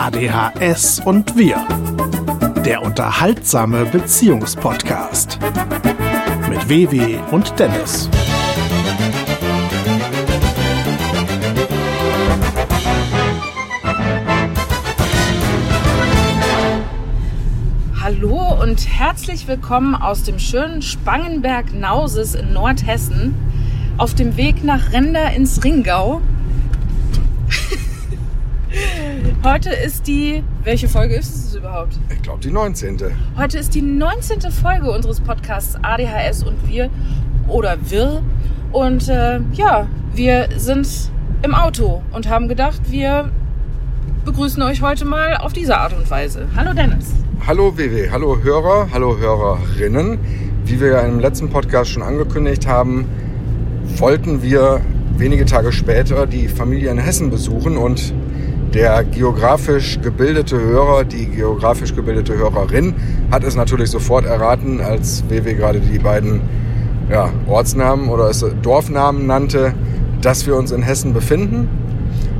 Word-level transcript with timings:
ADHS 0.00 1.00
und 1.00 1.36
wir. 1.36 1.66
Der 2.64 2.82
unterhaltsame 2.82 3.84
Beziehungspodcast. 3.84 5.40
Mit 6.48 6.68
WW 6.68 7.18
und 7.32 7.58
Dennis. 7.58 8.08
Hallo 18.00 18.56
und 18.62 18.88
herzlich 18.88 19.48
willkommen 19.48 19.96
aus 19.96 20.22
dem 20.22 20.38
schönen 20.38 20.80
Spangenberg-Nauses 20.80 22.36
in 22.36 22.52
Nordhessen 22.52 23.34
auf 23.96 24.14
dem 24.14 24.36
Weg 24.36 24.62
nach 24.62 24.92
Render 24.92 25.32
ins 25.32 25.64
Ringau. 25.64 26.22
Heute 29.44 29.70
ist 29.70 30.08
die. 30.08 30.42
Welche 30.64 30.88
Folge 30.88 31.14
ist 31.14 31.32
es 31.32 31.54
überhaupt? 31.54 31.96
Ich 32.10 32.20
glaube 32.22 32.40
die 32.40 32.50
19. 32.50 32.98
Heute 33.36 33.58
ist 33.58 33.72
die 33.72 33.82
19. 33.82 34.40
Folge 34.50 34.90
unseres 34.90 35.20
Podcasts 35.20 35.76
ADHS 35.80 36.42
und 36.42 36.68
wir 36.68 36.90
oder 37.46 37.76
wir. 37.88 38.20
Und 38.72 39.08
äh, 39.08 39.38
ja, 39.52 39.86
wir 40.12 40.48
sind 40.56 40.88
im 41.42 41.54
Auto 41.54 42.02
und 42.10 42.28
haben 42.28 42.48
gedacht, 42.48 42.80
wir 42.90 43.30
begrüßen 44.24 44.60
euch 44.64 44.82
heute 44.82 45.04
mal 45.04 45.36
auf 45.36 45.52
diese 45.52 45.78
Art 45.78 45.92
und 45.92 46.10
Weise. 46.10 46.48
Hallo 46.56 46.72
Dennis. 46.72 47.14
Hallo 47.46 47.78
WW, 47.78 48.10
hallo 48.10 48.42
Hörer, 48.42 48.88
hallo 48.92 49.18
Hörerinnen. 49.18 50.18
Wie 50.64 50.80
wir 50.80 50.88
ja 50.88 51.00
im 51.02 51.20
letzten 51.20 51.48
Podcast 51.48 51.92
schon 51.92 52.02
angekündigt 52.02 52.66
haben, 52.66 53.06
wollten 53.98 54.42
wir 54.42 54.80
wenige 55.16 55.44
Tage 55.44 55.70
später 55.70 56.26
die 56.26 56.48
Familie 56.48 56.90
in 56.90 56.98
Hessen 56.98 57.30
besuchen 57.30 57.76
und 57.76 58.12
der 58.74 59.04
geografisch 59.04 59.98
gebildete 60.02 60.60
Hörer, 60.60 61.04
die 61.04 61.26
geografisch 61.26 61.94
gebildete 61.94 62.36
Hörerin 62.36 62.94
hat 63.30 63.44
es 63.44 63.56
natürlich 63.56 63.90
sofort 63.90 64.26
erraten, 64.26 64.80
als 64.80 65.24
WW 65.28 65.54
gerade 65.54 65.80
die 65.80 65.98
beiden 65.98 66.40
ja, 67.10 67.30
Ortsnamen 67.46 68.08
oder 68.08 68.30
Dorfnamen 68.62 69.26
nannte, 69.26 69.72
dass 70.20 70.46
wir 70.46 70.56
uns 70.56 70.70
in 70.70 70.82
Hessen 70.82 71.14
befinden. 71.14 71.68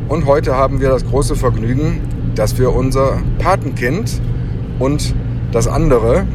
Und 0.09 0.27
heute 0.27 0.55
haben 0.55 0.81
wir 0.81 0.91
das 0.91 1.06
große 1.06 1.37
Vergnügen, 1.37 2.01
dass 2.34 2.59
wir 2.59 2.75
unser 2.75 3.19
Patenkind 3.39 4.21
und 4.79 5.15
das 5.53 5.67
andere. 5.67 6.27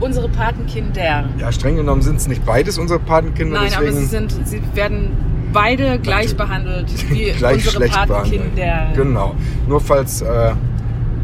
Unsere 0.00 0.28
Patenkinder. 0.28 1.24
Ja, 1.38 1.52
streng 1.52 1.76
genommen 1.76 2.02
sind 2.02 2.16
es 2.16 2.28
nicht 2.28 2.44
beides 2.44 2.78
unsere 2.78 2.98
Patenkinder. 2.98 3.60
Nein, 3.60 3.72
aber 3.74 3.92
sie, 3.92 4.04
sind, 4.04 4.34
sie 4.44 4.60
werden 4.74 5.10
beide 5.54 5.98
gleich 5.98 6.36
behandelt 6.36 6.92
wie 7.10 7.30
gleich 7.38 7.66
unsere 7.66 7.88
Patenkinder. 7.88 8.92
Genau. 8.94 9.34
Nur 9.66 9.80
falls 9.80 10.20
äh, 10.20 10.52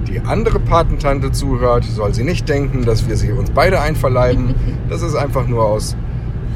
die 0.09 0.20
andere 0.20 0.59
Patentante 0.59 1.31
zuhört, 1.33 1.84
soll 1.84 2.14
sie 2.14 2.25
nicht 2.25 2.48
denken, 2.48 2.84
dass 2.86 3.06
wir 3.06 3.17
sie 3.17 3.33
uns 3.33 3.51
beide 3.51 3.81
einverleiben. 3.81 4.55
das 4.89 5.03
ist 5.03 5.14
einfach 5.14 5.47
nur 5.47 5.64
aus. 5.64 5.97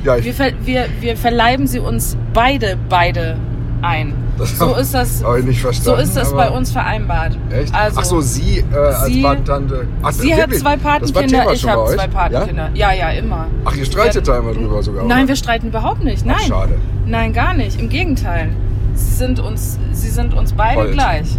Ja, 0.04 0.22
Wir, 0.22 0.34
ver 0.34 0.52
wir, 0.64 0.86
wir 1.00 1.16
verleiben 1.16 1.66
sie 1.66 1.80
uns 1.80 2.16
beide, 2.32 2.78
beide 2.88 3.36
ein. 3.84 4.14
Das 4.38 4.58
so 4.58 4.74
ist 4.74 4.92
das, 4.94 5.22
nicht 5.44 5.58
so 5.60 5.68
verstanden, 5.68 6.00
ist 6.00 6.16
das 6.16 6.32
bei 6.34 6.50
uns 6.50 6.72
vereinbart. 6.72 7.38
echt? 7.50 7.72
Also, 7.74 8.00
Ach 8.00 8.04
so, 8.04 8.20
sie 8.20 8.58
äh, 8.72 8.76
als 8.76 9.04
sie- 9.06 9.22
Patentante. 9.22 9.86
Ach, 10.02 10.10
sie 10.12 10.34
hat 10.34 10.52
zwei 10.54 10.76
Patenkinder, 10.76 11.52
ich 11.52 11.68
habe 11.68 11.94
zwei 11.94 12.06
Patenkinder. 12.08 12.70
Ja, 12.74 12.92
ja, 12.92 13.10
immer. 13.10 13.36
Ja? 13.36 13.46
Ach, 13.66 13.76
ihr 13.76 13.84
streitet 13.84 14.26
da 14.26 14.38
immer 14.38 14.52
drüber 14.52 14.82
sogar. 14.82 15.04
Nein, 15.04 15.20
oder? 15.20 15.28
wir 15.28 15.36
streiten 15.36 15.68
überhaupt 15.68 16.02
nicht. 16.02 16.26
Nein. 16.26 16.36
Ach, 16.40 16.46
schade. 16.46 16.74
Nein, 17.06 17.32
gar 17.32 17.54
nicht. 17.54 17.80
Im 17.80 17.88
Gegenteil. 17.88 18.48
Sie 18.94 19.12
sind 19.14 19.38
uns, 19.40 19.78
sie 19.92 20.10
sind 20.10 20.34
uns 20.34 20.52
beide 20.52 20.80
Hold. 20.80 20.92
gleich. 20.92 21.38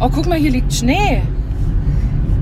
Oh, 0.00 0.08
guck 0.14 0.26
mal, 0.28 0.38
hier 0.38 0.50
liegt 0.50 0.72
Schnee. 0.72 1.22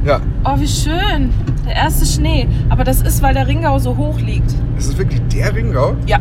Ja, 0.04 0.20
Oh, 0.44 0.58
wie 0.58 0.68
schön. 0.68 1.32
Der 1.66 1.74
erste 1.74 2.06
Schnee. 2.06 2.46
Aber 2.68 2.84
das 2.84 3.02
ist, 3.02 3.22
weil 3.22 3.34
der 3.34 3.48
Ringau 3.48 3.78
so 3.78 3.96
hoch 3.96 4.20
liegt. 4.20 4.52
ist 4.78 4.88
es 4.90 4.96
wirklich 4.98 5.20
der 5.32 5.52
Ringau? 5.54 5.94
Ja. 6.06 6.18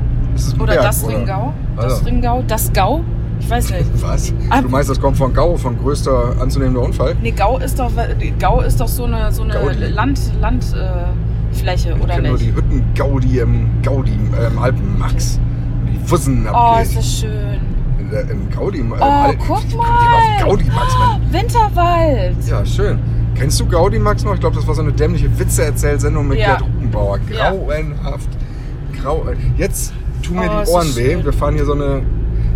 Oder 0.59 0.73
Berg, 0.73 0.81
das 0.85 1.07
Ringau. 1.07 1.53
Das 1.75 1.86
Also. 1.94 2.06
Ringau. 2.06 2.44
Das 2.47 2.72
Gau. 2.74 3.02
Ich 3.40 3.50
weiß 3.50 3.72
nicht. 3.72 3.86
Was? 4.02 4.34
Ah. 4.50 4.62
Du 4.62 4.69
meinst, 4.69 4.90
das 4.90 5.00
kommt 5.00 5.18
von 5.18 5.34
Gau, 5.34 5.58
von 5.58 5.78
größter 5.78 6.36
anzunehmender 6.40 6.81
Unfall? 6.81 7.16
Nee, 7.22 7.31
Gau 7.31 7.58
ist 7.59 7.78
doch, 7.80 7.91
Gau 8.40 8.62
ist 8.62 8.80
doch 8.80 8.88
so 8.88 9.03
eine, 9.06 9.31
so 9.31 9.44
eine 9.44 9.53
Gaudi. 9.53 9.85
Land, 9.88 10.19
Landfläche, 10.40 11.90
äh, 11.90 11.94
oder 12.02 12.14
kenn 12.16 12.24
nur 12.24 12.34
nicht? 12.34 12.46
die 12.46 12.56
Hütten 12.56 12.84
Gaudi 12.96 13.40
im 13.40 13.69
Gaudi, 13.84 14.18
äh, 14.40 14.47
im 14.47 14.58
Alpenmax. 14.59 15.40
Wo 15.85 15.91
Die 15.91 16.08
Fussen 16.08 16.47
Oh, 16.53 16.78
ist 16.81 16.96
das 16.97 17.19
schön. 17.19 17.59
In 18.00 18.09
der, 18.09 18.30
Im 18.30 18.50
Gaudi. 18.50 18.80
Im 18.80 18.91
Oh, 18.94 18.96
Al- 18.96 19.35
guck 19.38 19.75
mal. 19.75 20.44
Gaudi 20.44 20.66
Max, 20.66 20.97
Mann? 20.97 21.22
Winterwald. 21.31 22.35
Ja, 22.47 22.66
schön. 22.66 23.00
Kennst 23.35 23.59
du 23.59 23.66
Gaudi 23.66 24.00
Max 24.00 24.24
noch? 24.24 24.34
Ich 24.35 24.40
glaube, 24.40 24.56
das 24.56 24.66
war 24.66 24.75
so 24.75 24.81
eine 24.81 24.94
dämliche 24.94 25.28
Witze-Erzählsendung 25.38 26.28
mit 26.28 26.40
Ja. 26.40 26.56
Gerd 26.56 26.62
Uppenbauer. 26.62 27.19
Ja. 27.31 27.52
Grauenhaft. 27.52 28.30
Grau 29.02 29.25
Jetzt 29.58 29.94
tun 30.28 30.38
mir 30.38 30.50
Oh, 30.50 30.63
die 30.63 30.69
Ohren 30.69 30.96
weh. 30.96 31.18
Wir 31.24 31.34
fahren 31.34 31.56
hier 31.56 31.66
so 31.66 31.74
eine. 31.74 32.03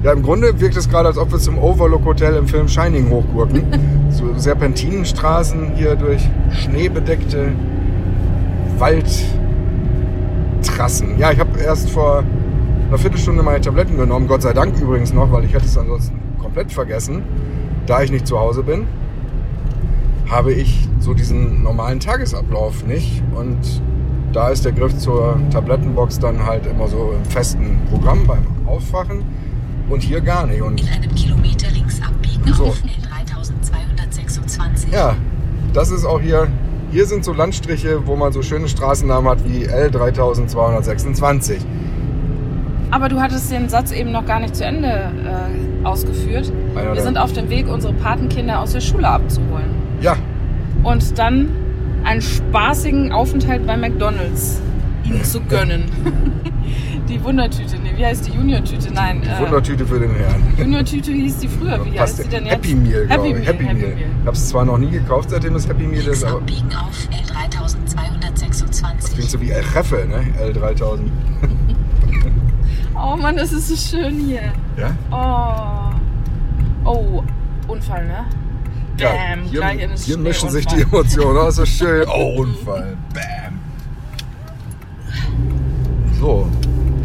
Ja, 0.04 0.14
im 0.14 0.24
Grunde 0.24 0.60
wirkt 0.62 0.78
es 0.78 0.88
gerade, 0.88 1.10
als 1.10 1.18
ob 1.18 1.32
wir 1.32 1.40
zum 1.40 1.58
Overlook 1.60 2.06
Hotel 2.06 2.36
im 2.36 2.48
Film 2.48 2.70
Shining 2.70 3.10
hochgurken. 3.10 3.64
so 4.10 4.34
Serpentinenstraßen 4.36 5.74
hier 5.76 5.96
durch 5.96 6.22
schneebedeckte 6.52 7.52
Waldtrassen. 8.78 9.28
Ja, 11.20 11.32
ich 11.32 11.40
habe 11.40 11.60
erst 11.60 11.90
vor 11.90 12.24
einer 12.88 12.98
Viertelstunde 12.98 13.44
meine 13.44 13.60
Tabletten 13.62 13.98
genommen. 13.98 14.28
Gott 14.28 14.42
sei 14.42 14.54
Dank 14.54 14.80
übrigens 14.80 15.14
noch, 15.14 15.32
weil 15.32 15.44
ich 15.44 15.54
hätte 15.54 15.66
es 15.66 15.78
ansonsten 15.78 16.20
komplett 16.42 16.72
vergessen. 16.72 17.24
Da 17.86 18.02
ich 18.02 18.12
nicht 18.12 18.26
zu 18.26 18.40
Hause 18.40 18.64
bin, 18.64 18.88
habe 20.30 20.54
ich 20.54 20.88
so 21.00 21.14
diesen 21.14 21.64
normalen 21.64 22.00
Tagesablauf 22.00 22.86
nicht. 22.86 23.22
Und 23.36 23.82
da 24.34 24.50
ist 24.50 24.66
der 24.66 24.72
Griff 24.72 24.98
zur 24.98 25.38
Tablettenbox 25.52 26.20
dann 26.20 26.46
halt 26.46 26.66
immer 26.66 26.88
so 26.88 27.14
im 27.18 27.26
festen 27.30 27.80
Programm 27.90 28.26
beim 28.28 28.46
Aufwachen. 28.68 29.24
Und 29.90 30.04
hier 30.04 30.22
gar 30.22 30.46
nicht. 30.46 30.62
Und 30.62 30.82
In 30.82 30.88
einem 30.90 31.16
Kilometer 31.16 31.70
links 31.72 32.00
abbiegen 32.02 32.54
So. 32.54 32.66
auf 32.66 32.78
L3226. 32.78 34.94
ja, 34.94 35.16
das 35.74 35.92
ist 35.92 36.06
auch 36.06 36.22
hier. 36.22 36.48
Hier 36.92 37.06
sind 37.06 37.24
so 37.24 37.34
Landstriche, 37.34 38.08
wo 38.08 38.16
man 38.16 38.32
so 38.34 38.42
schöne 38.42 38.68
Straßennamen 38.68 39.30
hat 39.30 39.48
wie 39.48 39.68
L3226. 39.68 41.58
Aber 42.92 43.10
du 43.10 43.20
hattest 43.22 43.52
den 43.52 43.70
Satz 43.70 43.92
eben 43.92 44.12
noch 44.12 44.26
gar 44.26 44.40
nicht 44.40 44.56
zu 44.56 44.66
Ende 44.66 44.88
äh, 44.88 45.86
ausgeführt. 45.86 46.52
Wir 46.94 47.02
sind 47.02 47.18
auf 47.20 47.32
dem 47.34 47.50
Weg, 47.50 47.68
unsere 47.68 47.94
Patenkinder 47.94 48.60
aus 48.60 48.74
der 48.74 48.82
Schule 48.82 49.08
abzuholen. 49.08 49.70
Ja, 50.02 50.16
Und 50.84 51.18
dann 51.20 51.50
einen 52.04 52.22
spaßigen 52.22 53.12
Aufenthalt 53.12 53.66
bei 53.66 53.78
McDonalds 53.78 54.62
ihnen 55.04 55.24
zu 55.24 55.42
gönnen. 55.42 55.86
die 57.10 57.24
Wundertüte, 57.24 57.78
nee, 57.80 57.92
wie 57.96 58.06
heißt 58.06 58.28
die 58.28 58.32
Junior-Tüte? 58.32 58.94
Nein, 58.94 59.24
äh, 59.24 59.42
Wundertüte 59.42 59.86
für 59.86 60.00
den 60.00 60.16
Herrn. 60.16 60.42
Junior-Tüte 60.58 61.12
hieß 61.12 61.38
die 61.38 61.48
früher. 61.48 61.84
Wie 61.86 62.00
heißt 62.00 62.24
die 62.24 62.30
denn 62.30 62.46
jetzt? 62.46 62.56
Happy 62.56 62.76
Meal, 62.76 63.08
glaube 63.08 63.28
Happy 63.28 63.30
ich. 63.30 63.36
Meal. 63.36 63.46
Happy 63.46 63.64
Meal. 63.64 63.98
Ich 63.98 64.28
habe 64.28 64.38
es 64.38 64.50
zwar 64.50 64.66
noch 64.66 64.78
nie 64.78 64.92
gekauft, 64.92 65.30
seitdem 65.32 65.56
es 65.56 65.68
Happy 65.68 65.88
Meal 65.88 66.06
ist, 66.08 66.24
aber 66.24 66.38
abbiegen 66.38 66.70
auf 66.76 67.08
das 67.10 67.96
L3226. 67.96 69.14
klingt 69.14 69.30
so 69.30 69.42
wie 69.42 69.50
El 69.50 69.64
Jefe, 69.64 70.08
ne? 70.08 70.24
L3000. 70.52 71.00
Oh 72.96 73.16
Mann, 73.16 73.38
das 73.38 73.54
ist 73.54 73.70
so 73.70 73.76
schön 73.76 74.20
hier. 74.20 74.52
Ja? 74.78 74.92
Oh. 76.86 76.90
Oh, 76.90 77.24
Unfall, 77.68 78.06
ne? 78.06 78.26
Ja, 79.00 79.12
Bam, 79.12 79.44
hier, 79.44 79.60
gleich 79.60 79.80
in 79.82 79.92
hier 79.96 80.18
mischen 80.18 80.50
sich 80.50 80.66
die. 80.68 80.82
Emotionen. 80.82 81.38
Oh, 81.38 81.48
ist 81.48 81.56
so 81.56 81.66
schön. 81.66 82.06
Oh, 82.14 82.42
Unfall. 82.42 82.98
Bam. 83.14 83.60
So, 86.20 86.48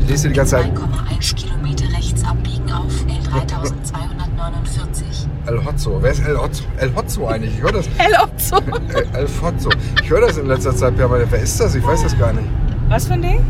ich 0.00 0.08
lese 0.08 0.22
hier 0.22 0.30
die 0.30 0.36
ganze 0.36 0.56
Zeit 0.56 0.72
2,1 0.76 1.34
Kilometer 1.36 1.84
rechts 1.96 2.24
abbiegen 2.24 2.72
auf 2.72 2.92
L3249. 3.06 5.28
El 5.46 5.64
Hotzo. 5.64 5.98
Wer 6.02 6.10
ist 6.10 6.26
El 6.26 6.36
Hotzo? 6.38 6.64
El 6.78 6.94
Hotzo 6.96 7.28
eigentlich? 7.28 7.54
Ich 7.54 7.62
höre 7.62 7.72
das. 7.72 7.88
Hello, 7.98 8.26
so. 8.36 8.56
El, 8.56 9.06
El 9.14 9.28
Hotzo. 9.42 9.70
Ich 10.02 10.10
höre 10.10 10.22
das 10.22 10.36
in 10.36 10.46
letzter 10.46 10.74
Zeit 10.74 10.96
permanent. 10.96 11.30
Wer 11.30 11.40
ist 11.42 11.60
das? 11.60 11.74
Ich 11.74 11.86
weiß 11.86 12.02
das 12.02 12.18
gar 12.18 12.32
nicht. 12.32 12.48
Was 12.88 13.06
für 13.06 13.14
ein 13.14 13.22
Ding? 13.22 13.40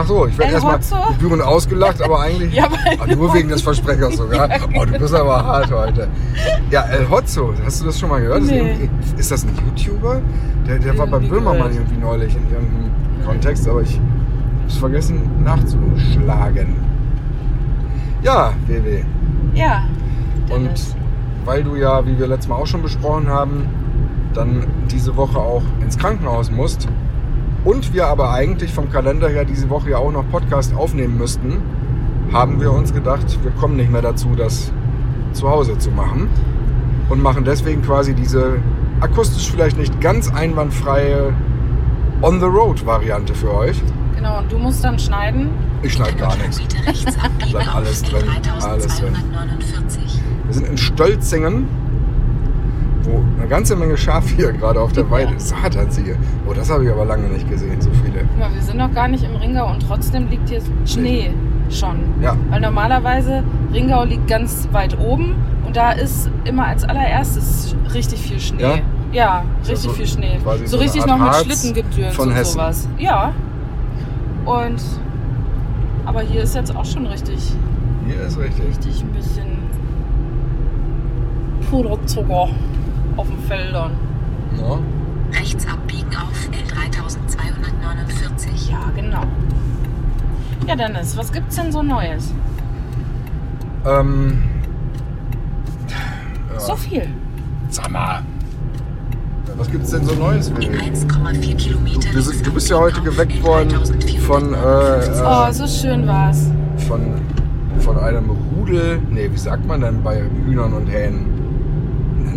Ach 0.00 0.06
so, 0.06 0.26
ich 0.26 0.38
werde 0.38 0.52
erstmal 0.52 0.78
gebührend 1.12 1.42
ausgelacht, 1.42 2.00
aber 2.00 2.20
eigentlich. 2.20 2.54
Ja, 2.58 2.68
nur 3.16 3.34
wegen 3.34 3.48
des 3.48 3.62
Versprechers 3.62 4.16
sogar. 4.16 4.48
Oh, 4.78 4.84
du 4.84 4.96
bist 4.96 5.12
aber 5.12 5.44
hart 5.44 5.72
heute. 5.72 6.06
Ja, 6.70 6.82
El 6.82 7.10
Hotzo, 7.10 7.52
hast 7.64 7.80
du 7.80 7.86
das 7.86 7.98
schon 7.98 8.08
mal 8.08 8.20
gehört? 8.20 8.42
Ist, 8.42 8.50
Nee. 8.50 8.88
ist 9.16 9.30
das 9.32 9.44
ein 9.44 9.50
YouTuber? 9.66 10.20
Der, 10.68 10.78
der 10.78 10.96
war 10.96 11.06
beim 11.06 11.22
Irgendwie 11.24 11.40
Böhmermann 11.40 11.72
irgendwie 11.72 11.96
neulich 11.98 12.36
in 12.36 12.42
irgendeinem 12.52 12.90
Kontext, 13.26 13.68
aber 13.68 13.82
ich 13.82 14.00
hab's 14.62 14.76
vergessen 14.76 15.20
nachzuschlagen. 15.42 16.76
Ja, 18.22 18.52
WW. 18.66 19.02
Ja. 19.54 19.84
Und 20.50 20.70
weil 21.44 21.64
du 21.64 21.74
ja, 21.74 22.06
wie 22.06 22.16
wir 22.18 22.28
letztes 22.28 22.48
Mal 22.48 22.56
auch 22.56 22.66
schon 22.66 22.82
besprochen 22.82 23.28
haben, 23.28 23.66
dann 24.32 24.64
diese 24.90 25.16
Woche 25.16 25.38
auch 25.38 25.62
ins 25.80 25.98
Krankenhaus 25.98 26.50
musst 26.52 26.86
und 27.64 27.92
wir 27.92 28.06
aber 28.06 28.32
eigentlich 28.32 28.72
vom 28.72 28.90
Kalender 28.90 29.28
her 29.28 29.44
diese 29.44 29.68
Woche 29.70 29.90
ja 29.90 29.98
auch 29.98 30.12
noch 30.12 30.28
Podcast 30.30 30.74
aufnehmen 30.74 31.18
müssten, 31.18 31.58
haben 32.32 32.60
wir 32.60 32.72
uns 32.72 32.92
gedacht, 32.92 33.38
wir 33.42 33.50
kommen 33.52 33.76
nicht 33.76 33.90
mehr 33.90 34.02
dazu, 34.02 34.34
das 34.36 34.72
zu 35.32 35.48
Hause 35.48 35.78
zu 35.78 35.90
machen. 35.90 36.28
und 37.08 37.22
machen 37.22 37.44
deswegen 37.44 37.82
quasi 37.82 38.14
diese 38.14 38.58
akustisch 39.00 39.50
vielleicht 39.50 39.78
nicht 39.78 40.00
ganz 40.00 40.30
einwandfreie 40.32 41.32
On-the-Road-Variante 42.20 43.34
für 43.34 43.54
euch. 43.54 43.80
Genau, 44.16 44.38
und 44.38 44.50
du 44.52 44.58
musst 44.58 44.82
dann 44.84 44.98
schneiden. 44.98 45.50
Ich 45.82 45.92
schneide 45.94 46.16
gar 46.16 46.36
nichts. 46.36 46.60
Auf 47.54 47.74
alles 47.76 48.02
drin, 48.02 48.24
alles 48.62 48.98
drin. 48.98 49.14
L3249. 49.14 50.18
Wir 50.46 50.54
sind 50.54 50.66
in 50.66 50.76
Stolzingen, 50.76 51.68
wo 53.08 53.22
eine 53.38 53.48
ganze 53.48 53.76
Menge 53.76 53.96
Schafe 53.96 54.34
hier 54.36 54.52
gerade 54.52 54.80
auf 54.80 54.92
der 54.92 55.10
Weide 55.10 55.34
ist. 55.34 55.48
Satansiehe. 55.48 56.16
Oh, 56.48 56.52
das 56.52 56.70
habe 56.70 56.84
ich 56.84 56.90
aber 56.90 57.04
lange 57.04 57.28
nicht 57.28 57.48
gesehen, 57.48 57.80
so 57.80 57.90
viele. 58.04 58.20
Guck 58.20 58.38
mal, 58.38 58.54
wir 58.54 58.62
sind 58.62 58.76
noch 58.78 58.92
gar 58.92 59.08
nicht 59.08 59.24
im 59.24 59.36
Ringau 59.36 59.70
und 59.70 59.80
trotzdem 59.86 60.28
liegt 60.28 60.48
hier 60.48 60.60
Schnee 60.84 61.30
schon. 61.70 61.96
Ja. 62.22 62.36
Weil 62.50 62.60
normalerweise 62.60 63.42
Ringau 63.72 64.04
liegt 64.04 64.28
ganz 64.28 64.68
weit 64.72 64.98
oben 64.98 65.34
und 65.66 65.76
da 65.76 65.92
ist 65.92 66.30
immer 66.44 66.66
als 66.66 66.84
allererstes 66.84 67.74
richtig 67.94 68.20
viel 68.20 68.40
Schnee. 68.40 68.62
Ja? 68.62 68.78
Ja, 69.10 69.44
richtig 69.60 69.78
so 69.78 69.90
viel 69.90 70.06
Schnee. 70.06 70.38
So 70.44 70.66
so 70.66 70.76
richtig 70.78 71.06
noch 71.06 71.18
mit 71.18 71.28
Harz 71.28 71.44
Schlittengedöns 71.44 72.14
von 72.14 72.28
und 72.28 72.34
Hessen. 72.34 72.52
sowas. 72.52 72.88
Ja. 72.98 73.32
Und 74.44 74.82
aber 76.04 76.20
hier 76.22 76.42
ist 76.42 76.54
jetzt 76.54 76.74
auch 76.74 76.84
schon 76.84 77.06
richtig, 77.06 77.52
Hier 78.06 78.20
ist 78.26 78.38
richtig. 78.38 78.66
richtig 78.66 79.02
ein 79.02 79.08
bisschen 79.12 79.46
Puderzucker 81.70 82.48
auf 83.16 83.28
den 83.28 83.38
Feldern. 83.40 83.92
Ja. 84.58 84.78
Rechts 85.38 85.66
abbiegen 85.66 86.08
auf 86.16 86.48
L3249. 86.50 88.70
Ja, 88.70 88.90
genau. 88.94 89.24
Ja, 90.66 90.76
Dennis, 90.76 91.16
was 91.16 91.32
gibt's 91.32 91.56
denn 91.56 91.72
so 91.72 91.82
Neues? 91.82 92.32
Ähm, 93.86 94.42
So 96.58 96.76
viel. 96.76 97.08
sag 97.70 97.90
mal. 97.90 98.22
Was 99.56 99.70
gibt's 99.70 99.90
denn 99.90 100.04
so 100.04 100.14
Neues, 100.14 100.48
In 100.48 100.56
Willi? 100.58 100.78
1,4 100.78 101.54
Kilometer 101.56 102.10
Du, 102.10 102.14
bist- 102.16 102.28
links 102.30 102.42
du 102.42 102.52
bist 102.52 102.68
ja 102.70 102.78
heute 102.78 103.00
geweckt 103.00 103.42
worden 103.42 103.70
von, 104.26 104.54
L3449. 104.54 104.54
äh, 104.54 105.22
Oh, 105.24 105.50
so 105.52 105.66
schön 105.66 106.06
war's. 106.06 106.50
von, 106.86 107.00
von 107.80 107.98
einem 107.98 108.30
Rudel. 108.30 109.00
Nee, 109.10 109.28
wie 109.32 109.36
sagt 109.38 109.66
man 109.66 109.80
denn 109.80 110.02
bei 110.02 110.22
Hühnern 110.46 110.74
und 110.74 110.86
Hähnen? 110.86 111.37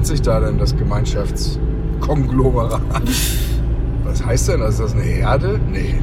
Nennt 0.02 0.08
sich 0.08 0.22
da 0.24 0.40
denn 0.40 0.58
das 0.58 0.76
Gemeinschaftskonglomerat? 0.76 2.82
Was 4.04 4.26
heißt 4.26 4.50
denn 4.50 4.62
das? 4.62 4.72
Ist 4.72 4.80
das 4.80 4.94
eine 4.94 5.04
Herde? 5.04 5.60
Nee. 5.72 5.94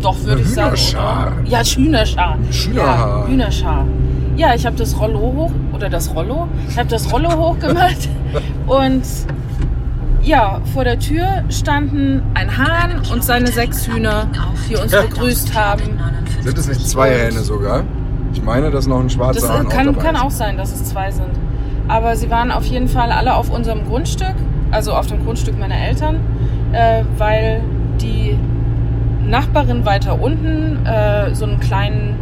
Doch, 0.00 0.16
würde 0.24 0.40
ich 0.40 0.48
sagen. 0.48 0.74
Hühnerschar. 0.74 1.32
Ja, 1.44 1.62
Hühnerschar. 1.62 2.38
Hühnerhaar. 2.50 3.24
Ja, 3.24 3.28
Hühnerschar. 3.28 3.86
Ja, 4.38 4.54
ich 4.54 4.64
habe 4.64 4.76
das 4.76 4.98
Rollo 4.98 5.20
hoch, 5.20 5.52
oder 5.74 5.90
das 5.90 6.14
Rollo, 6.14 6.48
ich 6.66 6.78
habe 6.78 6.88
das 6.88 7.12
Rollo 7.12 7.30
hochgemacht 7.36 8.08
und 8.66 9.02
ja, 10.22 10.58
vor 10.72 10.84
der 10.84 10.98
Tür 10.98 11.44
standen 11.50 12.22
ein 12.32 12.56
Hahn 12.56 13.02
und 13.12 13.22
seine 13.22 13.48
sechs 13.48 13.86
Hühner, 13.86 14.28
die 14.70 14.76
uns 14.76 14.92
begrüßt 14.92 15.54
haben. 15.54 15.82
Sind 16.42 16.56
es 16.56 16.66
nicht 16.66 16.88
zwei 16.88 17.10
Hähne 17.10 17.40
sogar? 17.40 17.84
Ich 18.32 18.42
meine, 18.42 18.70
dass 18.70 18.86
noch 18.86 19.00
ein 19.00 19.10
schwarzer 19.10 19.42
Das 19.42 19.50
Hahn 19.50 19.66
auch 19.66 19.70
kann, 19.70 19.86
dabei 19.88 20.02
kann 20.02 20.16
auch 20.16 20.30
sein, 20.30 20.56
dass 20.56 20.72
es 20.72 20.86
zwei 20.86 21.10
sind. 21.10 21.28
Aber 21.88 22.16
sie 22.16 22.30
waren 22.30 22.50
auf 22.50 22.64
jeden 22.66 22.88
Fall 22.88 23.10
alle 23.10 23.34
auf 23.34 23.50
unserem 23.50 23.84
Grundstück, 23.86 24.34
also 24.70 24.92
auf 24.92 25.06
dem 25.06 25.24
Grundstück 25.24 25.58
meiner 25.58 25.76
Eltern, 25.76 26.16
äh, 26.72 27.02
weil 27.16 27.62
die 28.00 28.38
Nachbarin 29.26 29.84
weiter 29.84 30.20
unten 30.20 30.84
äh, 30.86 31.34
so 31.34 31.44
einen 31.46 31.60
kleinen, 31.60 32.14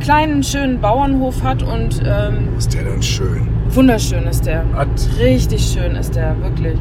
kleinen, 0.00 0.42
schönen 0.42 0.80
Bauernhof 0.80 1.42
hat 1.42 1.62
und 1.62 2.02
ähm, 2.06 2.48
Ist 2.58 2.74
der 2.74 2.84
denn 2.84 3.02
schön? 3.02 3.48
wunderschön 3.70 4.24
ist 4.24 4.46
der. 4.46 4.64
Hat, 4.74 4.88
Richtig 5.18 5.62
schön 5.64 5.96
ist 5.96 6.14
der, 6.14 6.36
wirklich. 6.42 6.78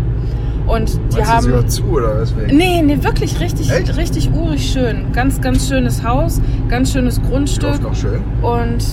Und 0.68 0.94
die 0.94 0.98
meinst 0.98 1.18
du, 1.18 1.26
haben. 1.26 1.48
hört 1.48 1.72
zu 1.72 1.84
oder 1.86 2.22
weswegen? 2.22 2.56
Nee, 2.56 2.82
nee, 2.82 3.04
wirklich 3.04 3.40
richtig, 3.42 3.70
Echt? 3.70 3.98
richtig 3.98 4.32
urig 4.34 4.72
schön. 4.72 5.12
Ganz, 5.12 5.42
ganz 5.42 5.68
schönes 5.68 6.04
Haus, 6.06 6.40
ganz 6.70 6.94
schönes 6.94 7.22
Grundstück 7.22 7.70
läuft 7.70 7.84
noch 7.84 7.96
schön. 7.96 8.22
und 8.42 8.86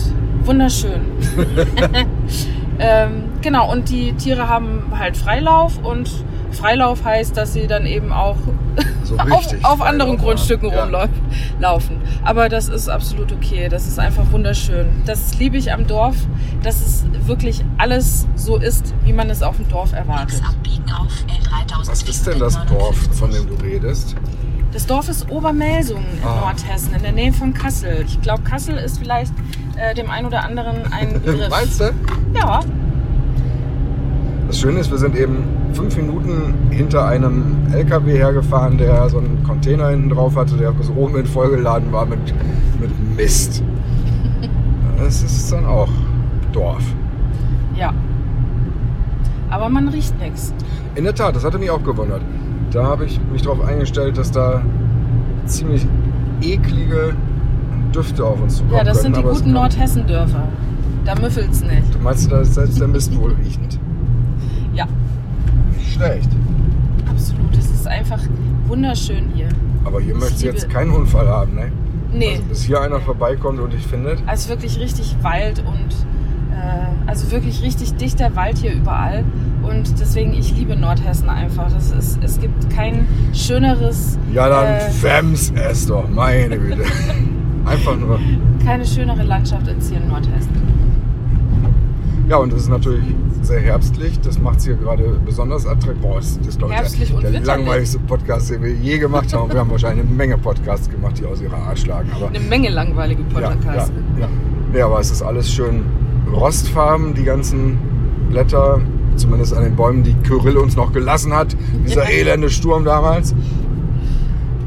wunderschön. 0.45 1.01
ähm, 2.81 3.25
genau, 3.43 3.71
und 3.71 3.89
die 3.91 4.13
Tiere 4.15 4.49
haben 4.49 4.85
halt 4.99 5.17
Freilauf 5.17 5.79
und 5.79 6.11
Freilauf 6.53 7.05
heißt, 7.05 7.37
dass 7.37 7.53
sie 7.53 7.67
dann 7.67 7.87
eben 7.87 8.13
auch 8.13 8.37
So 9.05 9.17
auf, 9.19 9.47
auf 9.63 9.81
anderen 9.83 10.17
Grundstücken. 10.19 10.71
Ja. 10.71 10.85
rumlaufen. 10.85 11.97
Aber 12.25 12.49
das 12.49 12.69
ist 12.69 12.89
absolut 12.89 13.33
okay. 13.33 13.69
Das 13.69 13.87
ist 13.87 13.99
einfach 13.99 14.25
wunderschön. 14.31 14.87
Das 15.05 15.37
liebe 15.39 15.57
ich 15.57 15.73
am 15.73 15.87
Dorf, 15.87 16.15
dass 16.63 16.81
es 16.81 17.05
wirklich 17.27 17.65
alles 17.79 18.27
so 18.37 18.57
ist, 18.57 18.95
wie 19.05 19.13
man 19.13 19.29
es 19.31 19.43
auf 19.43 19.57
dem 19.57 19.69
Dorf 19.69 19.93
erwartet. 19.93 20.33
Links 20.41 20.49
abbiegen 20.49 20.93
auf 20.93 21.13
L3449. 21.29 21.89
Was 21.91 22.03
ist 22.05 22.27
denn 22.27 22.39
das 22.39 22.59
Dorf, 22.67 22.97
von 23.13 23.31
dem 23.33 23.47
du 23.49 23.55
redest? 23.55 24.15
Das 24.73 24.87
Dorf 24.87 25.09
ist 25.09 25.29
Obermelsungen 25.31 26.05
in 26.23 26.29
Ah. 26.29 26.41
Nordhessen, 26.43 26.95
in 26.95 27.03
der 27.03 27.13
Nähe 27.13 27.33
von 27.33 27.53
Kassel. 27.53 28.05
Ich 28.07 28.21
glaube, 28.23 28.43
Kassel 28.43 28.77
ist 28.77 28.99
vielleicht 28.99 29.33
äh, 29.81 29.95
dem 29.95 30.11
einen 30.11 30.27
oder 30.27 30.45
anderen 30.45 30.93
ein 30.93 31.13
Begriff. 31.25 31.49
Meinst 31.51 31.81
du? 31.81 31.85
Ja, 32.35 32.61
Das 34.47 34.59
Schöne 34.61 34.81
ist, 34.81 34.91
wir 34.91 34.99
sind 34.99 35.17
eben 35.17 35.45
fünf 35.73 35.97
Minuten 35.97 36.55
hinter 36.71 37.07
einem 37.07 37.57
LKW 37.73 38.13
hergefahren, 38.17 38.77
der 38.79 39.09
so 39.09 39.19
einen 39.19 39.43
Container 39.45 39.89
hinten 39.89 40.11
drauf 40.11 40.37
hatte, 40.37 40.57
der 40.57 40.73
bis 40.73 40.91
oben 40.91 41.17
in 41.19 41.27
vollgeladen 41.27 41.93
war 41.93 42.07
mit, 42.07 42.19
mit 42.81 43.17
Mist. 43.17 43.63
Das 44.99 45.23
ist 45.23 45.51
dann 45.51 45.65
auch 45.65 45.89
Dorf. 46.53 46.83
ja. 47.75 47.93
Aber 49.49 49.69
man 49.71 49.89
riecht 49.89 50.17
nichts. 50.21 50.53
In 50.95 51.05
der 51.05 51.15
Tat, 51.15 51.35
das 51.35 51.43
hatte 51.45 51.59
mich 51.59 51.71
auch 51.71 51.83
gewundert. 51.83 52.21
Da 52.71 52.85
habe 52.85 53.07
ich 53.07 53.19
mich 53.33 53.43
darauf 53.43 53.65
eingestellt, 53.65 54.17
dass 54.19 54.31
da 54.31 54.63
ziemlich 55.47 55.87
eklige 56.43 57.15
Düfte 57.93 58.25
auf 58.25 58.41
uns 58.41 58.57
zukommen 58.57 58.77
Ja, 58.79 58.85
das 58.85 59.03
sind 59.03 59.13
können, 59.13 59.15
die 59.15 59.21
aber 59.29 59.33
es 59.33 59.39
guten 59.39 59.53
Nordhessen-Dörfer. 59.53 60.43
Da 61.05 61.15
müffelt's 61.17 61.63
nicht. 61.63 61.95
Du 61.95 61.99
meinst, 61.99 62.31
da 62.31 62.41
ist 62.41 62.55
selbst 62.55 62.81
der 62.81 62.89
Mist 62.89 63.17
wohl 63.17 63.33
riechend? 63.35 63.79
Ja, 64.75 64.87
Nicht 65.77 65.95
schlecht. 65.95 66.29
absolut. 67.09 67.57
Es 67.57 67.71
ist 67.71 67.87
einfach 67.89 68.21
wunderschön 68.67 69.25
hier. 69.35 69.49
Aber 69.85 70.01
hier 70.01 70.15
Ich 70.15 70.21
möchtest 70.21 70.43
du 70.43 70.47
jetzt 70.47 70.69
keinen 70.71 70.91
Unfall 70.93 71.27
haben, 71.29 71.55
ne? 71.55 71.73
Nee, 72.13 72.33
Also 72.35 72.43
bis 72.45 72.63
hier 72.65 72.81
einer 72.81 73.01
vorbeikommt 73.01 73.61
und 73.61 73.73
dich 73.73 73.87
findet. 73.87 74.23
also 74.27 74.49
wirklich 74.51 74.79
richtig 74.79 75.17
Wald 75.23 75.61
und 75.61 75.95
äh, 76.55 77.09
also 77.09 77.31
wirklich 77.31 77.63
richtig 77.63 77.95
dichter 77.95 78.35
Wald 78.37 78.59
hier 78.59 78.73
überall. 78.75 79.25
Und 79.63 79.99
deswegen, 80.01 80.33
ich 80.33 80.57
liebe 80.57 80.75
Nordhessen 80.77 81.29
einfach. 81.29 81.71
Das 81.73 81.91
ist, 81.93 82.19
es 82.23 82.41
gibt 82.41 82.71
kein 82.71 83.07
schöneres, 83.33 84.19
Ja, 84.33 84.49
dann 84.49 84.67
Äh. 84.67 84.91
Fems 84.91 85.53
es 85.55 85.87
doch, 85.87 86.09
meine 86.09 86.59
Güte. 86.59 86.83
Einfach 87.71 87.97
nur. 87.97 88.19
keine 88.65 88.85
schönere 88.85 89.23
Landschaft 89.23 89.69
als 89.69 89.89
hier 89.89 89.99
in 89.99 90.09
Nordhessen. 90.09 90.51
Ja, 92.29 92.37
und 92.37 92.53
es 92.53 92.63
ist 92.63 92.69
natürlich 92.69 93.03
sehr 93.43 93.61
herbstlich. 93.61 94.21
Das 94.21 94.39
macht 94.39 94.59
es 94.59 94.65
hier 94.65 94.77
gerade 94.77 95.19
besonders 95.25 95.67
attraktiv. 95.67 96.01
Boah, 96.01 96.17
das 96.17 96.37
ist, 96.37 96.59
glaube 96.59 96.75
ich, 96.75 97.21
der, 97.21 97.31
der 97.31 97.41
langweiligste 97.41 97.99
Podcast, 97.99 98.51
den 98.51 98.63
wir 98.63 98.73
je 98.73 98.99
gemacht 98.99 99.35
haben. 99.35 99.53
Wir 99.53 99.59
haben 99.59 99.71
wahrscheinlich 99.71 100.07
eine 100.07 100.15
Menge 100.15 100.39
Podcasts 100.39 100.89
gemacht, 100.89 101.19
die 101.19 101.27
aus 101.27 101.41
ihrer 101.41 101.57
Art 101.57 101.79
schlagen. 101.79 102.09
Aber 102.15 102.29
Eine 102.29 102.39
Menge 102.41 102.69
langweilige 102.69 103.23
ja, 103.35 103.41
ja, 103.41 103.49
Podcasts. 103.51 103.93
ja. 104.21 104.29
Nee, 104.73 104.81
aber 104.81 105.01
es 105.01 105.11
ist 105.11 105.23
alles 105.23 105.51
schön 105.51 105.83
rostfarben, 106.33 107.15
die 107.15 107.25
ganzen 107.25 107.79
Blätter. 108.31 108.81
Zumindest 109.17 109.53
an 109.53 109.65
den 109.65 109.75
Bäumen, 109.75 110.05
die 110.05 110.15
Kyrill 110.15 110.57
uns 110.57 110.77
noch 110.77 110.93
gelassen 110.93 111.35
hat. 111.35 111.57
Dieser 111.85 112.09
elende 112.09 112.49
Sturm 112.49 112.85
damals. 112.85 113.35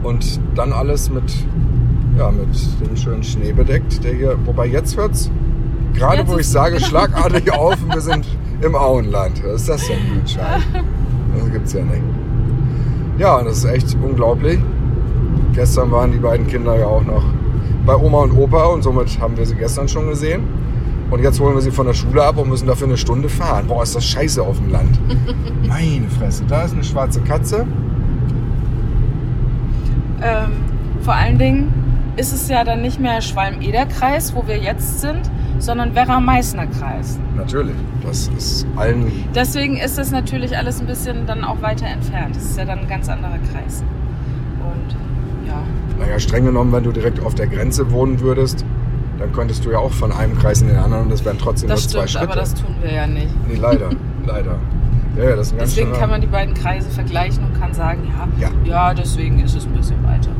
Und 0.03 0.39
dann 0.55 0.73
alles 0.73 1.09
mit, 1.09 1.33
ja, 2.17 2.31
mit 2.31 2.47
dem 2.81 2.95
schönen 2.95 3.23
Schnee 3.23 3.51
bedeckt, 3.53 4.03
der 4.03 4.13
hier, 4.13 4.37
wobei 4.45 4.67
jetzt 4.67 4.97
hört's 4.97 5.31
gerade 5.93 6.19
Jetzt 6.19 6.31
wo 6.31 6.37
ich 6.37 6.47
sage, 6.47 6.79
schlagartig 6.81 7.51
auf 7.51 7.81
und 7.81 7.93
wir 7.93 8.01
sind 8.01 8.25
im 8.61 8.75
Auenland. 8.75 9.41
Was 9.45 9.61
ist 9.61 9.69
das 9.69 9.87
denn 9.87 9.99
für 9.99 10.19
ein 10.19 10.27
Scheiß? 10.27 10.63
Das 11.35 11.51
gibt's 11.51 11.73
ja 11.73 11.83
nicht. 11.83 12.03
Ja, 13.17 13.37
und 13.37 13.45
das 13.45 13.57
ist 13.57 13.65
echt 13.65 13.97
unglaublich. 14.03 14.59
Gestern 15.53 15.89
waren 15.91 16.11
die 16.11 16.19
beiden 16.19 16.45
Kinder 16.45 16.77
ja 16.77 16.85
auch 16.85 17.03
noch 17.03 17.23
bei 17.87 17.95
Oma 17.95 18.19
und 18.19 18.37
Opa 18.37 18.65
und 18.65 18.83
somit 18.83 19.19
haben 19.19 19.35
wir 19.35 19.45
sie 19.45 19.55
gestern 19.55 19.87
schon 19.87 20.07
gesehen. 20.07 20.43
Und 21.09 21.23
jetzt 21.23 21.39
holen 21.39 21.55
wir 21.55 21.61
sie 21.61 21.71
von 21.71 21.87
der 21.87 21.93
Schule 21.93 22.23
ab 22.23 22.37
und 22.37 22.49
müssen 22.49 22.67
dafür 22.67 22.85
eine 22.85 22.97
Stunde 22.97 23.29
fahren. 23.29 23.65
Boah, 23.67 23.81
ist 23.81 23.95
das 23.95 24.05
scheiße 24.05 24.43
auf 24.43 24.57
dem 24.57 24.71
Land. 24.71 24.99
Meine 25.67 26.07
Fresse, 26.07 26.43
da 26.47 26.63
ist 26.63 26.73
eine 26.73 26.83
schwarze 26.83 27.19
Katze. 27.21 27.65
Ähm, 30.21 30.51
vor 31.01 31.15
allen 31.15 31.39
Dingen 31.39 31.82
ist 32.15 32.31
es 32.33 32.47
ja 32.49 32.63
dann 32.63 32.81
nicht 32.81 32.99
mehr 32.99 33.21
Schwalm-Eder-Kreis, 33.21 34.35
wo 34.35 34.45
wir 34.47 34.57
jetzt 34.57 35.01
sind, 35.01 35.21
sondern 35.59 35.95
Werra-Meißner-Kreis. 35.95 37.19
Natürlich, 37.35 37.75
das 38.05 38.27
ist 38.37 38.67
allen 38.75 39.11
Deswegen 39.33 39.77
ist 39.77 39.97
das 39.97 40.11
natürlich 40.11 40.55
alles 40.57 40.79
ein 40.79 40.87
bisschen 40.87 41.25
dann 41.25 41.43
auch 41.43 41.61
weiter 41.61 41.85
entfernt. 41.87 42.35
Das 42.35 42.43
ist 42.43 42.57
ja 42.57 42.65
dann 42.65 42.79
ein 42.79 42.87
ganz 42.87 43.09
anderer 43.09 43.37
Kreis. 43.51 43.83
Und 44.59 45.47
ja, 45.47 45.61
Naja, 45.99 46.19
streng 46.19 46.45
genommen, 46.45 46.71
wenn 46.71 46.83
du 46.83 46.91
direkt 46.91 47.19
auf 47.23 47.33
der 47.35 47.47
Grenze 47.47 47.89
wohnen 47.91 48.19
würdest, 48.19 48.65
dann 49.19 49.31
könntest 49.31 49.63
du 49.65 49.71
ja 49.71 49.77
auch 49.79 49.91
von 49.91 50.11
einem 50.11 50.37
Kreis 50.37 50.61
in 50.61 50.67
den 50.67 50.77
anderen 50.77 51.03
und 51.03 51.11
das 51.11 51.23
wären 51.23 51.37
trotzdem 51.37 51.69
Das 51.69 51.83
nur 51.83 51.89
zwei 52.01 52.07
stimmt, 52.07 52.09
Schritte. 52.23 52.31
aber 52.31 52.39
das 52.39 52.53
tun 52.55 52.75
wir 52.81 52.91
ja 52.93 53.07
nicht. 53.07 53.29
nee, 53.47 53.55
leider, 53.55 53.89
leider. 54.25 54.55
Ja, 55.15 55.23
ja, 55.29 55.35
das 55.35 55.47
ist 55.47 55.53
ein 55.53 55.59
ganz 55.59 55.69
Deswegen 55.71 55.87
schöner- 55.89 55.99
kann 55.99 56.09
man 56.09 56.21
die 56.21 56.27
beiden 56.27 56.53
Kreise 56.55 56.89
vergleichen 56.89 57.43
und 57.45 57.59
kann 57.59 57.73
sagen, 57.73 58.01
ja, 58.39 58.47
Ja. 58.47 58.49
ja, 58.65 58.93
deswegen 58.95 59.39
ist 59.39 59.55
es 59.55 59.65
ein 59.65 59.73
bisschen 59.73 60.03
weiter. 60.03 60.31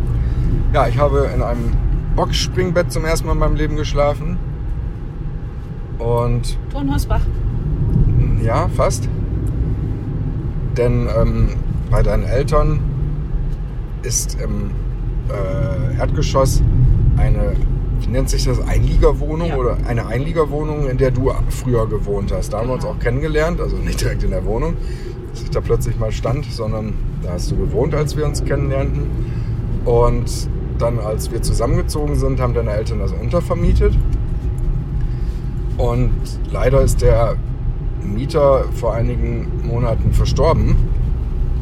Ja, 0.74 0.88
ich 0.88 0.98
habe 0.98 1.30
in 1.36 1.42
einem 1.42 1.72
Boxspringbett 2.16 2.92
zum 2.92 3.06
ersten 3.06 3.28
Mal 3.28 3.34
in 3.34 3.40
meinem 3.40 3.56
Leben 3.56 3.76
geschlafen. 3.76 4.38
Und 6.00 6.58
Turnhausbach. 6.72 7.22
ja, 8.44 8.68
fast. 8.70 9.08
Denn 10.78 11.08
ähm, 11.16 11.50
bei 11.92 12.02
deinen 12.02 12.24
Eltern 12.24 12.80
ist 14.02 14.38
im 14.42 14.72
äh, 15.30 15.98
Erdgeschoss 16.00 16.62
eine, 17.18 17.54
wie 18.02 18.08
nennt 18.08 18.30
sich 18.30 18.44
das, 18.46 18.60
Einliegerwohnung 18.68 19.50
Ja. 19.50 19.56
oder 19.58 19.78
eine 19.88 20.08
Einliegerwohnung, 20.08 20.90
in 20.90 20.98
der 20.98 21.12
du 21.12 21.32
früher 21.50 21.88
gewohnt 21.88 22.34
hast. 22.36 22.52
Da 22.54 22.58
haben 22.60 22.68
wir 22.68 22.74
uns 22.74 22.84
Genau. 22.84 22.96
auch 22.96 23.00
kennengelernt, 23.00 23.62
also 23.62 23.78
nicht 23.78 24.02
direkt 24.02 24.24
in 24.24 24.32
der 24.32 24.44
Wohnung, 24.46 24.74
dass 25.32 25.44
ich 25.44 25.52
da 25.52 25.62
plötzlich 25.62 25.98
mal 26.00 26.12
stand, 26.12 26.46
sondern 26.46 26.94
da 27.22 27.34
hast 27.34 27.52
du 27.52 27.56
gewohnt, 27.56 27.94
als 27.94 28.18
wir 28.18 28.26
uns 28.26 28.44
kennenlernten. 28.44 29.04
Und 29.86 30.50
dann, 30.80 31.00
als 31.00 31.32
wir 31.32 31.42
zusammengezogen 31.42 32.16
sind, 32.16 32.40
haben 32.40 32.54
deine 32.54 32.72
Eltern 32.72 33.00
das 33.00 33.12
untervermietet. 33.12 33.98
Und 35.78 36.12
leider 36.52 36.82
ist 36.82 37.02
der 37.02 37.36
Mieter 38.04 38.66
vor 38.76 38.94
einigen 38.94 39.48
Monaten 39.68 40.12
verstorben. 40.12 40.76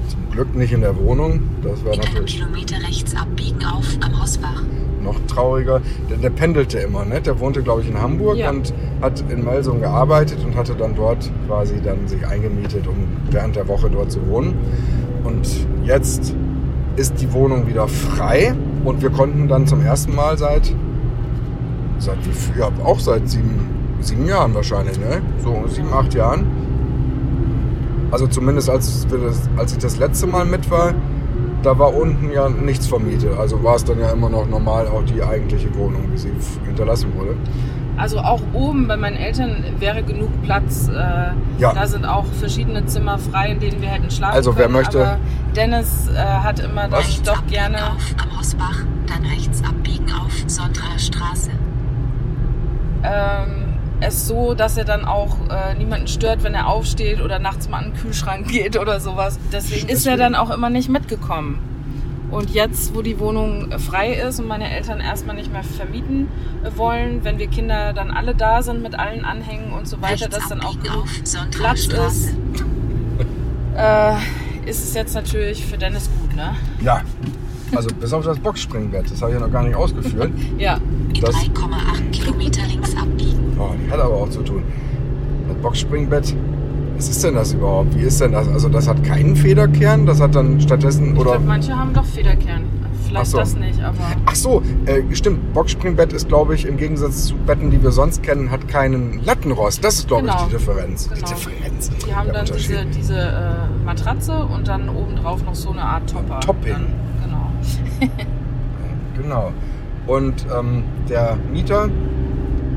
Zum 0.10 0.30
Glück 0.32 0.56
nicht 0.56 0.74
in 0.74 0.82
der 0.82 0.98
Wohnung. 0.98 1.42
Das 1.64 1.84
wäre 1.86 1.98
natürlich 1.98 2.38
Kilometer 2.38 2.76
rechts 2.88 3.16
abbiegen 3.16 3.64
auf 3.66 3.86
am 4.02 4.20
Hausbach. 4.22 4.62
noch 5.04 5.16
trauriger. 5.28 5.82
Der, 6.10 6.18
der 6.18 6.30
pendelte 6.30 6.78
immer, 6.80 7.06
ne? 7.06 7.22
Der 7.22 7.40
wohnte, 7.40 7.64
glaube 7.64 7.82
ich, 7.82 7.90
in 7.90 8.00
Hamburg 8.00 8.38
Ja. 8.38 8.50
und 8.52 8.72
hat 9.02 9.24
in 9.32 9.44
Melsung 9.44 9.80
gearbeitet 9.80 10.38
und 10.46 10.56
hatte 10.56 10.76
dann 10.76 10.96
dort 10.96 11.30
quasi 11.48 11.76
dann 11.84 12.08
sich 12.08 12.26
eingemietet, 12.28 12.86
um 12.88 12.96
während 13.32 13.56
der 13.56 13.68
Woche 13.68 13.90
dort 13.90 14.12
zu 14.12 14.20
wohnen. 14.28 14.54
Und 15.24 15.48
jetzt 15.86 16.36
ist 16.96 17.22
die 17.22 17.32
Wohnung 17.34 17.68
wieder 17.68 17.88
frei 17.88 18.56
und 18.84 19.02
wir 19.02 19.10
konnten 19.10 19.48
dann 19.48 19.68
zum 19.68 19.82
ersten 19.82 20.16
Mal 20.16 20.38
seit 20.38 20.74
seit 22.00 22.18
wie 22.26 22.32
viel? 22.32 22.60
Ja, 22.60 22.70
auch 22.84 23.00
seit 23.00 23.30
sieben, 23.30 23.60
sieben 24.02 24.26
Jahren 24.26 24.54
wahrscheinlich, 24.54 25.00
ne? 25.00 25.22
So 25.44 25.64
sieben, 25.68 25.94
acht 25.94 26.14
Jahren. 26.14 26.46
Also 28.12 28.28
zumindest 28.28 28.70
als, 28.70 29.08
das, 29.08 29.50
als 29.56 29.72
ich 29.74 29.78
das 29.78 29.98
letzte 29.98 30.28
Mal 30.28 30.46
mit 30.46 30.70
war, 30.70 30.94
da 31.64 31.78
war 31.78 31.94
unten 31.96 32.32
ja 32.32 32.50
nichts 32.50 32.88
vermietet. 32.88 33.38
Also 33.38 33.64
war 33.64 33.76
es 33.76 33.84
dann 33.86 34.00
ja 34.00 34.10
immer 34.12 34.30
noch 34.30 34.48
normal 34.48 34.88
auch 34.88 35.04
die 35.04 35.22
eigentliche 35.22 35.74
Wohnung, 35.76 36.04
wie 36.12 36.18
sie 36.18 36.32
hinterlassen 36.66 37.14
wurde. 37.16 37.36
Also 37.98 38.18
auch 38.20 38.42
oben 38.54 38.88
bei 38.88 38.98
meinen 38.98 39.18
Eltern 39.18 39.64
wäre 39.80 40.02
genug 40.02 40.30
Platz. 40.44 40.90
Äh, 40.90 41.32
Ja. 41.60 41.74
Da 41.74 41.86
sind 41.86 42.06
auch 42.06 42.26
verschiedene 42.40 42.86
Zimmer 42.88 43.20
frei, 43.20 43.52
in 43.52 43.60
denen 43.60 43.82
wir 43.82 43.90
hätten 43.90 44.10
schlafen 44.10 44.36
Also, 44.36 44.56
wer 44.58 44.64
können. 44.64 44.74
möchte- 44.78 45.02
Aber 45.06 45.18
Dennis 45.56 46.10
äh, 46.10 46.18
hat 46.20 46.60
immer 46.62 46.84
dann 46.84 46.94
Was? 46.94 47.22
doch 47.22 47.46
gerne. 47.48 47.78
auf 47.78 48.16
am 48.24 48.38
Hausbach, 48.40 48.80
dann 49.08 49.24
rechts 49.30 49.62
abbiegen 49.64 50.06
auf 50.26 50.32
Sonntrer 50.48 50.98
Straße. 50.98 51.52
ähm, 53.04 53.61
es 54.02 54.28
so, 54.28 54.54
dass 54.54 54.78
er 54.78 54.86
dann 54.86 55.06
auch 55.06 55.38
äh, 55.50 55.76
niemanden 55.78 56.08
stört, 56.08 56.44
wenn 56.44 56.54
er 56.54 56.68
aufsteht 56.68 57.22
oder 57.22 57.40
nachts 57.40 57.70
mal 57.70 57.78
an 57.80 57.92
den 57.92 57.94
Kühlschrank 57.96 58.48
geht 58.48 58.78
oder 58.80 59.00
sowas. 59.00 59.40
Deswegen 59.52 59.88
ist 59.90 60.06
er 60.08 60.18
dann 60.18 60.36
auch 60.36 60.50
immer 60.50 60.70
nicht 60.70 60.90
mitgekommen. 60.90 61.60
Und 62.32 62.52
jetzt, 62.52 62.96
wo 62.96 63.02
die 63.02 63.20
Wohnung 63.20 63.72
äh, 63.72 63.80
frei 63.80 64.14
ist 64.14 64.40
und 64.40 64.48
meine 64.48 64.70
Eltern 64.74 65.02
erstmal 65.02 65.36
nicht 65.36 65.52
mehr 65.52 65.64
vermieten 65.64 66.28
äh, 66.64 66.78
wollen, 66.78 67.24
wenn 67.24 67.38
wir 67.40 67.48
Kinder 67.48 67.92
dann 67.94 68.10
alle 68.10 68.34
da 68.34 68.62
sind 68.64 68.82
mit 68.82 68.98
allen 68.98 69.26
Anhängen 69.26 69.74
und 69.74 69.88
so 69.88 70.02
weiter, 70.02 70.26
rechts 70.26 70.38
dass 70.38 70.48
dann 70.50 70.62
auch 70.62 70.80
genug 70.80 71.06
Platz 71.52 71.88
ist, 71.88 72.34
äh, 73.76 74.14
ist 74.66 74.84
es 74.84 74.94
jetzt 74.94 75.14
natürlich 75.14 75.66
für 75.66 75.78
Dennis 75.78 76.10
gut, 76.22 76.36
ne? 76.36 76.56
Ja. 76.82 77.02
Also 77.76 77.90
bis 78.00 78.12
auf 78.12 78.26
das 78.26 78.38
Boxspringbett, 78.40 79.10
das 79.12 79.22
habe 79.22 79.32
ich 79.32 79.40
ja 79.40 79.46
noch 79.46 79.52
gar 79.52 79.64
nicht 79.64 79.76
ausgeführt. 79.76 80.32
Ja. 80.58 80.78
In 81.14 81.22
Das- 81.22 81.36
3,8 81.36 82.12
Kilometer 82.12 82.62
links 82.68 82.96
abbiegen. 82.96 83.41
Oh, 83.62 83.76
die 83.86 83.92
hat 83.92 84.00
aber 84.00 84.16
auch 84.16 84.30
zu 84.30 84.42
tun. 84.42 84.64
Das 85.48 85.58
Boxspringbett, 85.58 86.36
was 86.96 87.10
ist 87.10 87.24
denn 87.24 87.36
das 87.36 87.54
überhaupt? 87.54 87.96
Wie 87.98 88.04
ist 88.04 88.20
denn 88.22 88.32
das? 88.32 88.48
Also 88.48 88.70
das 88.70 88.88
hat 88.88 89.04
keinen 89.04 89.36
Federkern, 89.36 90.06
das 90.06 90.20
hat 90.22 90.36
dann 90.36 90.60
stattdessen 90.62 91.14
Ich 91.14 91.20
oder 91.20 91.32
glaube, 91.32 91.46
manche 91.46 91.76
haben 91.78 91.94
doch 91.94 92.06
Federkern. 92.06 92.64
Vielleicht 93.08 93.32
so. 93.32 93.38
das 93.40 93.58
nicht, 93.58 93.82
aber. 93.82 93.98
Ach 94.26 94.36
so, 94.36 94.62
äh, 94.86 95.02
stimmt. 95.14 95.54
Boxspringbett 95.54 96.14
ist, 96.14 96.28
glaube 96.30 96.56
ich, 96.56 96.66
im 96.66 96.78
Gegensatz 96.78 97.26
zu 97.26 97.36
Betten, 97.36 97.70
die 97.70 97.84
wir 97.84 97.92
sonst 97.92 98.24
kennen, 98.24 98.52
hat 98.52 98.68
keinen 98.70 99.22
Lattenrost. 99.26 99.84
Das 99.84 99.96
ist, 100.00 100.08
glaube 100.08 100.24
Genau. 100.24 100.36
ich, 100.38 100.44
die 100.44 100.52
Differenz. 100.52 101.10
Genau. 101.10 101.28
Die 101.28 101.34
Differenz. 101.34 101.90
Die 102.08 102.16
haben 102.16 102.30
dann 102.32 102.46
diese, 102.46 102.86
diese 102.86 103.20
äh, 103.20 103.84
Matratze 103.86 104.34
und 104.46 104.68
dann 104.68 104.88
obendrauf 104.90 105.44
noch 105.44 105.56
so 105.56 105.72
eine 105.72 105.82
Art 105.84 106.10
Topper. 106.10 106.40
Topping. 106.40 106.72
Dann, 106.74 106.86
genau. 107.24 108.12
Genau. 109.22 109.52
Und 110.08 110.46
ähm, 110.58 110.84
der 111.10 111.38
Mieter 111.52 111.90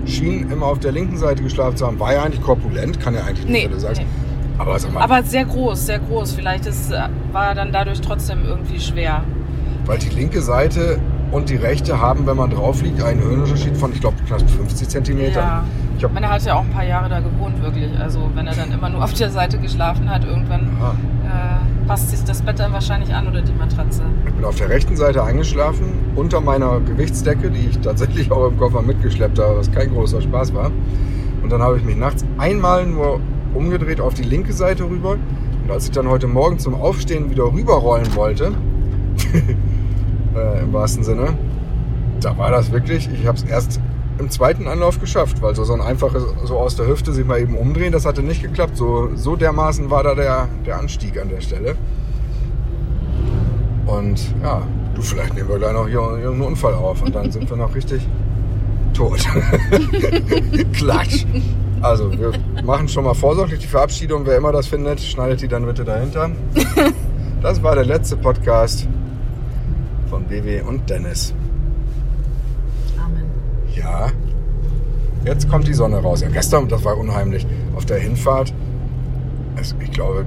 schien 0.07 0.51
immer 0.51 0.67
auf 0.67 0.79
der 0.81 0.93
linken 0.93 1.17
Seite 1.17 1.43
geschlafen 1.43 1.77
zu 1.77 1.87
haben. 1.87 1.99
War 2.01 2.13
ja 2.15 2.23
eigentlich 2.23 2.43
korpulent, 2.43 3.01
kann 3.01 3.15
ja 3.15 3.23
eigentlich 3.23 3.45
nicht, 3.47 3.65
Nee, 3.65 3.69
du 3.69 3.79
sagst. 3.79 4.01
nee. 4.01 4.07
Aber 4.59 4.79
sag 4.79 4.93
mal, 4.93 5.03
Aber 5.03 5.23
sehr 5.25 5.45
groß, 5.45 5.87
sehr 5.87 5.99
groß. 5.99 6.33
Vielleicht 6.33 6.67
ist, 6.67 6.93
äh, 6.93 7.09
war 7.33 7.49
er 7.49 7.55
dann 7.55 7.73
dadurch 7.73 8.01
trotzdem 8.01 8.45
irgendwie 8.47 8.79
schwer. 8.79 9.23
weil 9.87 9.99
die 9.99 10.09
linke 10.11 10.41
Seite 10.41 10.99
und 11.33 11.49
die 11.51 11.57
rechte 11.57 12.01
haben, 12.01 12.27
wenn 12.27 12.37
man 12.37 12.51
drauf 12.51 12.81
liegt, 12.83 13.03
einen 13.03 13.21
Höhenunterschied 13.23 13.77
von, 13.77 13.93
ich 13.93 14.01
glaube, 14.01 14.17
knapp 14.27 14.41
50 14.49 14.89
Zentimetern. 14.89 15.43
Ja. 15.45 15.65
Ich 15.99 16.09
meine, 16.13 16.27
er 16.27 16.33
hat 16.33 16.45
ja 16.45 16.55
auch 16.55 16.63
ein 16.63 16.71
paar 16.71 16.85
Jahre 16.85 17.09
da 17.09 17.19
gewohnt, 17.21 17.61
wirklich. 17.63 17.91
Also, 17.99 18.31
wenn 18.35 18.47
er 18.47 18.55
dann 18.55 18.71
immer 18.73 18.89
nur 18.91 19.03
auf 19.03 19.13
der 19.15 19.31
Seite 19.31 19.59
geschlafen 19.59 20.09
hat, 20.09 20.25
irgendwann 20.25 20.69
Aha. 20.81 20.95
Passt 21.87 22.11
sich 22.11 22.23
das 22.25 22.43
Bett 22.43 22.59
dann 22.59 22.73
wahrscheinlich 22.73 23.15
an 23.15 23.29
oder 23.29 23.43
die 23.43 23.53
Matratze. 23.53 24.03
ich 24.27 24.33
bin 24.33 24.45
auf 24.45 24.57
der 24.57 24.69
rechten 24.69 24.97
Seite 24.97 25.23
eingeschlafen, 25.23 25.87
unter 26.17 26.41
meiner 26.41 26.81
Gewichtsdecke, 26.81 27.51
die 27.51 27.69
ich 27.69 27.79
tatsächlich 27.79 28.31
auch 28.33 28.49
im 28.49 28.57
Koffer 28.57 28.83
mitgeschleppt 28.83 29.39
habe, 29.39 29.59
was 29.59 29.71
kein 29.71 29.91
großer 29.93 30.21
Spaß 30.23 30.55
war. 30.55 30.71
Und 31.43 31.51
dann 31.51 31.63
habe 31.63 31.77
ich 31.77 31.85
mich 31.85 31.97
nachts 31.97 32.25
einmal 32.39 32.87
nur 32.87 33.21
umgedreht 33.55 34.01
auf 34.01 34.15
die 34.15 34.23
linke 34.23 34.53
Seite 34.53 34.85
rüber. 34.85 35.13
Und 35.65 35.71
als 35.71 35.87
ich 35.87 35.91
dann 35.91 36.09
heute 36.09 36.27
Morgen 36.27 36.59
zum 36.59 36.75
Aufstehen 36.75 37.31
wieder 37.31 37.45
rüberrollen 37.53 38.15
wollte, 38.15 38.53
äh, 40.35 40.63
im 40.63 40.73
wahrsten 40.73 41.05
Sinne, 41.05 41.35
da 42.21 42.37
war 42.39 42.51
das 42.51 42.73
wirklich, 42.73 43.09
ich 43.13 43.27
habe 43.27 43.37
es 43.37 43.45
erst 43.45 43.81
im 44.19 44.31
zweiten 44.31 44.69
Anlauf 44.69 45.01
geschafft, 45.01 45.43
weil 45.43 45.55
so, 45.55 45.65
so 45.65 45.73
ein 45.73 45.81
einfaches, 45.81 46.25
so 46.45 46.59
aus 46.59 46.77
der 46.77 46.87
Hüfte 46.87 47.13
sich 47.13 47.25
mal 47.25 47.41
eben 47.41 47.57
umdrehen, 47.57 47.93
das 47.93 48.07
hatte 48.07 48.23
nicht 48.23 48.43
geklappt. 48.43 48.77
So, 48.77 49.11
so 49.15 49.37
dermaßen 49.37 49.91
war 49.91 50.03
da 50.03 50.15
der, 50.15 50.49
der 50.65 50.79
Anstieg 50.79 51.21
an 51.21 51.29
der 51.29 51.41
Stelle. 51.41 51.77
Und 53.87 54.21
ja, 54.43 54.63
du, 54.95 55.03
vielleicht 55.03 55.35
nehmen 55.35 55.49
wir 55.49 55.59
gleich 55.59 55.73
noch 55.73 55.87
hier 55.87 56.01
irgendeinen 56.01 56.43
Unfall 56.43 56.75
auf 56.75 57.03
und 57.03 57.15
dann 57.15 57.31
sind 57.31 57.49
wir 57.51 57.57
noch 57.57 57.75
richtig 57.75 58.07
tot. 58.95 59.19
Klatsch. 60.73 61.27
Also, 61.83 62.11
wir 62.13 62.33
machen 62.65 62.89
schon 62.89 63.05
mal 63.05 63.15
vorsorglich 63.15 63.59
die 63.59 63.67
Verabschiedung. 63.67 64.25
Wer 64.25 64.39
immer 64.39 64.53
das 64.53 64.69
findet, 64.69 65.01
schneidet 65.01 65.43
die 65.43 65.49
dann 65.49 65.67
bitte 65.67 65.85
dahinter. 65.85 66.31
Das 67.43 67.63
war 67.63 67.75
der 67.75 67.85
letzte 67.85 68.17
Podcast 68.17 68.89
von 70.09 70.25
BW 70.25 70.63
und 70.63 70.89
Dennis. 70.89 71.35
Ja, 73.77 74.09
jetzt 75.25 75.49
kommt 75.49 75.67
die 75.69 75.75
Sonne 75.75 75.99
raus. 75.99 76.21
Ja, 76.21 76.29
gestern, 76.29 76.69
das 76.69 76.85
war 76.85 76.97
unheimlich. 76.99 77.47
Auf 77.77 77.85
der 77.87 77.99
Hinfahrt, 77.99 78.53
es, 79.57 79.75
ich 79.81 79.91
glaube, 79.91 80.25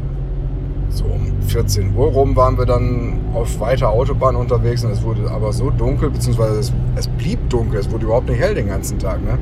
so 0.90 1.06
um 1.06 1.32
14 1.48 1.96
Uhr 1.96 2.08
rum 2.08 2.36
waren 2.36 2.58
wir 2.58 2.66
dann 2.66 3.20
auf 3.34 3.60
weiter 3.60 3.90
Autobahn 3.90 4.36
unterwegs 4.36 4.84
und 4.86 4.92
es 4.92 5.04
wurde 5.04 5.30
aber 5.30 5.52
so 5.54 5.70
dunkel, 5.70 6.10
beziehungsweise 6.10 6.60
es, 6.60 6.74
es 6.96 7.08
blieb 7.08 7.50
dunkel, 7.50 7.80
es 7.80 7.92
wurde 7.92 8.06
überhaupt 8.06 8.30
nicht 8.30 8.40
hell 8.40 8.56
den 8.56 8.68
ganzen 8.68 8.98
Tag. 9.00 9.22
Ne? 9.24 9.38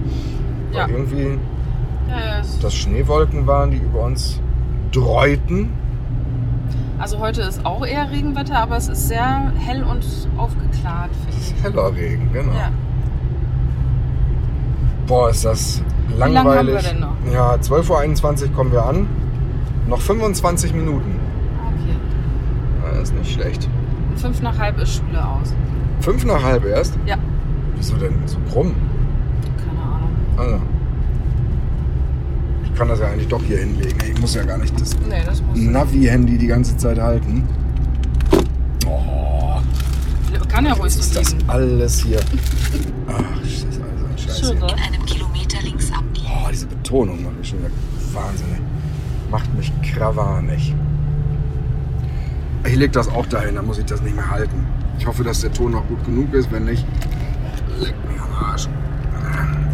Weil 0.71 0.77
Ja. 0.79 0.87
irgendwie 0.87 1.37
Ja, 2.09 2.19
ja, 2.19 2.39
es- 2.41 2.59
das 2.59 2.73
Schneewolken 2.75 3.47
waren, 3.47 3.71
die 3.71 3.77
über 3.77 4.01
uns 4.01 4.39
dreuten. 4.91 5.69
Also 6.99 7.19
heute 7.19 7.41
ist 7.41 7.65
auch 7.65 7.85
eher 7.85 8.09
Regenwetter, 8.11 8.57
aber 8.57 8.77
es 8.77 8.87
ist 8.87 9.07
sehr 9.07 9.51
hell 9.57 9.83
und 9.83 10.05
aufgeklärt. 10.37 11.09
Heller 11.61 11.93
Regen, 11.95 12.29
genau. 12.31 12.53
Ja. 12.53 12.69
Boah, 15.07 15.29
ist 15.29 15.45
das 15.45 15.81
lange 16.17 16.33
langweilig. 16.33 16.75
haben 16.75 16.83
wir 16.83 16.91
denn 16.91 16.99
noch? 16.99 17.33
Ja, 17.33 17.55
12.21 17.55 18.43
Uhr 18.49 18.53
kommen 18.55 18.71
wir 18.71 18.85
an. 18.85 19.07
Noch 19.87 20.01
25 20.01 20.73
Minuten. 20.73 21.15
Okay. 21.67 22.95
Ja, 22.95 23.01
ist 23.01 23.13
nicht 23.13 23.31
schlecht. 23.33 23.69
Um 24.11 24.17
fünf 24.17 24.41
nach 24.41 24.57
halb 24.57 24.79
ist 24.79 24.95
Schule 24.95 25.23
aus. 25.23 25.53
Fünf 25.99 26.25
nach 26.25 26.41
halb 26.43 26.65
erst? 26.65 26.97
Ja. 27.05 27.17
Wieso 27.75 27.95
denn 27.97 28.13
so 28.25 28.37
krumm? 28.51 28.73
Keine 29.57 29.81
Ahnung. 29.81 30.09
Also. 30.37 30.61
Ich 32.63 32.75
kann 32.79 32.87
das 32.89 32.99
ja 32.99 33.07
eigentlich 33.07 33.27
doch 33.27 33.41
hier 33.43 33.59
hinlegen. 33.59 33.97
Ich 34.11 34.19
muss 34.19 34.33
ja 34.35 34.43
gar 34.43 34.57
nicht 34.57 34.79
das 34.81 34.91
Nee, 35.07 35.21
das. 35.25 35.41
Navi-Handy 35.53 36.37
die 36.37 36.47
ganze 36.47 36.75
Zeit 36.77 36.99
halten. 36.99 37.43
Oh, 38.87 39.55
Kann 40.49 40.65
ja 40.65 40.73
ruhig 40.73 40.87
ist 40.87 41.13
so 41.13 41.19
das 41.19 41.31
liegen. 41.33 41.49
alles 41.49 41.99
hier. 41.99 42.19
Ach, 43.07 43.23
das 44.49 44.57
ist 44.57 44.61
alles 44.63 44.69
ein 44.69 44.69
Scheiß. 44.69 44.69
Schirre. 44.69 44.87
In 44.87 44.93
einem 44.93 45.05
Kilometer 45.05 45.61
links 45.63 45.91
abbiegen. 45.91 46.27
Oh, 46.27 46.47
diese 46.51 46.67
Betonung 46.67 47.23
macht 47.23 47.37
mich 47.37 47.49
schon 47.49 47.59
wieder 47.59 47.69
wahnsinnig. 48.13 48.59
Macht 49.31 49.53
mich 49.55 49.71
krawanig. 49.81 50.75
Ich 52.67 52.75
leg 52.75 52.91
das 52.93 53.07
auch 53.09 53.25
dahin, 53.27 53.55
dann 53.55 53.65
muss 53.65 53.77
ich 53.77 53.85
das 53.85 54.01
nicht 54.01 54.15
mehr 54.15 54.29
halten. 54.29 54.65
Ich 54.97 55.05
hoffe, 55.05 55.23
dass 55.23 55.41
der 55.41 55.51
Ton 55.53 55.71
noch 55.71 55.87
gut 55.87 56.03
genug 56.05 56.33
ist. 56.33 56.51
Wenn 56.51 56.65
nicht, 56.65 56.85
leck 57.79 57.93
mich 58.11 58.19
am 58.21 58.45
Arsch. 58.45 58.67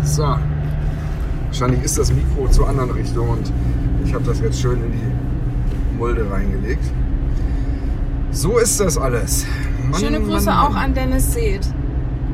So. 0.04 0.36
Wahrscheinlich 1.48 1.84
ist 1.84 1.98
das 1.98 2.12
Mikro 2.12 2.48
zur 2.50 2.68
anderen 2.68 2.92
Richtung 2.92 3.30
und 3.30 3.52
ich 4.06 4.14
habe 4.14 4.24
das 4.26 4.40
jetzt 4.40 4.60
schön 4.60 4.82
in 4.84 4.92
die 4.92 5.98
Mulde 5.98 6.30
reingelegt. 6.30 6.84
So 8.32 8.58
ist 8.58 8.80
das 8.80 8.98
alles. 8.98 9.46
Mann, 9.90 10.00
Schöne 10.00 10.20
Grüße 10.22 10.46
Mann, 10.46 10.58
auch 10.66 10.70
Mann. 10.72 10.86
an 10.86 10.94
Dennis 10.94 11.34
Seeth. 11.34 11.68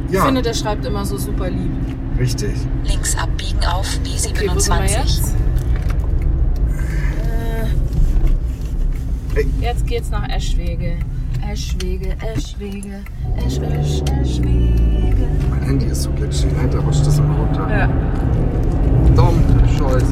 Ich 0.07 0.13
Ja, 0.13 0.25
finde, 0.25 0.41
der 0.43 0.53
schreibt 0.53 0.85
immer 0.85 1.03
so 1.05 1.17
super 1.17 1.49
lieb. 1.49 1.71
Richtig. 2.19 2.53
Links 2.85 3.15
abbiegen 3.17 3.59
auf 3.65 3.87
Okay, 4.03 4.49
wo 4.53 4.59
sind 4.59 4.75
wir 4.75 4.85
B27. 4.85 4.97
jetzt? 4.99 5.35
Äh, 7.23 7.65
Hey. 9.35 9.45
Jetzt 9.61 9.85
geht's 9.85 10.09
nach 10.09 10.27
Eschwege. 10.29 10.97
Eschwege, 11.49 12.15
Eschwege, 12.35 13.03
Esch, 13.37 13.59
Esch, 13.59 14.01
Eschwege. 14.21 15.27
Mein 15.49 15.61
Handy 15.61 15.85
ist 15.85 16.03
so 16.03 16.09
glitschig, 16.11 16.51
ne? 16.51 16.67
da 16.69 16.79
rutscht 16.79 17.05
das 17.05 17.19
immer 17.19 17.35
runter. 17.37 17.69
Ja. 17.69 17.87
Dumm, 19.15 19.41
Scheiße. 19.77 20.05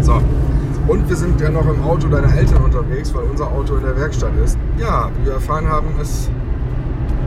So. 0.00 0.20
Und 0.88 1.08
wir 1.08 1.16
sind 1.16 1.40
ja 1.40 1.50
noch 1.50 1.66
im 1.66 1.82
Auto 1.82 2.08
deiner 2.08 2.34
Eltern 2.34 2.62
unterwegs, 2.64 3.12
weil 3.14 3.24
unser 3.24 3.48
Auto 3.50 3.76
in 3.76 3.82
der 3.82 3.96
Werkstatt 3.96 4.32
ist. 4.42 4.56
Ja, 4.78 5.10
wie 5.18 5.26
wir 5.26 5.32
erfahren 5.34 5.68
haben, 5.68 5.88
ist 6.00 6.30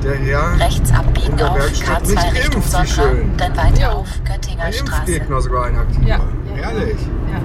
der 0.06 0.16
Herr 0.16 0.60
Rechts 0.60 0.92
abbiegen 0.94 1.32
In 1.32 1.38
der 1.38 1.52
auf 1.52 1.58
Werkstatt 1.58 2.02
nicht 2.08 2.18
K2 2.18 2.34
Richtung 2.34 2.56
impft, 2.62 2.68
wie 2.68 2.72
Sondra. 2.72 2.86
schön. 3.10 3.32
Dann 3.38 3.58
weiter 3.58 3.80
Ja. 3.82 3.92
auf 3.92 4.08
Göttinger 4.24 4.64
ein 4.64 4.74
Straße. 4.74 4.98
Impfgegner 5.12 5.42
sogar 5.42 5.66
ein 5.66 5.76
aktiver. 5.78 6.08
Ja. 6.08 6.20
Ehrlich. 6.62 7.00
ja. 7.32 7.42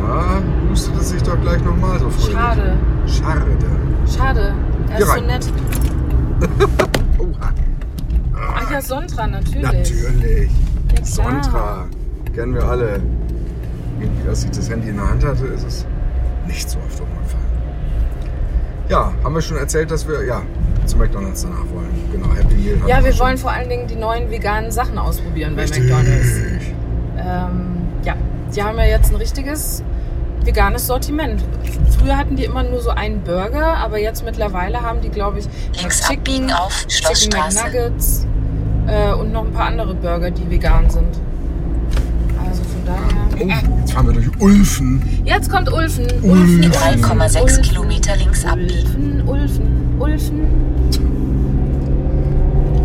Da 0.00 0.42
hustet 0.70 0.96
es 1.00 1.10
sich 1.10 1.22
doch 1.22 1.40
gleich 1.40 1.62
nochmal 1.62 1.98
so 1.98 2.08
fröhlich. 2.10 2.32
Schade. 2.36 2.76
Schade. 3.06 3.46
Schade. 4.16 4.54
Er 4.88 4.96
Hier 4.96 4.98
ist 4.98 5.06
so 5.06 5.12
rein. 5.12 5.26
nett. 5.26 5.46
Oha. 7.18 7.50
Ach 8.56 8.70
ja, 8.70 8.80
Sontra, 8.82 9.26
natürlich. 9.26 9.62
Natürlich. 9.62 10.50
Ja. 10.96 11.04
Sontra. 11.04 11.86
Kennen 12.34 12.54
wir 12.54 12.64
alle. 12.64 13.00
Irgendwie, 14.00 14.28
als 14.28 14.44
ich 14.44 14.50
das 14.52 14.70
Handy 14.70 14.88
in 14.88 14.96
der 14.96 15.08
Hand 15.10 15.24
hatte, 15.24 15.44
ist 15.46 15.64
es 15.66 15.86
nicht 16.46 16.68
so 16.70 16.78
oft 16.78 17.00
umgefallen. 17.00 17.44
Ja, 18.88 19.12
haben 19.22 19.34
wir 19.34 19.42
schon 19.42 19.58
erzählt, 19.58 19.90
dass 19.90 20.08
wir 20.08 20.24
ja 20.24 20.40
zu 20.90 20.98
McDonalds 20.98 21.42
danach 21.42 21.68
wollen. 21.72 21.88
Genau, 22.12 22.34
Happy 22.34 22.54
Meal. 22.54 22.78
Ja, 22.86 23.04
wir 23.04 23.12
schon. 23.12 23.26
wollen 23.26 23.38
vor 23.38 23.52
allen 23.52 23.68
Dingen 23.68 23.86
die 23.86 23.96
neuen 23.96 24.30
veganen 24.30 24.70
Sachen 24.70 24.98
ausprobieren 24.98 25.56
bei 25.56 25.62
Richtig. 25.62 25.84
McDonalds. 25.84 26.28
Ähm, 27.18 27.76
ja, 28.04 28.14
die 28.54 28.62
haben 28.62 28.78
ja 28.78 28.84
jetzt 28.84 29.12
ein 29.12 29.16
richtiges 29.16 29.82
veganes 30.44 30.86
Sortiment. 30.86 31.42
Früher 31.98 32.16
hatten 32.16 32.36
die 32.36 32.44
immer 32.44 32.62
nur 32.62 32.80
so 32.80 32.90
einen 32.90 33.20
Burger, 33.22 33.76
aber 33.76 33.98
jetzt 33.98 34.24
mittlerweile 34.24 34.80
haben 34.80 35.00
die, 35.00 35.10
glaube 35.10 35.38
ich, 35.38 35.48
Links 35.78 36.06
Chicken, 36.06 36.50
auf 36.52 36.86
Chicken. 36.86 37.38
McNuggets 37.38 38.26
äh, 38.86 39.12
und 39.12 39.32
noch 39.32 39.44
ein 39.44 39.52
paar 39.52 39.66
andere 39.66 39.94
Burger, 39.94 40.30
die 40.30 40.48
vegan 40.50 40.88
sind. 40.88 41.20
Also 42.48 42.62
von 42.62 42.84
daher. 42.86 43.30
Oh, 43.38 43.78
jetzt 43.80 43.92
fahren 43.92 44.06
wir 44.06 44.14
durch 44.14 44.40
Ulfen. 44.40 45.22
Jetzt 45.24 45.50
kommt 45.50 45.72
Ulfen. 45.72 46.06
Ulfen. 46.22 46.30
Ulfen. 46.30 46.72
3,6 46.72 47.42
Ulfen, 47.42 47.62
Kilometer 47.62 48.16
links 48.16 48.44
abbiegen. 48.44 49.22
Ulfen, 49.26 49.28
Ulfen, 49.28 49.89
Ulfen. 50.00 50.40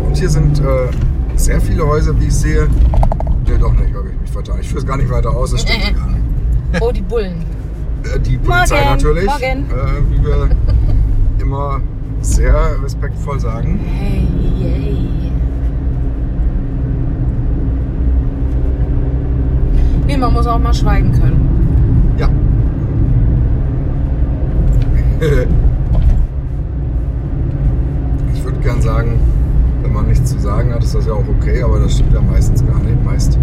Und 0.06 0.16
hier 0.16 0.28
sind 0.28 0.60
äh, 0.60 0.88
sehr 1.36 1.60
viele 1.60 1.86
Häuser, 1.86 2.18
wie 2.20 2.26
ich 2.26 2.34
sehe. 2.34 2.68
Nee, 3.48 3.58
doch 3.58 3.72
nicht, 3.72 3.94
habe 3.94 4.08
ich 4.10 4.20
mich 4.20 4.30
vertan. 4.30 4.58
Ich 4.60 4.68
führe 4.68 4.80
es 4.80 4.86
gar 4.86 4.96
nicht 4.96 5.10
weiter 5.10 5.30
aus, 5.30 5.50
das 5.52 5.62
stimmt 5.62 5.84
Äh, 5.84 5.90
äh. 5.90 5.92
gar 5.94 6.08
nicht. 6.08 6.22
Oh, 6.80 6.92
die 6.92 7.00
Bullen. 7.02 7.44
Äh, 8.14 8.18
Die 8.20 8.36
Polizei 8.36 8.76
Morgen, 8.76 8.90
natürlich, 8.90 9.26
morgen. 9.26 9.42
Äh, 9.42 10.10
wie 10.10 10.24
wir 10.24 10.48
immer 11.40 11.80
sehr 12.20 12.82
respektvoll 12.82 13.40
sagen. 13.40 13.80
Hey, 13.82 14.26
hey. 14.60 15.08
Nee, 20.06 20.16
man 20.16 20.32
muss 20.32 20.46
auch 20.46 20.58
mal 20.58 20.72
schweigen 20.74 21.12
können. 21.12 22.14
Ja. 22.18 22.28
gern 28.66 28.82
sagen, 28.82 29.20
wenn 29.82 29.92
man 29.92 30.08
nichts 30.08 30.28
zu 30.28 30.40
sagen 30.40 30.74
hat, 30.74 30.82
ist 30.82 30.92
das 30.92 31.06
ja 31.06 31.12
auch 31.12 31.22
okay, 31.38 31.62
aber 31.62 31.78
das 31.78 31.94
stimmt 31.94 32.12
ja 32.12 32.20
meistens 32.20 32.66
gar 32.66 32.80
nicht. 32.80 33.04
Meist 33.04 33.38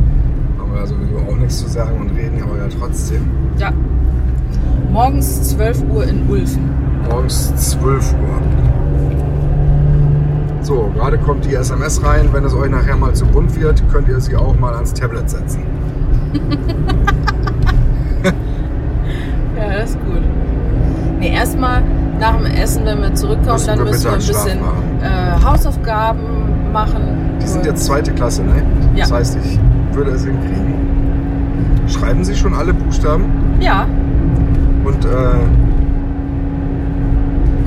haben 0.59 0.73
wir 0.73 0.81
ja 0.81 0.85
sowieso 0.85 1.15
auch 1.15 1.37
nichts 1.37 1.59
zu 1.59 1.69
sagen 1.69 1.97
und 2.01 2.09
reden 2.09 2.43
aber 2.43 2.57
ja 2.57 2.67
trotzdem. 2.77 3.29
Ja. 3.57 3.71
Morgens 4.91 5.41
12 5.51 5.81
Uhr 5.93 6.03
in 6.03 6.27
Ulfen. 6.27 6.69
Morgens 7.09 7.55
12 7.55 8.13
Uhr. 8.15 8.41
So, 10.61 10.91
gerade 10.93 11.17
kommt 11.17 11.45
die 11.45 11.55
SMS 11.55 12.03
rein. 12.03 12.27
Wenn 12.33 12.43
es 12.43 12.53
euch 12.53 12.69
nachher 12.69 12.97
mal 12.97 13.13
zu 13.13 13.25
bunt 13.25 13.57
wird, 13.57 13.81
könnt 13.93 14.09
ihr 14.09 14.19
sie 14.19 14.35
auch 14.35 14.59
mal 14.59 14.73
ans 14.73 14.93
Tablet 14.93 15.29
setzen. 15.29 15.63
Ja, 19.55 19.71
das 19.71 19.91
ist 19.91 19.99
gut. 19.99 20.23
Nee, 21.19 21.31
erstmal 21.31 21.83
nach 22.19 22.37
dem 22.37 22.45
Essen, 22.45 22.85
wenn 22.85 23.01
wir 23.01 23.13
zurückkommen, 23.15 23.53
Müssen 23.53 23.67
dann 23.67 23.79
wir 23.79 23.85
müssen 23.85 24.03
wir 24.05 24.11
ein 24.13 24.17
bisschen 24.17 24.59
äh, 25.01 25.43
Hausaufgaben 25.43 26.71
machen. 26.71 27.01
Die 27.41 27.47
sind 27.47 27.65
jetzt 27.65 27.85
zweite 27.85 28.11
Klasse, 28.11 28.43
ne? 28.43 28.63
Das 28.95 29.09
Ja. 29.09 29.15
heißt, 29.17 29.37
ich 29.43 29.59
würde 29.95 30.11
es 30.11 30.23
hinkriegen. 30.23 30.73
Schreiben 31.87 32.23
Sie 32.23 32.35
schon 32.35 32.53
alle 32.53 32.73
Buchstaben? 32.73 33.25
Ja, 33.59 33.85
Und, 34.85 35.05
äh. 35.05 35.09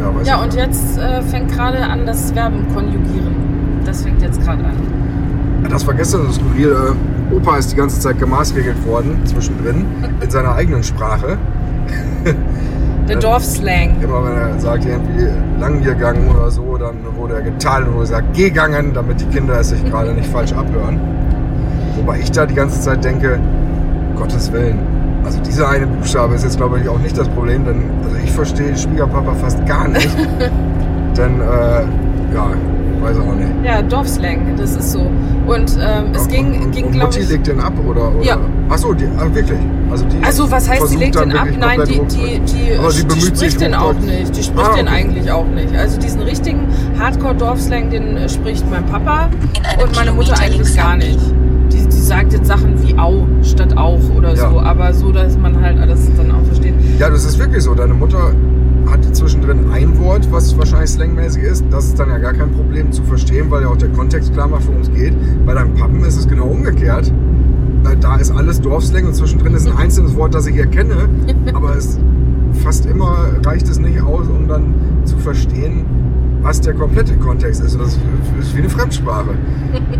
Ja, 0.01 0.15
weiß 0.15 0.27
ja 0.29 0.37
und 0.43 0.55
jetzt 0.55 0.99
äh, 0.99 1.23
fängt 1.23 1.51
gerade 1.53 1.79
an 1.79 2.05
das 2.07 2.31
Verben 2.33 2.67
konjugieren. 2.75 3.35
Das 3.85 4.03
fängt 4.03 4.21
jetzt 4.23 4.43
gerade 4.43 4.65
an. 4.65 4.73
Das 5.71 5.87
war 5.87 5.95
gestern 5.95 6.27
so 6.27 6.33
skurril. 6.33 6.73
Äh, 7.31 7.35
Opa 7.35 7.57
ist 7.57 7.73
die 7.73 7.77
ganze 7.77 7.99
Zeit 8.01 8.19
gemaßregelt 8.19 8.87
worden, 8.87 9.19
zwischendrin, 9.25 9.85
in 10.21 10.31
seiner 10.31 10.55
eigenen 10.55 10.83
Sprache. 10.85 11.39
Der 13.09 13.14
Ja. 13.14 13.21
Dorfslang. 13.21 14.01
Immer 14.03 14.25
wenn 14.25 14.37
er 14.37 14.59
sagt, 14.61 14.85
irgendwie 14.85 15.29
lang 15.61 15.83
gegangen 15.83 16.29
oder 16.29 16.51
so, 16.51 16.77
dann 16.77 16.97
wurde 17.16 17.35
er 17.35 17.42
geteilt 17.42 17.87
und 17.87 17.95
wurde 17.95 18.03
gesagt, 18.07 18.37
gegangen, 18.37 18.92
damit 18.95 19.21
die 19.21 19.27
Kinder 19.27 19.61
es 19.61 19.69
sich 19.71 19.85
gerade 19.85 20.12
nicht 20.12 20.29
falsch 20.29 20.53
abhören. 20.53 20.99
Wobei 21.97 22.19
ich 22.19 22.31
da 22.33 22.47
die 22.47 22.55
ganze 22.55 22.81
Zeit 22.81 23.05
denke, 23.05 23.38
Gottes 24.16 24.53
Willen. 24.53 24.79
Also 25.25 25.40
dieser 25.40 25.69
eine 25.69 25.87
Buchstabe 25.87 26.35
ist 26.35 26.45
jetzt 26.45 26.57
glaube 26.57 26.79
ich 26.81 26.88
auch 26.88 26.99
nicht 26.99 27.16
das 27.19 27.29
Problem, 27.29 27.64
denn 27.64 27.83
also 28.05 28.16
ich 28.23 28.31
verstehe 28.31 28.77
Schwiegerpapa 28.77 29.35
fast 29.35 29.64
gar 29.66 29.88
nicht. 29.88 30.09
denn 31.16 31.40
äh, 31.40 31.83
ja, 32.35 32.51
weiß 33.01 33.19
auch 33.19 33.35
nicht. 33.35 33.49
Ja, 33.64 33.83
Dorfslang, 33.83 34.55
das 34.57 34.77
ist 34.77 34.92
so. 34.92 35.01
Und 35.47 35.79
ähm, 35.81 36.12
es 36.12 36.23
und, 36.23 36.29
ging, 36.29 36.61
und, 36.62 36.71
ging 36.73 36.87
und 36.87 36.92
glaube 36.92 37.07
Mutti 37.07 37.21
ich. 37.21 37.31
legt 37.31 37.47
den 37.47 37.61
ab 37.61 37.73
oder? 37.88 38.14
oder? 38.14 38.25
Ja. 38.25 38.37
Ach 38.69 38.79
so, 38.79 38.92
die, 38.95 39.07
ah, 39.19 39.27
wirklich. 39.33 39.59
Also, 39.90 40.05
die 40.07 40.25
Also 40.25 40.51
was 40.51 40.68
heißt, 40.68 40.90
die 40.92 40.96
legt 40.96 41.14
den 41.18 41.33
ab? 41.33 41.46
Nein, 41.59 41.81
die, 41.87 42.01
die, 42.01 42.40
die, 42.40 42.90
sie 42.90 43.03
die 43.03 43.07
bemüht 43.07 43.37
sich 43.37 43.51
spricht 43.53 43.61
den 43.61 43.75
auch 43.75 43.94
nicht. 43.94 44.37
Die 44.37 44.42
spricht 44.42 44.68
Ah, 44.72 44.77
den 44.77 44.88
eigentlich 44.88 45.31
auch 45.31 45.46
nicht. 45.46 45.75
Also 45.77 45.99
diesen 46.01 46.22
richtigen 46.22 46.66
Hardcore-Dorfslang, 46.99 47.90
den 47.90 48.16
äh, 48.16 48.29
spricht 48.29 48.68
mein 48.70 48.85
Papa 48.87 49.29
und 49.83 49.94
meine 49.96 50.12
Mutter 50.12 50.35
eigentlich 50.40 50.75
gar 50.77 50.96
nicht. 50.96 51.18
Die, 51.72 51.79
die 51.85 52.01
sagt 52.01 52.33
jetzt 52.33 52.46
Sachen 52.46 52.81
wie 52.87 52.96
au 52.99 53.27
statt 53.42 53.77
auch 53.77 54.01
oder 54.16 54.35
Ja. 54.35 54.51
so, 54.51 54.61
aber 54.61 54.92
so, 54.92 55.12
dass 55.12 55.37
man 55.38 55.61
halt 55.61 55.79
alles 55.79 56.09
dann 56.16 56.31
auch 56.31 56.44
versteht. 56.44 56.75
Ja, 56.99 57.09
das 57.11 57.25
ist 57.25 57.38
wirklich 57.38 57.62
so. 57.62 57.75
Deine 57.75 57.94
Mutter 57.94 58.33
hatte 58.90 59.11
zwischendrin 59.12 59.70
ein 59.72 59.99
Wort, 59.99 60.31
was 60.31 60.57
wahrscheinlich 60.57 60.90
slangmäßig 60.90 61.42
ist. 61.42 61.64
Das 61.70 61.87
ist 61.87 61.99
dann 61.99 62.09
ja 62.09 62.18
gar 62.18 62.33
kein 62.35 62.53
Problem 62.53 62.92
zu 62.92 63.03
verstehen, 63.03 63.51
weil 63.51 63.62
ja 63.62 63.68
auch 63.68 63.77
der 63.77 63.88
Kontext 63.88 64.33
klar 64.33 64.46
macht, 64.46 64.66
worum 64.68 64.81
es 64.83 64.92
geht. 64.92 65.12
Bei 65.44 65.55
deinem 65.55 65.75
Pappen 65.75 66.05
ist 66.05 66.16
es 66.16 66.29
genau 66.29 66.44
umgekehrt. 66.46 67.12
Da 67.94 68.16
ist 68.16 68.31
alles 68.31 68.61
Dorfslang 68.61 69.07
und 69.07 69.14
zwischendrin 69.14 69.55
ist 69.55 69.66
ein 69.66 69.77
einzelnes 69.77 70.16
Wort, 70.16 70.35
das 70.35 70.46
ich 70.46 70.57
erkenne. 70.57 71.09
Aber 71.55 71.77
es 71.77 71.99
fast 72.62 72.87
immer 72.87 73.31
reicht 73.44 73.68
es 73.68 73.79
nicht 73.79 74.01
aus, 74.01 74.27
um 74.29 74.49
dann 74.49 74.75
zu 75.05 75.16
verstehen, 75.18 75.85
was 76.42 76.61
der 76.61 76.75
komplette 76.75 77.14
Kontext 77.16 77.62
ist. 77.62 77.75
Und 77.75 77.83
das 77.83 77.99
ist 78.40 78.55
wie 78.55 78.61
eine 78.61 78.70
Fremdsprache. 78.70 79.31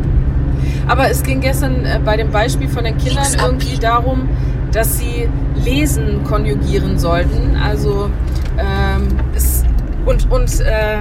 Aber 0.89 1.11
es 1.11 1.23
ging 1.23 1.41
gestern 1.41 1.85
äh, 1.85 2.01
bei 2.05 2.17
dem 2.17 2.31
Beispiel 2.31 2.69
von 2.69 2.85
den 2.85 2.97
Kindern 2.97 3.27
irgendwie 3.43 3.79
darum, 3.79 4.29
dass 4.73 4.99
sie 4.99 5.29
lesen 5.65 6.23
konjugieren 6.25 6.99
sollten. 6.99 7.57
Also 7.57 8.11
ähm, 8.59 9.09
es, 9.35 9.65
und 10.05 10.31
und 10.31 10.61
äh, 10.61 10.99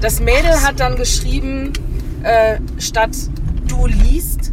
das 0.00 0.20
Mädel 0.20 0.52
hat 0.62 0.80
dann 0.80 0.96
geschrieben 0.96 1.72
äh, 2.22 2.58
statt 2.78 3.16
du 3.68 3.86
liest 3.86 4.47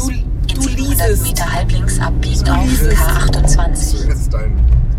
du 0.00 0.10
In 0.10 0.24
du 0.54 0.62
700 0.62 0.78
liesest. 0.78 1.22
Meter 1.22 1.52
halblinks 1.52 2.00
abbiegen 2.00 2.44
Du 2.44 2.52
auf 2.52 2.64
liesest. 2.64 2.96
Hast 2.98 3.34
du 3.34 3.38
K28. 3.38 4.08
jetzt 4.08 4.34
dein 4.34 4.56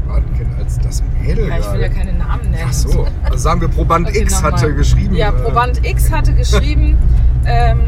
Patenkind 0.08 0.50
als 0.60 0.80
das 0.80 1.04
Mädel 1.22 1.48
Ja, 1.48 1.58
ich 1.60 1.72
will 1.74 1.82
ja 1.82 1.90
keine 1.90 2.14
Namen 2.14 2.52
nennen. 2.52 2.64
Ach 2.68 2.74
so. 2.74 3.08
Also 3.24 3.38
sagen 3.38 3.62
wir, 3.62 3.68
Proband 3.68 4.08
Okay, 4.08 4.20
X 4.20 4.42
hatte 4.44 4.74
geschrieben. 4.74 5.16
Ja, 5.16 5.30
äh, 5.30 5.32
Proband 5.32 5.86
X 5.86 6.12
hatte 6.12 6.34
geschrieben, 6.34 6.98
ähm, 7.46 7.80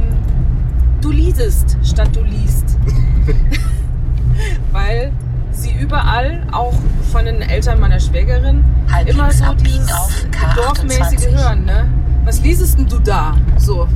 du 1.01 1.11
liesest 1.11 1.77
statt 1.83 2.09
du 2.13 2.21
liest. 2.21 2.77
Weil 4.71 5.11
sie 5.51 5.71
überall, 5.79 6.45
auch 6.51 6.73
von 7.11 7.25
den 7.25 7.41
Eltern 7.41 7.79
meiner 7.79 7.99
Schwägerin, 7.99 8.63
Halblinks 8.91 9.15
immer 9.19 9.31
so 9.31 9.53
dieses 9.53 9.91
auf 9.91 10.11
K28. 10.31 10.55
dorfmäßige 10.55 11.27
hören, 11.35 11.65
ne? 11.65 11.85
Was 12.25 12.41
liesest 12.41 12.79
denn 12.79 12.87
du 12.87 12.99
da? 12.99 13.35
So. 13.57 13.87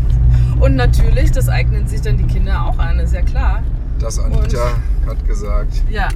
Und 0.60 0.76
natürlich, 0.76 1.32
das 1.32 1.50
eignen 1.50 1.88
sich 1.88 2.02
dann 2.02 2.17
die 2.17 2.26
Kinder 2.26 2.65
auch 2.65 2.80
an, 2.80 3.00
ist 3.00 3.13
ja 3.13 3.22
klar. 3.22 3.62
Das 4.00 4.20
Anita 4.20 4.72
hat 5.06 5.28
gesagt. 5.28 5.84
Ja. 5.89 6.08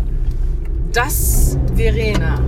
Das 0.94 1.58
Verena. 1.76 2.40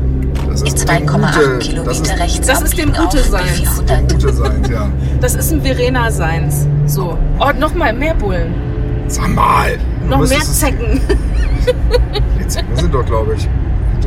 Das 0.49 0.61
ist 0.63 0.89
2,8 0.89 1.57
das 1.57 1.59
Kilometer 1.59 1.91
ist 1.91 2.19
rechts 2.19 2.47
das 2.47 2.61
ist 2.61 2.77
dem 2.77 2.91
Gute 2.91 3.19
auf 3.19 3.25
sein. 3.25 3.45
B400. 3.45 4.13
gute 4.13 4.33
sein, 4.33 4.63
ja. 4.69 4.89
Das 5.21 5.35
ist 5.35 5.53
ein 5.53 5.61
Verena 5.61 6.11
Seins. 6.11 6.67
So. 6.85 7.17
Oh, 7.39 7.51
nochmal 7.57 7.93
mehr 7.93 8.13
Bullen. 8.15 8.53
Sag 9.07 9.29
mal! 9.33 9.77
Noch 10.09 10.27
mehr 10.27 10.41
Zecken. 10.41 10.99
Die 12.39 12.47
Zecken 12.47 12.75
sind 12.75 12.93
doch, 12.93 13.05
glaube 13.05 13.35
ich, 13.35 13.47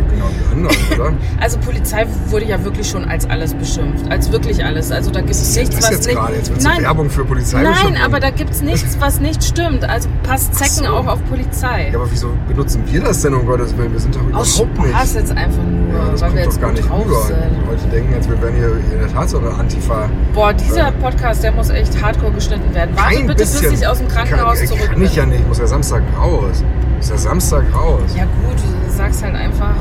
genau 0.08 0.26
die 0.28 0.52
anderen, 0.54 0.76
oder? 1.00 1.12
Also 1.40 1.58
Polizei 1.58 2.06
wurde 2.28 2.46
ja 2.46 2.62
wirklich 2.64 2.88
schon 2.88 3.04
als 3.04 3.28
alles 3.28 3.54
beschimpft. 3.54 4.10
Als 4.10 4.30
wirklich 4.32 4.64
alles. 4.64 4.90
Also 4.92 5.10
da 5.10 5.20
gibt 5.20 5.32
es 5.32 5.56
nichts, 5.56 5.76
was 5.76 5.90
jetzt 5.90 6.06
nicht. 6.06 6.16
gerade. 6.16 6.34
Jetzt 6.34 6.52
Nein, 6.62 6.82
Werbung 6.82 7.10
für 7.10 7.24
Polizei 7.24 7.62
nein, 7.62 7.96
aber 8.04 8.20
da 8.20 8.30
gibt 8.30 8.50
es 8.50 8.62
nichts, 8.62 8.96
was 9.00 9.20
nicht 9.20 9.42
stimmt. 9.44 9.84
Also 9.88 10.08
passt 10.22 10.54
Zecken 10.54 10.86
so. 10.86 10.94
auch 10.94 11.06
auf 11.06 11.24
Polizei. 11.26 11.90
Ja, 11.92 11.98
aber 11.98 12.10
wieso 12.10 12.30
benutzen 12.48 12.82
wir 12.86 13.00
das 13.02 13.22
denn, 13.22 13.34
um 13.34 13.46
Gottes 13.46 13.76
Willen? 13.76 13.92
Wir 13.92 14.00
sind 14.00 14.14
doch 14.14 14.20
Aus 14.38 14.56
überhaupt 14.58 14.88
Spaß 14.88 15.14
nicht. 15.14 15.20
jetzt 15.28 15.36
einfach 15.36 15.62
nur, 15.62 15.98
Ja, 15.98 16.10
das 16.12 16.20
weil 16.22 16.34
wir 16.34 16.42
jetzt 16.42 16.60
gar 16.60 16.72
nicht 16.72 16.88
drauf 16.88 17.04
rüber. 17.04 17.22
sind. 17.22 17.36
Die 17.62 17.70
Leute 17.70 17.86
denken 17.92 18.12
jetzt, 18.14 18.28
wir 18.30 18.40
wären 18.42 18.54
hier 18.54 18.68
in 18.92 18.98
der 19.00 19.12
Tat 19.12 19.28
so 19.30 19.38
eine 19.38 19.50
Antifa. 19.54 20.08
Boah, 20.34 20.52
dieser 20.52 20.76
Ja. 20.78 20.90
Podcast, 20.92 21.42
der 21.42 21.52
muss 21.52 21.70
echt 21.70 22.02
hardcore 22.02 22.32
geschnitten 22.32 22.74
werden. 22.74 22.90
Warte 22.96 23.20
bitte, 23.20 23.34
bisschen. 23.34 23.70
bis 23.70 23.80
ich 23.80 23.86
aus 23.86 23.98
dem 23.98 24.08
Krankenhaus 24.08 24.58
kann, 24.58 24.66
zurück 24.68 24.86
Kann 24.86 24.94
bin. 24.96 25.04
ich 25.04 25.16
ja 25.16 25.26
nicht. 25.26 25.40
Ich 25.40 25.46
muss 25.46 25.58
ja 25.58 25.66
Samstag 25.66 26.02
raus. 26.18 26.62
Muss 26.96 27.10
ja 27.10 27.16
Samstag 27.16 27.64
raus. 27.74 28.00
Ja 28.16 28.24
gut, 28.24 28.56
du 28.56 28.90
sagst 28.92 29.22
halt 29.22 29.34
einfach, 29.34 29.74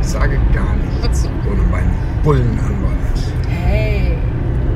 Ich 0.00 0.06
sage 0.08 0.38
gar 0.54 0.74
nichts 1.02 1.28
ohne 1.50 1.62
meinen 1.70 1.90
Bullenanwalt. 2.22 3.18
äh, 3.48 3.54
hey. 3.54 4.18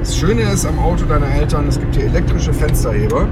Das 0.00 0.16
Schöne 0.16 0.42
ist 0.42 0.66
am 0.66 0.78
Auto 0.78 1.04
deiner 1.04 1.26
Eltern, 1.34 1.66
es 1.68 1.78
gibt 1.80 1.94
hier 1.96 2.06
elektrische 2.06 2.52
Fensterheber. 2.52 3.26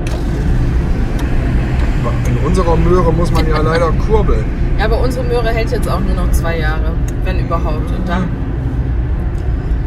In 2.26 2.36
unserer 2.46 2.76
Möhre 2.76 3.12
muss 3.12 3.30
man 3.32 3.48
ja 3.48 3.60
leider 3.60 3.90
kurbeln. 4.06 4.44
Ja, 4.78 4.86
aber 4.86 5.00
unsere 5.00 5.24
Möhre 5.24 5.48
hält 5.50 5.70
jetzt 5.70 5.88
auch 5.88 6.00
nur 6.00 6.14
noch 6.14 6.30
zwei 6.32 6.58
Jahre, 6.58 6.92
wenn 7.24 7.38
überhaupt. 7.40 7.90
Und 7.90 8.06
dann 8.08 8.28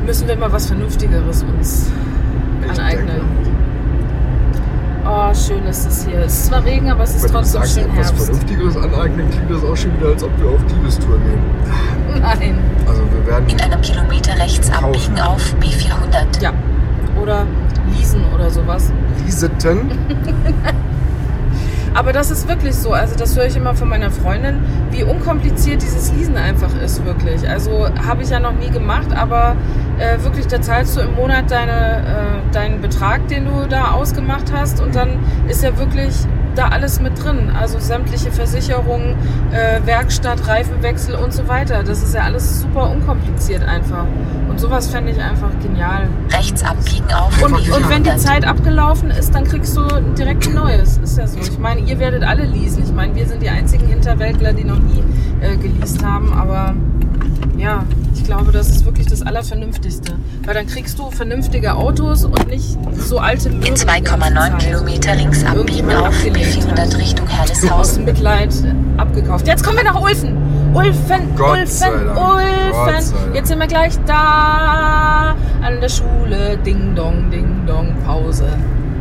müssen 0.05 0.27
wir 0.27 0.35
mal 0.37 0.51
was 0.51 0.67
Vernünftigeres 0.67 1.43
uns 1.43 1.91
Ich 2.63 2.71
aneignen. 2.71 3.07
denke. 3.07 3.21
Oh, 5.09 5.33
schön 5.33 5.63
ist 5.65 5.85
es 5.87 6.05
hier. 6.05 6.19
Es 6.19 6.33
ist 6.33 6.45
zwar 6.47 6.63
Regen, 6.65 6.89
aber 6.91 7.03
es 7.03 7.15
ist 7.15 7.23
Wenn 7.23 7.31
du 7.31 7.37
trotzdem 7.37 7.61
sagst, 7.61 7.75
schön 7.75 7.83
etwas 7.85 8.07
Herbst. 8.07 8.25
Vernünftigeres 8.25 8.75
aneignen, 8.77 9.29
klingt 9.29 9.49
das 9.51 9.63
auch 9.63 9.75
schon 9.77 9.97
wieder, 9.97 10.09
als 10.09 10.23
ob 10.23 10.31
wir 10.41 10.49
auf 10.49 10.65
Diebestour 10.65 11.17
gehen. 11.19 12.21
Nein. 12.21 12.59
Also 12.87 13.01
wir 13.11 13.25
werden 13.25 13.47
In 13.49 13.61
einem 13.61 13.81
Kilometer 13.81 14.37
rechts 14.37 14.69
Kaufen. 14.69 14.85
abbiegen 14.85 15.19
auf 15.21 15.41
B400. 15.61 16.41
Ja. 16.41 16.51
Oder 17.21 17.45
leasen 17.95 18.21
oder 18.35 18.49
sowas. 18.49 18.91
Lieseten. 19.25 19.91
Aber 21.97 22.13
das 22.13 22.29
ist 22.29 22.47
wirklich 22.47 22.75
so. 22.75 22.93
Also 22.93 23.15
das 23.15 23.35
höre 23.35 23.47
ich 23.47 23.55
immer 23.55 23.73
von 23.73 23.89
meiner 23.89 24.11
Freundin, 24.11 24.59
wie 24.91 25.01
unkompliziert 25.01 25.81
dieses 25.81 26.13
Leasen 26.13 26.37
einfach 26.37 26.69
ist, 26.79 27.03
wirklich. 27.03 27.49
Also 27.49 27.89
habe 28.05 28.21
ich 28.21 28.29
ja 28.29 28.39
noch 28.39 28.53
nie 28.53 28.69
gemacht, 28.69 29.07
aber 29.15 29.55
äh, 29.97 30.23
wirklich, 30.23 30.45
da 30.45 30.61
zahlst 30.61 30.95
du 30.95 31.01
im 31.01 31.15
Monat 31.15 31.49
deine, 31.49 31.71
äh, 31.71 32.53
deinen 32.53 32.81
Betrag, 32.81 33.27
den 33.29 33.45
du 33.45 33.67
da 33.67 33.93
ausgemacht 33.93 34.53
hast 34.53 34.79
und 34.79 34.93
dann 34.93 35.09
ist 35.47 35.63
ja 35.63 35.75
wirklich 35.79 36.13
da 36.57 36.69
alles 36.69 36.99
mit 36.99 37.23
drin. 37.23 37.51
Also 37.57 37.79
sämtliche 37.79 38.31
Versicherungen, 38.31 39.15
äh, 39.51 39.85
Werkstatt, 39.85 40.47
Reifenwechsel 40.47 41.15
und 41.15 41.33
so 41.33 41.47
weiter. 41.47 41.83
Das 41.83 42.03
ist 42.03 42.13
ja 42.13 42.21
alles 42.21 42.61
super 42.61 42.89
unkompliziert 42.89 43.63
einfach. 43.63 44.05
Und 44.49 44.59
sowas 44.59 44.87
fände 44.87 45.11
ich 45.11 45.21
einfach 45.21 45.51
genial. 45.61 46.07
Rechts 46.31 46.63
abbiegen 46.63 47.13
auf 47.13 47.41
Und, 47.43 47.53
und 47.53 47.89
wenn 47.89 48.03
die 48.03 48.09
B400. 48.09 48.17
Zeit 48.17 48.47
abgelaufen 48.47 49.11
ist, 49.11 49.33
dann 49.35 49.43
kriegst 49.43 49.77
du 49.77 49.81
direkt 50.17 50.47
ein 50.47 50.55
neues. 50.55 50.97
Ist 50.97 51.17
ja 51.17 51.27
so. 51.27 51.39
Ich 51.39 51.57
meine, 51.59 51.81
ihr 51.81 51.99
werdet 51.99 52.23
alle 52.23 52.43
leasen. 52.43 52.83
Ich 52.83 52.91
meine, 52.91 53.13
wir 53.15 53.27
sind 53.27 53.41
die 53.41 53.49
einzigen 53.49 53.87
Hinterwäldler, 53.87 54.53
die 54.53 54.63
noch 54.63 54.79
nie 54.79 55.03
äh, 55.41 55.57
geleast 55.57 56.03
haben. 56.03 56.33
Aber 56.33 56.73
ja, 57.57 57.83
ich 58.13 58.23
glaube, 58.23 58.51
das 58.51 58.69
ist 58.69 58.85
wirklich 58.85 59.07
das 59.07 59.21
Allervernünftigste. 59.21 60.13
Weil 60.45 60.53
dann 60.53 60.67
kriegst 60.67 60.97
du 60.99 61.09
vernünftige 61.11 61.75
Autos 61.75 62.23
und 62.23 62.47
nicht 62.47 62.77
so 62.93 63.19
alte 63.19 63.49
Möhren. 63.49 63.63
In 63.63 63.75
die 63.75 63.85
ganze 63.85 63.87
2,9 63.87 64.33
Zeit. 64.35 64.59
Kilometer 64.59 65.15
links 65.15 65.43
abbiegen 65.43 65.91
auf 65.95 66.05
abgelehnt 66.05 66.71
hat. 66.71 66.77
B400 66.77 66.97
Richtung 66.97 67.27
Aus 67.27 67.33
Herleshausen. 67.33 68.05
Mitleid 68.05 68.53
abgekauft. 68.97 69.47
Jetzt 69.47 69.63
kommen 69.63 69.77
wir 69.77 69.83
nach 69.83 69.99
Ulfen. 69.99 70.37
Ulfen, 70.73 71.35
Gott 71.35 71.59
Ulfen, 71.59 72.09
Ulfen. 72.09 73.33
Jetzt 73.33 73.47
sind 73.47 73.59
wir 73.59 73.67
gleich 73.67 73.93
da 74.05 75.35
an 75.61 75.81
der 75.81 75.89
Schule. 75.89 76.57
Ding 76.65 76.95
dong, 76.95 77.29
ding 77.31 77.63
dong, 77.65 77.95
Pause. 78.05 78.45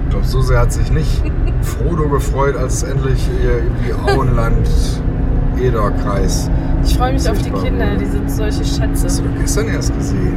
Ich 0.05 0.11
glaube, 0.11 0.27
so 0.27 0.40
sehr 0.40 0.61
hat 0.61 0.73
sich 0.73 0.90
nicht 0.90 1.23
Frodo 1.62 2.09
gefreut, 2.09 2.57
als 2.57 2.83
endlich 2.83 3.21
hier 3.40 3.59
irgendwie 3.59 3.92
Auenland, 4.11 4.69
Ederkreis. 5.61 6.51
Ich 6.87 6.96
freue 6.96 7.12
mich 7.12 7.29
auf 7.29 7.38
die 7.42 7.51
Kinder, 7.51 7.96
die 8.01 8.07
sind 8.07 8.31
solche 8.31 8.64
Schätze. 8.64 9.05
Hast 9.07 9.18
du 9.20 9.25
gestern 9.40 9.68
erst 9.68 9.94
gesehen. 9.96 10.35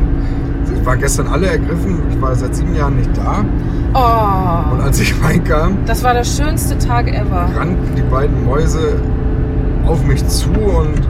Ich 0.80 0.86
war 0.86 0.98
gestern 0.98 1.28
alle 1.28 1.48
ergriffen. 1.48 2.00
Ich 2.10 2.20
war 2.22 2.36
seit 2.36 2.56
sieben 2.56 2.76
Jahren 2.76 2.96
nicht 2.98 3.10
da. 3.16 3.40
Und 3.40 3.46
Oh, 3.94 4.84
als 4.84 5.00
ich 5.00 5.14
reinkam, 5.24 5.78
das 5.86 6.04
war 6.04 6.14
der 6.14 6.24
schönste 6.24 6.78
Tag 6.78 7.08
ever. 7.08 7.50
rannten 7.56 7.96
die 7.96 8.02
beiden 8.04 8.46
Mäuse 8.46 9.00
auf 9.86 10.04
mich 10.06 10.26
zu 10.28 10.50
und 10.52 11.02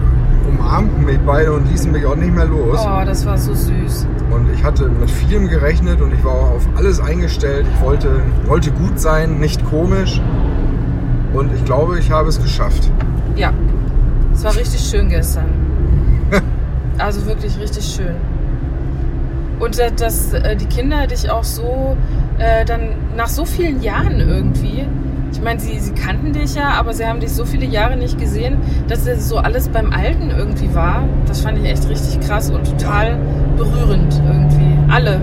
umarmten 0.47 1.05
mich 1.05 1.19
beide 1.25 1.51
und 1.53 1.69
ließen 1.71 1.91
mich 1.91 2.05
auch 2.05 2.15
nicht 2.15 2.33
mehr 2.33 2.45
los. 2.45 2.79
Oh, 2.81 3.05
das 3.05 3.25
war 3.25 3.37
so 3.37 3.53
süß. 3.53 4.07
Und 4.31 4.47
ich 4.53 4.63
hatte 4.63 4.87
mit 4.89 5.09
vielem 5.09 5.47
gerechnet 5.47 6.01
und 6.01 6.13
ich 6.13 6.23
war 6.23 6.33
auf 6.33 6.67
alles 6.77 6.99
eingestellt. 7.01 7.65
Ich 7.75 7.81
wollte, 7.81 8.21
wollte 8.45 8.71
gut 8.71 8.99
sein, 8.99 9.39
nicht 9.39 9.65
komisch. 9.69 10.21
Und 11.33 11.53
ich 11.53 11.63
glaube, 11.65 11.99
ich 11.99 12.11
habe 12.11 12.29
es 12.29 12.41
geschafft. 12.41 12.89
Ja, 13.35 13.51
es 14.39 14.45
war 14.45 14.55
richtig 14.55 14.79
schön 14.79 15.09
gestern. 15.09 15.49
Also 16.97 17.25
wirklich 17.27 17.57
richtig 17.57 17.85
schön. 17.85 18.15
Und 19.59 19.79
dass 20.01 20.33
äh, 20.33 20.57
die 20.57 20.65
Kinder 20.65 21.07
dich 21.07 21.29
auch 21.31 21.45
so 21.45 21.95
äh, 22.39 22.65
dann 22.65 22.89
nach 23.15 23.29
so 23.29 23.45
vielen 23.45 23.81
Jahren 23.81 24.19
irgendwie, 24.19 24.85
ich 25.31 25.41
meine, 25.41 25.61
sie, 25.61 25.79
sie 25.79 25.93
kannten 25.93 26.33
dich 26.33 26.55
ja, 26.55 26.71
aber 26.71 26.93
sie 26.93 27.05
haben 27.05 27.21
dich 27.21 27.31
so 27.31 27.45
viele 27.45 27.65
Jahre 27.65 27.95
nicht 27.95 28.19
gesehen, 28.19 28.57
dass 28.89 29.07
es 29.07 29.29
so 29.29 29.37
alles 29.37 29.69
beim 29.69 29.93
Alten 29.93 30.29
irgendwie 30.29 30.73
war. 30.75 31.03
Das 31.25 31.39
fand 31.39 31.57
ich 31.57 31.69
echt 31.69 31.87
richtig 31.87 32.19
krass 32.27 32.49
und 32.49 32.65
total 32.65 33.17
berührend 33.55 34.21
irgendwie. 34.27 34.91
Alle. 34.91 35.21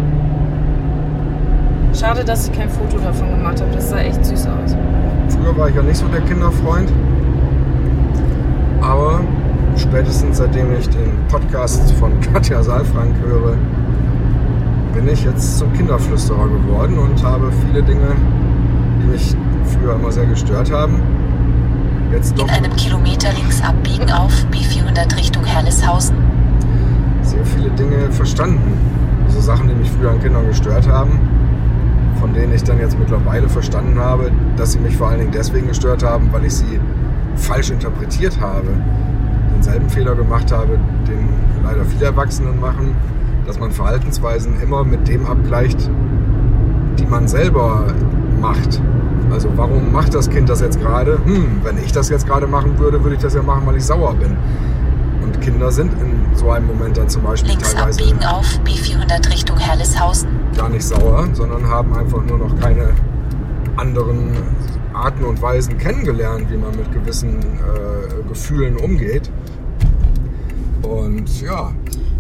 Schade, 1.98 2.24
dass 2.24 2.48
ich 2.48 2.52
kein 2.55 2.70
Foto 2.70 2.98
davon 2.98 3.31
gemacht 3.31 3.61
habe. 3.61 3.70
Das 3.74 3.90
sah 3.90 3.98
echt 3.98 4.24
süß 4.24 4.46
aus. 4.46 4.76
Früher 5.29 5.57
war 5.59 5.68
ich 5.68 5.74
ja 5.74 5.83
nicht 5.83 5.96
so 5.96 6.07
der 6.09 6.22
Kinderfreund. 6.22 6.90
Aber 8.87 9.20
spätestens 9.77 10.37
seitdem 10.37 10.72
ich 10.79 10.88
den 10.88 11.11
Podcast 11.29 11.90
von 11.94 12.12
Katja 12.33 12.62
Saalfrank 12.62 13.16
höre, 13.27 13.57
bin 14.94 15.09
ich 15.09 15.25
jetzt 15.25 15.59
zum 15.59 15.72
Kinderflüsterer 15.72 16.49
geworden 16.49 16.96
und 16.96 17.20
habe 17.22 17.51
viele 17.66 17.83
Dinge, 17.83 18.14
die 19.03 19.07
mich 19.09 19.37
früher 19.64 19.96
immer 19.96 20.12
sehr 20.12 20.27
gestört 20.27 20.70
haben, 20.70 21.03
jetzt 22.12 22.38
doch 22.38 22.44
In 22.44 22.51
einem 22.51 22.77
Kilometer 22.77 23.33
links 23.33 23.61
abbiegen 23.61 24.11
auf 24.12 24.33
B400 24.53 25.16
Richtung 25.16 25.44
Herleshausen. 25.44 26.16
sehr 27.22 27.44
viele 27.44 27.70
Dinge 27.70 28.12
verstanden. 28.12 28.72
So 29.29 29.40
Sachen, 29.40 29.66
die 29.68 29.75
mich 29.75 29.90
früher 29.90 30.12
an 30.12 30.20
Kindern 30.22 30.46
gestört 30.46 30.88
haben, 30.88 31.18
von 32.20 32.33
denen 32.33 32.55
ich 32.55 32.62
dann 32.62 32.79
jetzt 32.79 32.96
mittlerweile 32.96 33.49
verstanden 33.49 33.99
habe, 33.99 34.31
dass 34.57 34.72
sie 34.72 34.79
mich 34.79 34.96
vor 34.96 35.09
allen 35.09 35.18
Dingen 35.18 35.33
deswegen 35.33 35.66
gestört 35.66 36.05
haben, 36.05 36.29
weil 36.33 36.44
ich 36.44 36.55
sie 36.55 36.81
falsch 37.37 37.70
interpretiert 37.70 38.40
habe. 38.40 38.68
Denselben 39.55 39.88
Fehler 39.88 40.14
gemacht 40.14 40.53
habe, 40.53 40.79
den 41.07 41.29
leider 41.62 41.85
viele 41.85 42.07
Erwachsenen 42.07 42.61
machen, 42.61 42.94
dass 43.46 43.59
man 43.59 43.70
Verhaltensweisen 43.70 44.61
immer 44.61 44.85
mit 44.85 45.09
dem 45.09 45.27
abgleicht, 45.27 45.88
die 46.99 47.07
man 47.07 47.29
selber 47.29 47.87
macht. 48.40 48.81
Also 49.31 49.49
warum 49.57 49.92
macht 49.92 50.14
das 50.14 50.31
Kind 50.31 50.49
das 50.49 50.61
jetzt 50.61 50.81
gerade? 50.81 51.18
Hm, 51.25 51.61
wenn 51.62 51.79
ich 51.79 51.92
das 51.92 52.09
jetzt 52.09 52.27
gerade 52.27 52.46
machen 52.46 52.79
würde, 52.79 53.03
würde 53.03 53.16
ich 53.16 53.22
das 53.22 53.35
ja 53.35 53.42
machen, 53.42 53.62
weil 53.66 53.77
ich 53.77 53.85
sauer 53.85 54.14
bin. 54.14 54.37
Und 55.22 55.40
Kinder 55.40 55.72
sind 55.72 55.92
in 55.94 56.37
so 56.37 56.51
einem 56.51 56.66
Moment 56.66 56.96
dann 56.96 57.09
zum 57.09 57.22
Beispiel 57.22 57.51
Links 57.51 57.75
teilweise 57.75 58.01
abbiegen 58.03 58.25
auf 58.25 58.46
B400 58.64 59.31
Richtung 59.31 59.57
Herleshausen. 59.59 60.29
gar 60.57 60.68
nicht 60.68 60.85
sauer, 60.85 61.27
sondern 61.33 61.66
haben 61.66 61.94
einfach 61.96 62.22
nur 62.25 62.38
noch 62.38 62.59
keine 62.61 62.90
anderen 63.77 64.31
Arten 64.96 65.24
und 65.24 65.40
Weisen 65.42 65.78
kennengelernt, 65.78 66.50
wie 66.50 66.56
man 66.56 66.70
mit 66.76 66.90
gewissen 66.92 67.38
äh, 67.38 68.28
Gefühlen 68.28 68.76
umgeht. 68.76 69.30
Und 70.82 71.42
ja, 71.42 71.72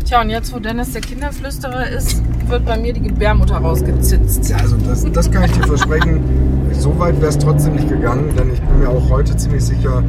Tja, 0.06 0.20
und 0.20 0.30
jetzt, 0.30 0.54
wo 0.54 0.60
Dennis 0.60 0.92
der 0.92 1.00
Kinderflüsterer 1.00 1.88
ist, 1.88 2.22
wird 2.48 2.64
bei 2.64 2.78
mir 2.78 2.92
die 2.92 3.00
Gebärmutter 3.00 3.56
rausgezitzt. 3.56 4.48
Ja, 4.48 4.58
also 4.58 4.76
das, 4.76 5.04
das 5.10 5.28
kann 5.32 5.42
ich 5.44 5.52
dir 5.52 5.66
versprechen. 5.66 6.22
So 6.78 6.96
weit 6.98 7.16
wäre 7.22 7.30
es 7.30 7.38
trotzdem 7.38 7.74
nicht 7.74 7.88
gegangen, 7.88 8.34
denn 8.36 8.52
ich 8.52 8.60
bin 8.60 8.80
mir 8.80 8.90
auch 8.90 9.08
heute 9.08 9.34
ziemlich 9.34 9.64
sicher, 9.64 10.02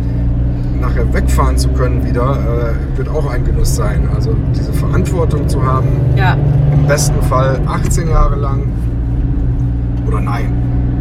nachher 0.81 1.11
wegfahren 1.13 1.57
zu 1.57 1.69
können 1.69 2.05
wieder, 2.05 2.75
äh, 2.93 2.97
wird 2.97 3.07
auch 3.07 3.25
ein 3.31 3.45
Genuss 3.45 3.77
sein. 3.77 4.09
Also 4.13 4.35
diese 4.53 4.73
Verantwortung 4.73 5.47
zu 5.47 5.63
haben, 5.63 5.87
Ja, 6.17 6.33
im 6.73 6.85
besten 6.85 7.21
Fall 7.21 7.61
18 7.65 8.09
Jahre 8.09 8.35
lang, 8.35 8.63
oder 10.07 10.19
nein, 10.19 10.51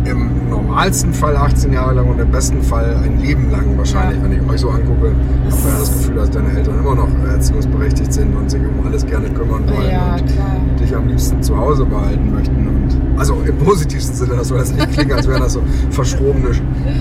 im 0.05 0.36
normalsten 0.77 1.15
Fall 1.15 1.35
18 1.35 1.73
Jahre 1.73 1.95
lang 1.95 2.07
und 2.07 2.19
im 2.19 2.31
besten 2.31 2.61
Fall 2.61 2.95
ein 3.03 3.19
Leben 3.19 3.51
lang 3.51 3.79
wahrscheinlich. 3.79 4.19
Ja. 4.19 4.25
Wenn 4.25 4.33
ich 4.33 4.51
euch 4.51 4.61
so 4.61 4.69
angucke, 4.69 5.13
man 5.13 5.73
ja 5.73 5.79
das 5.81 5.91
Gefühl, 5.91 6.17
dass 6.17 6.31
deine 6.31 6.51
Eltern 6.51 6.79
immer 6.81 6.95
noch 6.95 7.09
erziehungsberechtigt 7.27 8.13
sind 8.13 8.37
und 8.37 8.51
sich 8.51 8.61
um 8.61 8.87
alles 8.87 9.07
gerne 9.07 9.31
kümmern 9.31 9.67
wollen 9.71 9.91
ja, 9.91 10.17
und 10.17 10.27
klar. 10.27 10.57
dich 10.79 10.95
am 10.95 11.09
liebsten 11.09 11.43
zu 11.43 11.57
Hause 11.57 11.87
behalten 11.87 12.31
möchten. 12.31 12.69
Und 12.69 13.19
also 13.19 13.41
im 13.47 13.57
positivsten 13.57 14.17
Sinne, 14.17 14.37
das 14.37 14.49
soll 14.49 14.59
jetzt 14.59 14.77
nicht 14.77 14.93
klingen, 14.93 15.13
als 15.13 15.27
wären 15.27 15.41
das 15.41 15.55
so 15.55 15.63
verschrobene 15.89 16.51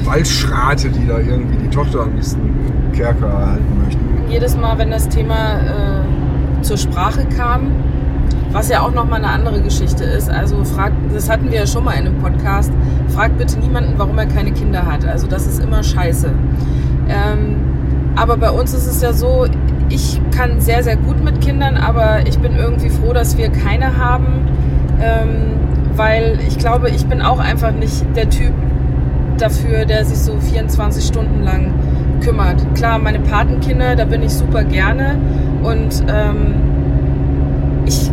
Waldschrate, 0.06 0.88
die 0.88 1.06
da 1.06 1.20
irgendwie 1.20 1.58
die 1.58 1.70
Tochter 1.70 2.04
am 2.04 2.16
liebsten 2.16 2.40
im 2.88 2.92
Kerker 2.94 3.28
erhalten 3.28 3.82
möchten. 3.84 4.00
Jedes 4.30 4.56
Mal, 4.56 4.78
wenn 4.78 4.90
das 4.90 5.10
Thema 5.10 5.60
äh, 5.60 6.62
zur 6.62 6.78
Sprache 6.78 7.26
kam, 7.36 7.72
was 8.56 8.70
ja 8.70 8.80
auch 8.84 8.94
nochmal 8.94 9.20
eine 9.20 9.34
andere 9.34 9.62
Geschichte 9.62 10.06
ist. 10.06 10.30
Also 10.30 10.64
fragt, 10.64 10.96
das 11.14 11.30
hatten 11.30 11.52
wir 11.52 11.60
ja 11.60 11.68
schon 11.68 11.84
mal 11.84 11.92
in 11.92 12.08
einem 12.08 12.20
Podcast. 12.20 12.72
Fragt 13.10 13.38
bitte 13.38 13.60
niemanden, 13.60 13.96
warum 13.98 14.18
er 14.18 14.28
keine 14.28 14.54
Kinder 14.54 14.86
hat. 14.86 15.04
Also 15.06 15.28
das 15.28 15.46
ist 15.46 15.62
immer 15.62 15.84
scheiße. 15.84 16.28
Ähm, 17.10 17.56
aber 18.16 18.38
bei 18.38 18.50
uns 18.50 18.74
ist 18.74 18.88
es 18.88 19.02
ja 19.02 19.12
so, 19.12 19.46
ich 19.90 20.22
kann 20.34 20.62
sehr, 20.62 20.84
sehr 20.84 20.96
gut 20.96 21.22
mit 21.22 21.42
Kindern, 21.42 21.76
aber 21.76 22.26
ich 22.26 22.40
bin 22.40 22.56
irgendwie 22.56 22.90
froh, 22.90 23.12
dass 23.12 23.38
wir 23.38 23.50
keine 23.50 23.98
haben. 23.98 24.48
Ähm, 25.02 25.60
weil 25.98 26.40
ich 26.48 26.58
glaube, 26.58 26.90
ich 26.90 27.06
bin 27.08 27.22
auch 27.22 27.40
einfach 27.40 27.74
nicht 27.74 28.06
der 28.16 28.30
Typ 28.30 28.54
dafür, 29.38 29.84
der 29.84 30.06
sich 30.06 30.20
so 30.20 30.40
24 30.40 31.04
Stunden 31.04 31.44
lang 31.44 31.74
kümmert. 32.22 32.64
Klar, 32.74 33.00
meine 33.00 33.20
Patenkinder, 33.20 33.98
da 33.98 34.06
bin 34.06 34.24
ich 34.24 34.32
super 34.32 34.64
gerne 34.64 35.18
und 35.62 36.06
ähm, 36.08 36.56
ich, 37.86 38.12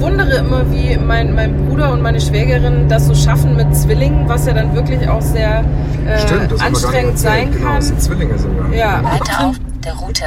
bewundere 0.00 0.38
immer, 0.38 0.64
wie 0.72 0.96
mein, 0.96 1.34
mein 1.34 1.54
Bruder 1.66 1.92
und 1.92 2.00
meine 2.00 2.20
Schwägerin 2.20 2.88
das 2.88 3.06
so 3.06 3.14
schaffen 3.14 3.54
mit 3.54 3.74
Zwillingen, 3.76 4.26
was 4.28 4.46
ja 4.46 4.54
dann 4.54 4.74
wirklich 4.74 5.06
auch 5.06 5.20
sehr 5.20 5.62
äh, 6.06 6.18
Stimmt, 6.18 6.60
anstrengend 6.62 7.18
sein. 7.18 7.50
Genau, 7.52 7.66
kann. 7.66 7.76
das 7.76 7.88
sind 7.88 8.00
Zwillinge 8.00 8.38
sogar. 8.38 8.72
Ja, 8.72 9.02
Weiter 9.04 9.46
auf 9.48 9.56
der 9.84 9.92
Route. 9.94 10.24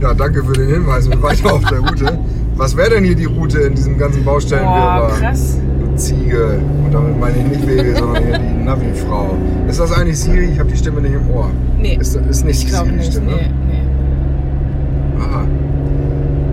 Ja, 0.00 0.14
danke 0.14 0.42
für 0.42 0.52
den 0.52 0.68
Hinweis. 0.68 1.08
Wir 1.08 1.22
weiter 1.22 1.54
auf 1.54 1.64
der 1.64 1.78
Route. 1.78 2.18
Was 2.56 2.76
wäre 2.76 2.90
denn 2.90 3.04
hier 3.04 3.14
die 3.14 3.26
Route 3.26 3.60
in 3.60 3.74
diesem 3.74 3.98
ganzen 3.98 4.24
Baustellen? 4.24 4.64
boah, 4.64 5.10
krass. 5.20 5.58
Ziege. 5.94 6.60
Und 6.84 6.92
damit 6.92 7.18
meine 7.20 7.38
ich 7.38 7.44
nicht 7.44 7.66
Baby, 7.66 7.94
sondern 7.94 8.24
hier 8.24 8.38
die 8.38 8.64
Navi-Frau. 8.64 9.36
Ist 9.68 9.80
das 9.80 9.92
eigentlich 9.92 10.18
Siri? 10.18 10.50
Ich 10.52 10.58
habe 10.58 10.68
die 10.68 10.76
Stimme 10.76 11.00
nicht 11.00 11.14
im 11.14 11.30
Ohr. 11.30 11.50
Nee, 11.78 11.96
Ist, 12.00 12.16
ist 12.16 12.44
nicht 12.44 12.64
ich 12.64 12.72
Siri 12.72 12.88
die 12.90 12.96
nicht. 12.96 13.12
Stimme? 13.12 13.32
Nee, 13.32 13.50
nee. 13.68 15.22
Aha. 15.22 15.44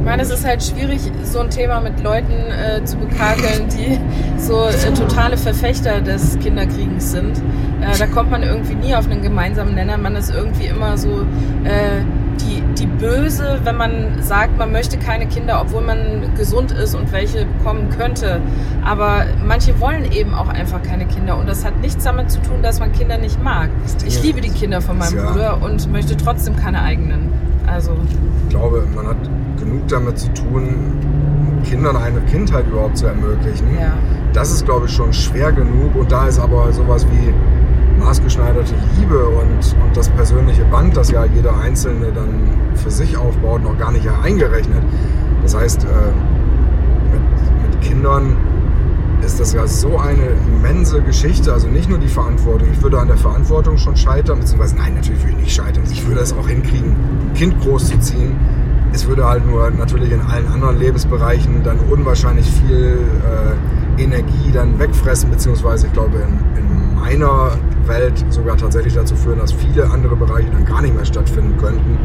Ich 0.04 0.10
meine, 0.10 0.22
es 0.22 0.32
ist 0.32 0.46
halt 0.46 0.62
schwierig, 0.62 1.00
so 1.24 1.40
ein 1.40 1.50
Thema 1.50 1.80
mit 1.80 2.04
Leuten 2.04 2.34
äh, 2.34 2.84
zu 2.84 2.98
bekakeln, 2.98 3.70
die 3.70 3.98
so 4.38 4.66
äh, 4.66 4.94
totale 4.94 5.38
Verfechter 5.38 6.02
des 6.02 6.38
Kinderkriegens 6.40 7.14
sind. 7.14 7.38
Äh, 7.38 7.98
da 7.98 8.06
kommt 8.08 8.30
man 8.30 8.44
irgendwie 8.44 8.76
nie 8.76 8.94
auf 8.94 9.10
einen 9.10 9.22
gemeinsamen 9.22 9.76
Nenner. 9.76 9.98
Man 9.98 10.18
ist 10.18 10.30
irgendwie 10.30 10.66
immer 10.66 10.98
so 10.98 11.22
äh, 11.64 12.02
die, 12.42 12.62
die 12.78 12.86
Böse, 12.86 13.62
wenn 13.64 13.78
man 13.78 14.22
sagt, 14.22 14.58
man 14.58 14.74
möchte 14.74 14.98
keine 14.98 15.26
Kinder, 15.26 15.62
obwohl 15.62 15.84
man 15.84 16.36
gesund 16.36 16.74
ist 16.74 16.96
und 16.96 17.14
welche 17.14 17.46
bekommen 17.46 17.90
könnte. 17.98 18.42
Aber 18.84 19.24
manche 19.48 19.80
wollen 19.80 20.12
eben 20.12 20.34
auch 20.34 20.50
einfach 20.50 20.84
keine 20.84 21.06
Kinder. 21.06 21.38
Und 21.38 21.48
das 21.48 21.64
hat 21.64 21.80
nichts 21.80 22.04
damit 22.04 22.30
zu 22.30 22.42
tun, 22.42 22.62
dass 22.62 22.82
man 22.82 22.92
Kinder 22.92 23.18
nicht 23.18 23.42
mag. 23.42 23.70
Ich 24.06 24.22
liebe 24.22 24.42
die 24.42 24.50
Kinder 24.50 24.82
von 24.82 24.98
meinem 24.98 25.16
Ja. 25.16 25.32
Bruder 25.32 25.62
und 25.62 25.90
möchte 25.94 26.18
trotzdem 26.18 26.58
keine 26.58 26.82
eigenen. 26.82 27.53
Also, 27.74 27.92
Ich 28.44 28.50
glaube, 28.50 28.84
man 28.96 29.08
hat 29.08 29.18
genug 29.60 29.88
damit 29.88 30.20
zu 30.20 30.32
tun, 30.34 30.94
Kindern 31.64 31.96
eine 31.96 32.20
Kindheit 32.22 32.68
überhaupt 32.68 32.98
zu 32.98 33.08
ermöglichen. 33.08 33.68
ja. 33.80 33.94
Das 34.34 34.52
ist, 34.52 34.66
glaube 34.66 34.88
ich, 34.88 34.92
schon 34.92 35.14
schwer 35.14 35.52
genug. 35.52 35.96
Und 35.96 36.12
da 36.12 36.28
ist 36.28 36.40
aber 36.40 36.72
sowas 36.74 37.06
wie 37.08 37.34
maßgeschneiderte 38.04 38.74
Liebe 38.98 39.26
und, 39.26 39.76
und 39.84 39.96
das 39.96 40.10
persönliche 40.10 40.66
Band, 40.66 40.98
das 40.98 41.12
ja 41.12 41.26
jeder 41.26 41.56
Einzelne 41.60 42.12
dann 42.14 42.52
für 42.76 42.90
sich 42.90 43.16
aufbaut, 43.16 43.64
noch 43.64 43.78
gar 43.78 43.92
nicht 43.92 44.08
eingerechnet. 44.24 44.82
Das 45.44 45.56
heißt, 45.56 45.84
äh, 45.84 45.88
mit, 47.12 47.72
mit 47.72 47.82
Kindern 47.82 48.36
das 49.44 49.52
ja 49.52 49.68
so 49.68 49.98
eine 49.98 50.30
immense 50.48 51.02
Geschichte. 51.02 51.52
Also 51.52 51.68
nicht 51.68 51.90
nur 51.90 51.98
die 51.98 52.08
Verantwortung. 52.08 52.70
Ich 52.72 52.82
würde 52.82 52.98
an 52.98 53.08
der 53.08 53.18
Verantwortung 53.18 53.78
schon 53.78 53.98
scheitern, 53.98 54.40
beziehungsweise 54.40 54.78
nein, 54.78 54.94
natürlich 54.96 55.22
würde 55.22 55.32
ich 55.32 55.44
nicht 55.44 55.56
scheitern. 55.56 55.84
Ich 55.92 56.08
würde 56.08 56.22
es 56.22 56.32
auch 56.32 56.48
hinkriegen, 56.48 56.92
ein 56.92 57.34
Kind 57.34 57.60
großzuziehen. 57.60 58.38
Es 58.94 59.06
würde 59.06 59.26
halt 59.28 59.46
nur 59.46 59.70
natürlich 59.72 60.14
in 60.14 60.22
allen 60.22 60.48
anderen 60.48 60.80
Lebensbereichen 60.80 61.62
dann 61.62 61.78
unwahrscheinlich 61.80 62.50
viel 62.50 63.00
äh, 63.98 64.02
Energie 64.02 64.52
dann 64.54 64.80
wegfressen, 64.80 65.30
beziehungsweise 65.30 65.88
ich 65.88 65.94
glaube 65.94 66.20
in, 66.20 66.58
in 66.58 66.96
meiner 66.96 67.52
Welt 67.86 68.24
sogar 68.30 68.56
tatsächlich 68.56 68.94
dazu 68.94 69.16
führen, 69.16 69.40
dass 69.40 69.52
viele 69.52 69.90
andere 69.90 70.16
Bereiche 70.16 70.52
dann 70.52 70.64
gar 70.64 70.82
nicht 70.82 70.96
mehr 70.96 71.06
stattfinden 71.06 71.58
könnten, 71.58 71.98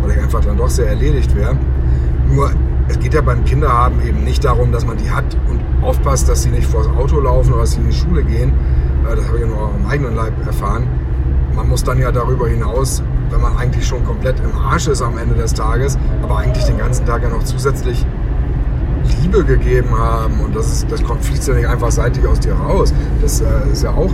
weil 0.00 0.12
ich 0.12 0.22
einfach 0.22 0.42
dann 0.42 0.56
doch 0.56 0.70
sehr 0.70 0.88
erledigt 0.88 1.36
wäre. 1.36 1.58
Nur 2.30 2.52
es 2.88 2.98
geht 2.98 3.14
ja 3.14 3.20
beim 3.20 3.44
Kinderhaben 3.44 4.00
eben 4.06 4.24
nicht 4.24 4.44
darum, 4.44 4.72
dass 4.72 4.86
man 4.86 4.96
die 4.96 5.10
hat 5.10 5.24
und 5.48 5.60
aufpasst, 5.82 6.28
dass 6.28 6.42
sie 6.42 6.50
nicht 6.50 6.66
vors 6.66 6.86
Auto 6.88 7.20
laufen 7.20 7.52
oder 7.52 7.62
dass 7.62 7.72
sie 7.72 7.80
in 7.80 7.88
die 7.88 7.96
Schule 7.96 8.22
gehen. 8.22 8.52
Äh, 9.10 9.16
Das 9.16 9.26
habe 9.26 9.38
ich 9.38 9.42
ja 9.42 9.48
nur 9.48 9.72
am 9.74 9.86
eigenen 9.88 10.14
Leib 10.14 10.32
erfahren. 10.46 10.86
Man 11.54 11.68
muss 11.68 11.82
dann 11.82 11.98
ja 11.98 12.12
darüber 12.12 12.48
hinaus, 12.48 13.02
wenn 13.30 13.40
man 13.40 13.56
eigentlich 13.56 13.86
schon 13.86 14.04
komplett 14.04 14.40
im 14.40 14.56
Arsch 14.58 14.88
ist 14.88 15.02
am 15.02 15.18
Ende 15.18 15.34
des 15.34 15.54
Tages, 15.54 15.98
aber 16.22 16.38
eigentlich 16.38 16.64
den 16.64 16.78
ganzen 16.78 17.06
Tag 17.06 17.22
ja 17.22 17.30
noch 17.30 17.42
zusätzlich 17.44 18.06
Liebe 19.22 19.44
gegeben 19.44 19.96
haben. 19.98 20.40
Und 20.40 20.54
das, 20.54 20.66
ist, 20.70 20.92
das 20.92 21.02
kommt, 21.02 21.24
fließt 21.24 21.48
ja 21.48 21.54
nicht 21.54 21.68
einfach 21.68 21.90
seitig 21.90 22.26
aus 22.26 22.40
dir 22.40 22.54
raus. 22.54 22.92
Das 23.22 23.40
äh, 23.40 23.44
ist 23.72 23.82
ja 23.82 23.90
auch, 23.90 24.10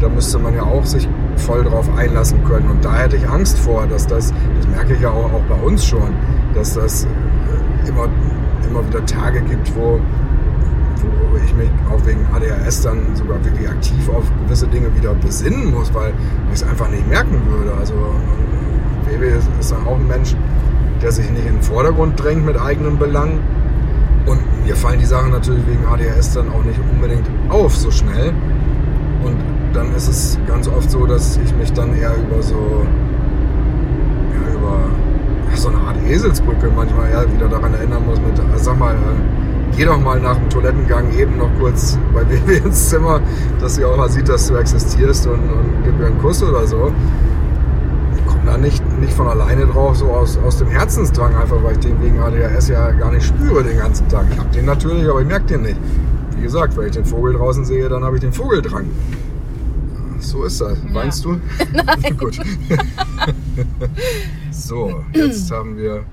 da 0.00 0.08
müsste 0.08 0.38
man 0.38 0.54
ja 0.54 0.62
auch 0.62 0.84
sich 0.84 1.08
voll 1.36 1.64
drauf 1.64 1.88
einlassen 1.96 2.44
können. 2.44 2.70
Und 2.70 2.84
da 2.84 2.94
hätte 2.94 3.16
ich 3.16 3.28
Angst 3.28 3.58
vor, 3.58 3.86
dass 3.86 4.06
das, 4.06 4.32
das 4.58 4.68
merke 4.68 4.94
ich 4.94 5.00
ja 5.00 5.10
auch, 5.10 5.32
auch 5.32 5.42
bei 5.48 5.56
uns 5.56 5.84
schon, 5.84 6.14
dass 6.54 6.74
das 6.74 7.06
immer, 7.88 8.08
immer 8.68 8.86
wieder 8.86 9.04
Tage 9.06 9.40
gibt, 9.42 9.74
wo, 9.76 10.00
wo 11.30 11.36
ich 11.44 11.54
mich 11.54 11.70
auch 11.90 12.04
wegen 12.06 12.26
ADHS 12.34 12.82
dann 12.82 13.14
sogar 13.14 13.42
wirklich 13.44 13.68
aktiv 13.68 14.08
auf 14.08 14.24
gewisse 14.44 14.66
Dinge 14.66 14.94
wieder 14.96 15.14
besinnen 15.14 15.72
muss, 15.72 15.92
weil 15.94 16.12
ich 16.48 16.62
es 16.62 16.62
einfach 16.62 16.88
nicht 16.88 17.08
merken 17.08 17.40
würde. 17.48 17.72
Also 17.78 17.94
Baby 19.06 19.26
ist, 19.26 19.48
ist 19.60 19.72
dann 19.72 19.86
auch 19.86 19.96
ein 19.96 20.06
Mensch, 20.06 20.34
der 21.02 21.12
sich 21.12 21.30
nicht 21.30 21.46
in 21.46 21.54
den 21.54 21.62
Vordergrund 21.62 22.22
drängt 22.22 22.44
mit 22.44 22.60
eigenen 22.60 22.98
Belangen. 22.98 23.40
Und 24.26 24.40
mir 24.64 24.74
fallen 24.74 24.98
die 24.98 25.06
Sachen 25.06 25.30
natürlich 25.30 25.64
wegen 25.66 25.86
ADHS 25.86 26.34
dann 26.34 26.48
auch 26.50 26.64
nicht 26.64 26.80
unbedingt 26.92 27.28
auf 27.48 27.76
so 27.76 27.90
schnell. 27.90 28.32
Und 29.24 29.36
dann 29.72 29.94
ist 29.94 30.08
es 30.08 30.38
ganz 30.48 30.68
oft 30.68 30.90
so, 30.90 31.06
dass 31.06 31.38
ich 31.44 31.54
mich 31.54 31.72
dann 31.72 31.96
eher 31.96 32.14
über 32.16 32.42
so, 32.42 32.84
so 35.58 35.68
eine 35.68 35.78
Art 35.78 35.96
Eselsbrücke 36.08 36.70
manchmal 36.74 37.10
eher 37.10 37.32
wieder 37.32 37.48
daran 37.48 37.74
erinnern 37.74 38.04
muss 38.06 38.20
mit, 38.20 38.38
äh, 38.38 38.58
sag 38.58 38.78
mal, 38.78 38.94
äh, 38.94 39.76
geh 39.76 39.84
doch 39.84 40.00
mal 40.00 40.20
nach 40.20 40.36
dem 40.36 40.48
Toilettengang 40.48 41.12
eben 41.16 41.36
noch 41.36 41.50
kurz 41.58 41.98
bei 42.14 42.24
Baby 42.24 42.56
ins 42.56 42.88
Zimmer, 42.88 43.20
dass 43.60 43.76
sie 43.76 43.84
auch 43.84 43.96
mal 43.96 44.08
sieht, 44.08 44.28
dass 44.28 44.48
du 44.48 44.56
existierst 44.56 45.26
und, 45.26 45.40
und 45.40 45.84
gib 45.84 45.98
mir 45.98 46.06
einen 46.06 46.18
Kuss 46.18 46.42
oder 46.42 46.66
so. 46.66 46.92
Ich 48.16 48.26
komme 48.26 48.42
da 48.46 48.58
nicht, 48.58 48.82
nicht 49.00 49.12
von 49.12 49.28
alleine 49.28 49.66
drauf, 49.66 49.96
so 49.96 50.06
aus, 50.06 50.38
aus 50.38 50.58
dem 50.58 50.68
Herzensdrang 50.68 51.34
einfach, 51.36 51.62
weil 51.62 51.72
ich 51.72 51.80
den 51.80 52.02
wegen 52.02 52.18
ADHS 52.18 52.68
ja 52.68 52.90
gar 52.92 53.12
nicht 53.12 53.26
spüre 53.26 53.62
den 53.62 53.78
ganzen 53.78 54.08
Tag. 54.08 54.26
Ich 54.32 54.38
habe 54.38 54.50
den 54.50 54.64
natürlich, 54.64 55.08
aber 55.08 55.20
ich 55.20 55.26
merke 55.26 55.46
den 55.46 55.62
nicht. 55.62 55.78
Wie 56.36 56.42
gesagt, 56.42 56.76
wenn 56.76 56.86
ich 56.86 56.92
den 56.92 57.04
Vogel 57.04 57.34
draußen 57.34 57.64
sehe, 57.64 57.88
dann 57.88 58.04
habe 58.04 58.16
ich 58.16 58.20
den 58.20 58.32
Vogeldrang. 58.32 58.86
So 60.20 60.44
ist 60.44 60.60
das. 60.60 60.78
Ja. 60.78 60.90
Meinst 60.92 61.24
du? 61.24 61.40
Nein. 61.72 62.16
Gut. 62.18 62.38
so, 64.50 65.04
jetzt 65.12 65.50
haben 65.50 65.76
wir 65.76 66.04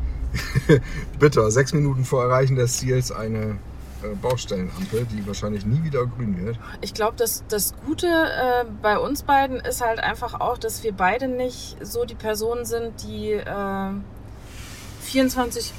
bitter 1.19 1.51
sechs 1.51 1.73
Minuten 1.73 2.05
vor 2.05 2.23
Erreichen 2.23 2.55
des 2.55 2.77
Ziels 2.77 3.11
eine 3.11 3.57
äh, 4.03 4.15
Baustellenampel, 4.21 5.05
die 5.05 5.25
wahrscheinlich 5.25 5.65
nie 5.65 5.83
wieder 5.83 6.05
grün 6.05 6.43
wird. 6.43 6.57
Ich 6.81 6.93
glaube, 6.93 7.15
das, 7.17 7.43
das 7.47 7.73
Gute 7.85 8.07
äh, 8.07 8.65
bei 8.81 8.97
uns 8.97 9.23
beiden 9.23 9.59
ist 9.59 9.81
halt 9.81 9.99
einfach 9.99 10.39
auch, 10.39 10.57
dass 10.57 10.83
wir 10.83 10.93
beide 10.93 11.27
nicht 11.27 11.77
so 11.81 12.05
die 12.05 12.15
Personen 12.15 12.65
sind, 12.65 13.03
die 13.03 13.31
äh, 13.31 13.91
24, 15.01 15.73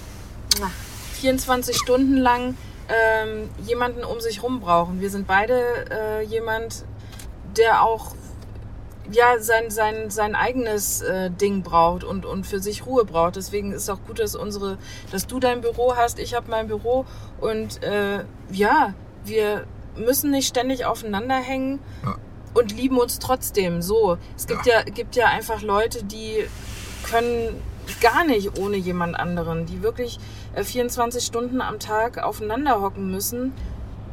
na, 0.60 0.70
24 1.14 1.76
Stunden 1.76 2.16
lang 2.16 2.56
ähm, 2.88 3.48
jemanden 3.66 4.04
um 4.04 4.20
sich 4.20 4.42
rum 4.42 4.60
brauchen. 4.60 5.00
Wir 5.00 5.10
sind 5.10 5.26
beide 5.26 5.62
äh, 5.90 6.22
jemand, 6.22 6.84
der 7.56 7.82
auch 7.82 8.14
ja 9.10 9.38
sein, 9.38 9.70
sein, 9.70 10.10
sein 10.10 10.34
eigenes 10.34 11.02
äh, 11.02 11.30
Ding 11.30 11.62
braucht 11.62 12.04
und, 12.04 12.24
und 12.24 12.46
für 12.46 12.60
sich 12.60 12.86
Ruhe 12.86 13.04
braucht. 13.04 13.36
Deswegen 13.36 13.72
ist 13.72 13.82
es 13.82 13.90
auch 13.90 14.00
gut, 14.06 14.18
dass 14.18 14.34
unsere, 14.34 14.78
dass 15.12 15.26
du 15.26 15.40
dein 15.40 15.60
Büro 15.60 15.94
hast, 15.96 16.18
ich 16.18 16.34
habe 16.34 16.50
mein 16.50 16.66
Büro 16.68 17.04
und 17.40 17.82
äh, 17.82 18.24
ja, 18.50 18.94
wir 19.24 19.64
müssen 19.96 20.30
nicht 20.30 20.48
ständig 20.48 20.86
aufeinander 20.86 21.36
hängen 21.36 21.78
Ja. 22.04 22.16
und 22.54 22.72
lieben 22.76 22.98
uns 22.98 23.18
trotzdem. 23.18 23.82
So, 23.82 24.16
es 24.36 24.46
gibt 24.46 24.66
ja, 24.66 24.82
gibt 24.82 25.16
ja 25.16 25.26
einfach 25.26 25.62
Leute, 25.62 26.04
die 26.04 26.44
können 27.08 27.60
gar 28.00 28.24
nicht 28.24 28.58
ohne 28.58 28.76
jemand 28.76 29.14
anderen, 29.14 29.66
die 29.66 29.82
wirklich 29.82 30.18
äh, 30.54 30.64
24 30.64 31.22
Stunden 31.24 31.60
am 31.60 31.78
Tag 31.78 32.18
aufeinander 32.22 32.80
hocken 32.80 33.10
müssen. 33.10 33.52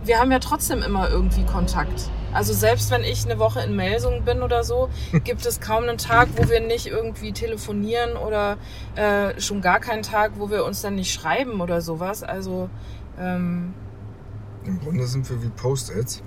Wir 0.04 0.20
haben 0.20 0.32
ja 0.32 0.40
trotzdem 0.40 0.82
immer 0.84 1.10
irgendwie 1.10 1.46
Kontakt. 1.46 2.10
Also 2.34 2.54
selbst 2.54 2.92
wenn 2.92 3.04
ich 3.04 3.26
eine 3.26 3.40
Woche 3.40 3.62
in 3.62 3.76
Melsungen 3.76 4.24
bin 4.24 4.42
oder 4.42 4.64
so, 4.64 4.90
gibt 5.24 5.46
es 5.46 5.60
kaum 5.60 5.84
einen 5.84 5.98
Tag, 5.98 6.30
wo 6.36 6.50
wir 6.50 6.62
nicht 6.62 6.88
irgendwie 6.88 7.32
telefonieren 7.32 8.16
oder 8.18 8.58
äh, 8.96 9.40
schon 9.40 9.62
gar 9.62 9.80
keinen 9.80 10.04
Tag, 10.04 10.34
wo 10.38 10.50
wir 10.50 10.66
uns 10.66 10.82
dann 10.82 10.96
nicht 10.96 11.14
schreiben 11.14 11.62
oder 11.62 11.82
sowas. 11.82 12.24
Also 12.24 12.70
ähm, 13.20 13.74
Im 14.66 14.80
Grunde 14.80 15.08
sind 15.08 15.30
wir 15.30 15.42
wie 15.44 15.50
Post-its. 15.50 16.24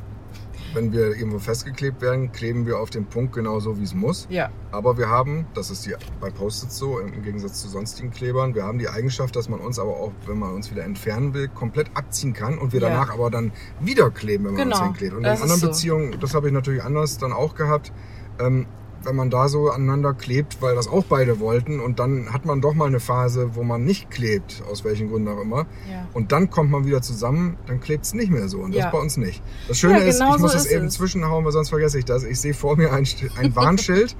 Wenn 0.74 0.92
wir 0.92 1.14
irgendwo 1.16 1.38
festgeklebt 1.38 2.00
werden, 2.02 2.32
kleben 2.32 2.66
wir 2.66 2.78
auf 2.80 2.90
den 2.90 3.06
Punkt 3.06 3.32
genauso, 3.32 3.78
wie 3.78 3.84
es 3.84 3.94
muss. 3.94 4.26
ja, 4.28 4.50
Aber 4.72 4.98
wir 4.98 5.08
haben, 5.08 5.46
das 5.54 5.70
ist 5.70 5.86
die, 5.86 5.94
bei 6.20 6.30
Post-its 6.30 6.76
so, 6.76 6.98
im 6.98 7.22
Gegensatz 7.22 7.62
zu 7.62 7.68
sonstigen 7.68 8.10
Klebern, 8.10 8.54
wir 8.56 8.64
haben 8.64 8.78
die 8.78 8.88
Eigenschaft, 8.88 9.36
dass 9.36 9.48
man 9.48 9.60
uns 9.60 9.78
aber 9.78 9.92
auch, 9.96 10.12
wenn 10.26 10.38
man 10.38 10.52
uns 10.52 10.70
wieder 10.72 10.82
entfernen 10.84 11.32
will, 11.32 11.46
komplett 11.48 11.88
abziehen 11.94 12.32
kann 12.32 12.58
und 12.58 12.72
wir 12.72 12.80
Ja. 12.80 12.88
danach 12.88 13.10
aber 13.12 13.30
dann 13.30 13.52
wieder 13.80 14.10
kleben, 14.10 14.46
wenn 14.46 14.54
man 14.54 14.62
Genau, 14.64 14.76
uns 14.78 14.84
hinklebt. 14.84 15.14
Und 15.14 15.22
das 15.22 15.38
in 15.38 15.42
anderen 15.44 15.60
so. 15.60 15.66
Beziehungen, 15.68 16.16
das 16.20 16.34
habe 16.34 16.48
ich 16.48 16.52
natürlich 16.52 16.82
anders 16.82 17.18
dann 17.18 17.32
auch 17.32 17.54
gehabt, 17.54 17.92
ähm, 18.40 18.66
wenn 19.04 19.16
man 19.16 19.30
da 19.30 19.48
so 19.48 19.70
aneinander 19.70 20.14
klebt, 20.14 20.60
weil 20.62 20.74
das 20.74 20.88
auch 20.88 21.04
beide 21.04 21.40
wollten 21.40 21.80
und 21.80 21.98
dann 21.98 22.32
hat 22.32 22.44
man 22.44 22.60
doch 22.60 22.74
mal 22.74 22.86
eine 22.86 23.00
Phase, 23.00 23.50
wo 23.54 23.62
man 23.62 23.84
nicht 23.84 24.10
klebt, 24.10 24.62
aus 24.70 24.84
welchen 24.84 25.08
Gründen 25.10 25.28
auch 25.28 25.40
immer. 25.40 25.66
ja. 25.90 26.06
Und 26.12 26.30
dann 26.32 26.48
kommt 26.50 26.70
man 26.70 26.86
wieder 26.86 27.02
zusammen, 27.02 27.56
dann 27.66 27.80
klebt 27.80 28.04
es 28.04 28.14
nicht 28.14 28.30
mehr 28.30 28.48
so. 28.48 28.58
Und 28.60 28.72
das 28.74 28.80
Ja. 28.80 28.86
ist 28.86 28.92
bei 28.92 28.98
uns 29.00 29.16
nicht. 29.16 29.42
Das 29.68 29.78
Schöne 29.78 29.98
Ja, 30.00 30.04
ist, 30.04 30.18
genau 30.20 30.34
ich 30.36 30.40
muss 30.40 30.52
so 30.52 30.58
es 30.58 30.66
ist 30.66 30.72
eben 30.72 30.86
es. 30.86 30.94
zwischenhauen, 30.94 31.44
weil 31.44 31.52
sonst 31.52 31.70
vergesse 31.70 31.98
ich 31.98 32.04
das. 32.04 32.22
Ich 32.24 32.40
sehe 32.40 32.54
vor 32.54 32.76
mir 32.76 32.92
ein, 32.92 33.04
ein 33.36 33.56
Warnschild. 33.56 34.16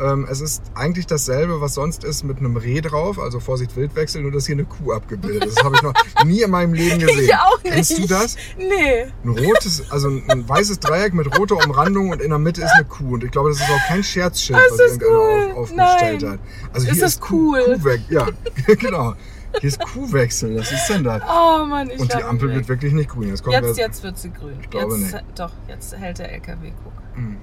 Ähm, 0.00 0.26
es 0.30 0.40
ist 0.40 0.62
eigentlich 0.74 1.06
dasselbe, 1.06 1.60
was 1.60 1.74
sonst 1.74 2.04
ist, 2.04 2.24
mit 2.24 2.38
einem 2.38 2.56
Reh 2.56 2.80
drauf. 2.80 3.18
Also 3.18 3.40
Vorsicht, 3.40 3.76
Wildwechsel, 3.76 4.22
nur 4.22 4.32
dass 4.32 4.46
hier 4.46 4.54
eine 4.56 4.64
Kuh 4.64 4.92
abgebildet 4.92 5.44
ist. 5.44 5.58
Das 5.58 5.64
habe 5.64 5.76
ich 5.76 5.82
noch 5.82 5.94
nie 6.24 6.42
in 6.42 6.50
meinem 6.50 6.74
Leben 6.74 6.98
gesehen. 7.00 7.24
Ich 7.24 7.34
auch 7.34 7.62
nicht. 7.62 7.72
Kennst 7.74 7.98
du 7.98 8.06
das? 8.06 8.36
Nee. 8.58 9.06
Ein 9.24 9.30
rotes, 9.30 9.90
also 9.90 10.08
ein, 10.08 10.48
weißes 10.48 10.80
Dreieck 10.80 11.14
mit 11.14 11.38
roter 11.38 11.56
Umrandung 11.64 12.10
und 12.10 12.20
in 12.20 12.30
der 12.30 12.38
Mitte 12.38 12.62
ist 12.62 12.72
eine 12.74 12.84
Kuh. 12.84 13.14
Und 13.14 13.24
ich 13.24 13.30
glaube, 13.30 13.50
das 13.50 13.58
ist 13.60 13.70
auch 13.70 13.88
kein 13.88 14.02
Scherzschild, 14.02 14.58
Das 14.58 14.72
was 14.72 14.80
irgendeiner 14.80 15.12
cool. 15.18 15.50
auf, 15.52 15.58
aufgestellt 15.70 16.22
Nein. 16.22 16.30
hat. 16.32 16.38
Also 16.72 16.86
Ist 16.86 16.92
hier 16.94 17.02
das 17.02 17.12
ist 17.14 17.20
Kuh, 17.20 17.52
cool? 17.54 17.78
Kuhweg, 17.78 18.00
ja, 18.10 18.26
genau. 18.78 19.14
Hier 19.60 19.68
ist 19.68 19.78
Kuhwechsel, 19.80 20.58
was 20.58 20.72
ist 20.72 20.88
denn 20.88 21.04
das? 21.04 21.22
Oh 21.28 21.64
Mann, 21.64 21.88
ich 21.88 22.00
Und 22.00 22.12
die 22.12 22.22
Ampel 22.24 22.48
ihn 22.48 22.54
wird 22.56 22.62
weg. 22.64 22.68
wirklich 22.70 22.92
nicht 22.92 23.08
grün. 23.10 23.28
Jetzt 23.28 23.44
kommt 23.44 23.54
Jetzt, 23.54 23.78
jetzt 23.78 24.02
wird 24.02 24.18
sie 24.18 24.32
grün. 24.32 24.56
Ich 24.60 24.68
glaube 24.68 24.96
jetzt, 24.96 25.12
nicht. 25.12 25.24
Doch, 25.36 25.52
jetzt 25.68 25.96
hält 25.96 26.18
der 26.18 26.32
LKW. 26.32 26.72
Guck. 26.82 26.92
Hm. 27.14 27.36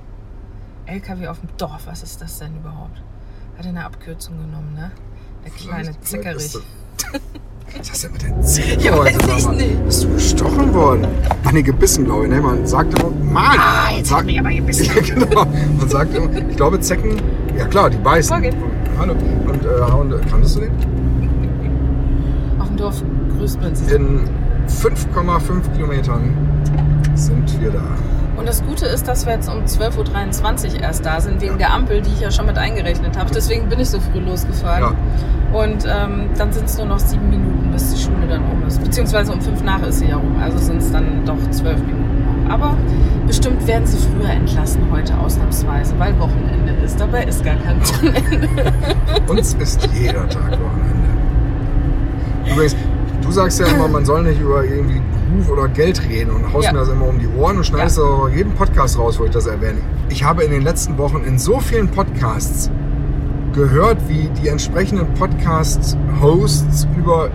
LKW 0.92 1.28
auf 1.28 1.40
dem 1.40 1.50
Dorf, 1.58 1.88
was 1.88 2.04
ist 2.04 2.22
das 2.22 2.40
denn 2.40 2.56
überhaupt? 2.58 3.02
Hat 3.58 3.66
er 3.66 3.70
eine 3.70 3.86
Abkürzung 3.86 4.36
genommen, 4.38 4.74
ne? 4.76 4.92
Der 5.46 5.52
kleine 5.52 6.00
Zickerich. 6.02 6.52
das- 6.54 6.62
Was 7.78 7.90
ist 7.90 8.04
denn 8.04 8.12
mit 8.12 8.22
den 8.24 8.44
Zähnen 8.44 8.82
Ja, 8.82 8.94
heute, 8.98 9.18
weiß 9.30 9.46
ich 9.46 9.52
nicht. 9.52 9.86
Bist 9.86 10.04
du 10.04 10.10
gestochen 10.10 10.74
worden? 10.74 11.08
Ach 11.46 11.54
nee, 11.54 11.62
gebissen, 11.62 12.04
glaube 12.04 12.26
ich. 12.26 12.30
Ne? 12.30 12.42
Man 12.42 12.68
sagt 12.68 13.00
immer, 13.00 13.10
Mann! 13.12 13.58
Ah, 13.58 13.90
jetzt 13.96 14.10
sagt, 14.10 14.26
mich 14.26 14.38
aber 14.38 14.50
gebissen. 14.50 14.88
ja, 14.94 15.02
genau. 15.16 15.46
Man 15.46 15.88
sagt 15.88 16.14
immer, 16.14 16.30
ich 16.50 16.58
glaube, 16.58 16.82
Zecken, 16.82 17.16
ja 17.58 17.66
klar, 17.68 17.90
die 17.90 17.96
beißen. 17.98 18.30
Vorgeht. 18.30 18.58
Hallo. 19.00 19.14
Und 19.14 19.64
äh, 19.64 19.82
hauen, 19.90 20.14
kanntest 20.30 20.58
du 20.58 20.60
den? 20.60 20.72
Auf 22.60 22.68
dem 22.68 22.76
Dorf 22.76 23.02
grüßt 23.38 23.62
man 23.62 23.74
sich. 23.74 23.90
In 23.94 24.20
5,5 24.68 25.74
Kilometern 25.74 26.34
sind 27.16 27.62
wir 27.62 27.72
da. 27.72 27.84
Und 28.42 28.50
das 28.50 28.64
Gute 28.64 28.88
ist, 28.88 29.08
dass 29.08 29.28
wir 29.28 29.34
jetzt 29.34 29.48
um 29.48 29.66
12.23 29.66 30.74
Uhr 30.74 30.82
erst 30.82 31.06
da 31.06 31.22
sind, 31.22 31.42
wegen 31.42 31.60
der 31.60 31.72
Ampel, 31.76 32.02
die 32.02 32.10
ich 32.10 32.22
ja 32.22 32.32
schon 32.32 32.48
mit 32.48 32.58
eingerechnet 32.58 33.16
habe. 33.16 33.30
Deswegen 33.32 33.70
bin 33.70 33.80
ich 33.80 33.92
so 33.92 34.00
früh 34.00 34.18
losgefahren. 34.18 34.96
Ja. 35.54 35.60
Und 35.60 35.86
ähm, 35.86 36.32
dann 36.36 36.52
sind 36.52 36.66
es 36.66 36.76
nur 36.76 36.88
noch 36.88 36.98
sieben 36.98 37.30
Minuten, 37.30 37.70
bis 37.72 37.94
die 37.94 38.02
Schule 38.02 38.26
dann 38.28 38.42
um 38.52 38.66
ist. 38.66 38.84
Beziehungsweise 38.84 39.32
um 39.32 39.40
fünf 39.42 39.62
nach 39.62 39.84
ist 39.84 40.00
sie 40.00 40.08
ja 40.08 40.16
rum. 40.16 40.38
Also 40.42 40.58
sind 40.58 40.78
es 40.78 40.92
dann 40.92 41.24
doch 41.24 41.38
zwölf 41.52 41.80
Minuten 41.82 42.48
noch. 42.48 42.56
Aber 42.56 42.76
bestimmt 43.28 43.68
werden 43.68 43.86
sie 43.86 44.00
früher 44.00 44.32
entlassen 44.32 44.82
heute 44.92 45.16
ausnahmsweise, 45.20 45.94
weil 46.00 46.18
Wochenende 46.18 46.74
ist. 46.84 47.00
Dabei 47.00 47.26
ist 47.26 47.46
gar 47.46 47.58
kein 47.58 47.80
Wochenende. 47.82 48.74
Uns 49.28 49.54
ist 49.54 49.88
jeder 49.94 50.28
Tag 50.28 50.54
Wochenende. 50.54 51.10
Übrigens, 52.52 52.76
du 53.22 53.32
sagst 53.32 53.60
ja 53.60 53.68
immer, 53.68 53.88
man 53.88 54.04
soll 54.04 54.24
nicht 54.24 54.42
über 54.42 54.64
irgendwie 54.64 55.00
Beruf 55.32 55.50
oder 55.50 55.68
Geld 55.68 56.02
reden 56.10 56.32
und 56.32 56.52
haust 56.54 56.66
Ja. 56.66 56.74
mir 56.74 56.80
das 56.80 56.90
immer 56.90 57.08
um 57.08 57.20
die 57.20 57.28
Ohren 57.40 57.58
und 57.58 57.66
schneidest 57.66 57.98
Ja. 57.98 58.04
das 58.04 58.12
auch 58.12 58.30
jeden 58.30 58.54
Podcast 58.54 58.98
raus, 58.98 59.20
wo 59.20 59.26
ich 59.26 59.32
das 59.32 59.48
erwähne. 59.48 59.80
Ich 60.10 60.24
habe 60.24 60.44
in 60.44 60.52
den 60.52 60.62
letzten 60.64 60.98
Wochen 60.98 61.24
in 61.26 61.38
so 61.40 61.60
vielen 61.60 61.88
Podcasts 61.88 62.70
gehört, 63.54 63.98
wie 64.08 64.30
die 64.42 64.48
entsprechenden 64.48 65.14
Podcast-Hosts 65.16 66.88
über 66.98 67.30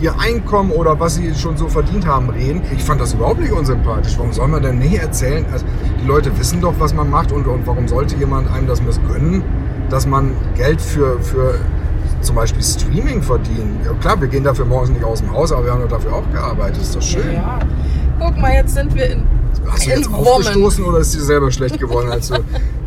ihr 0.00 0.18
Einkommen 0.18 0.72
oder 0.72 0.98
was 0.98 1.14
sie 1.14 1.32
schon 1.34 1.56
so 1.56 1.68
verdient 1.68 2.06
haben 2.06 2.28
reden. 2.30 2.62
Ich 2.76 2.82
fand 2.82 3.00
das 3.00 3.14
überhaupt 3.14 3.40
nicht 3.40 3.52
unsympathisch. 3.52 4.14
Warum 4.18 4.32
soll 4.32 4.48
man 4.48 4.60
denn 4.62 4.78
nie 4.80 4.96
erzählen? 4.96 5.44
Also 5.52 5.64
die 6.02 6.06
Leute 6.06 6.36
wissen 6.38 6.60
doch, 6.60 6.74
was 6.80 6.92
man 6.92 7.08
macht 7.08 7.30
und, 7.30 7.46
und 7.46 7.66
warum 7.66 7.86
sollte 7.86 8.16
jemand 8.16 8.50
einem 8.50 8.66
das 8.66 8.82
missgönnen, 8.82 9.44
dass 9.90 10.06
man 10.06 10.32
Geld 10.56 10.80
für, 10.80 11.20
für 11.20 11.54
zum 12.22 12.36
Beispiel 12.36 12.62
Streaming 12.62 13.22
verdienen. 13.22 13.80
Ja, 13.84 13.92
klar, 13.94 14.20
wir 14.20 14.28
gehen 14.28 14.44
dafür 14.44 14.64
morgens 14.64 14.90
nicht 14.90 15.04
aus 15.04 15.20
dem 15.20 15.32
Haus, 15.32 15.52
aber 15.52 15.64
wir 15.64 15.72
haben 15.72 15.88
dafür 15.88 16.14
auch 16.14 16.32
gearbeitet. 16.32 16.82
Ist 16.82 16.94
doch 16.96 17.02
schön. 17.02 17.34
Ja. 17.34 17.58
Guck 18.18 18.38
mal, 18.38 18.52
jetzt 18.52 18.74
sind 18.74 18.94
wir 18.94 19.10
in, 19.10 19.24
Hast 19.68 19.86
du 19.86 19.90
jetzt 19.90 20.10
Wommen. 20.10 20.26
aufgestoßen 20.26 20.84
oder 20.84 20.98
ist 20.98 21.14
dir 21.14 21.20
selber 21.22 21.50
schlecht 21.50 21.78
geworden, 21.78 22.10
als 22.10 22.28
du 22.28 22.34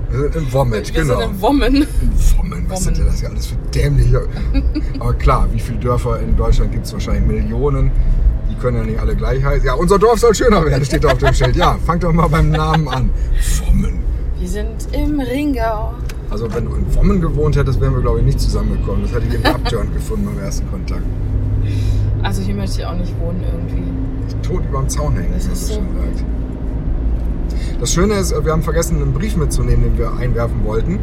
wir 0.09 0.19
sind 0.31 0.35
in 0.35 0.53
Wommet, 0.53 0.93
Wir 0.93 1.01
genau. 1.01 1.19
sind 1.19 1.31
in 1.31 1.41
Wommen. 1.41 1.87
Wommen, 2.37 2.65
was 2.69 2.85
Wommen. 2.85 2.95
sind 2.95 2.97
denn 2.99 3.05
das 3.07 3.21
ja 3.21 3.29
alles 3.29 3.47
für 3.47 3.55
dämliche. 3.73 4.27
Aber 4.99 5.13
klar, 5.15 5.47
wie 5.51 5.59
viele 5.59 5.79
Dörfer 5.79 6.19
in 6.19 6.37
Deutschland 6.37 6.71
gibt 6.71 6.85
es 6.85 6.93
wahrscheinlich 6.93 7.25
Millionen. 7.25 7.91
Die 8.49 8.55
können 8.55 8.77
ja 8.77 8.83
nicht 8.83 8.99
alle 8.99 9.15
gleich 9.15 9.43
heißen. 9.43 9.65
Ja, 9.65 9.73
unser 9.73 9.99
Dorf 9.99 10.19
soll 10.19 10.33
schöner 10.33 10.63
werden, 10.65 10.85
steht 10.85 11.03
da 11.03 11.09
auf 11.09 11.17
dem 11.17 11.33
Schild. 11.33 11.55
Ja, 11.55 11.77
fang 11.85 11.99
doch 11.99 12.13
mal 12.13 12.27
beim 12.27 12.51
Namen 12.51 12.87
an. 12.87 13.09
Wommen. 13.65 13.99
Wir 14.39 14.47
sind 14.47 14.87
im 14.93 15.19
Ringau. 15.19 15.93
Also 16.29 16.53
wenn 16.53 16.65
du 16.65 16.75
in 16.75 16.95
Wommen 16.95 17.21
gewohnt 17.21 17.55
hättest, 17.55 17.79
wären 17.79 17.93
wir 17.93 18.01
glaube 18.01 18.19
ich 18.19 18.25
nicht 18.25 18.39
zusammengekommen. 18.39 19.03
Das 19.03 19.13
hätte 19.13 19.25
ich 19.27 19.33
irgendwie 19.33 19.51
abtörend 19.51 19.93
gefunden 19.93 20.25
beim 20.25 20.43
ersten 20.43 20.69
Kontakt. 20.69 21.03
Also 22.23 22.41
hier 22.41 22.55
möchte 22.55 22.81
ich 22.81 22.85
auch 22.85 22.95
nicht 22.95 23.13
wohnen 23.19 23.43
irgendwie. 23.43 23.83
Tot 24.47 24.63
über 24.67 24.79
dem 24.79 24.89
Zaun 24.89 25.13
hängen, 25.15 25.29
Das 25.33 25.43
wie 25.43 25.47
man 25.47 25.53
ist 25.53 25.67
so 25.67 25.73
schön 25.75 25.83
sagt. 25.95 26.25
Das 27.79 27.93
Schöne 27.93 28.13
ist, 28.15 28.45
wir 28.45 28.51
haben 28.51 28.61
vergessen, 28.63 29.01
einen 29.01 29.13
Brief 29.13 29.35
mitzunehmen, 29.35 29.83
den 29.83 29.97
wir 29.97 30.13
einwerfen 30.13 30.63
wollten. 30.65 30.99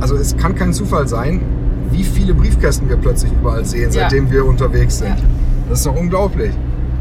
Also 0.00 0.16
es 0.16 0.36
kann 0.36 0.54
kein 0.54 0.72
Zufall 0.72 1.08
sein, 1.08 1.40
wie 1.90 2.04
viele 2.04 2.34
Briefkästen 2.34 2.88
wir 2.88 2.96
plötzlich 2.96 3.32
überall 3.32 3.64
sehen, 3.64 3.90
Ja. 3.92 4.02
seitdem 4.02 4.30
wir 4.30 4.44
unterwegs 4.46 4.98
sind. 4.98 5.08
Ja. 5.08 5.16
Das 5.68 5.78
ist 5.80 5.86
doch 5.86 5.96
unglaublich. 5.96 6.52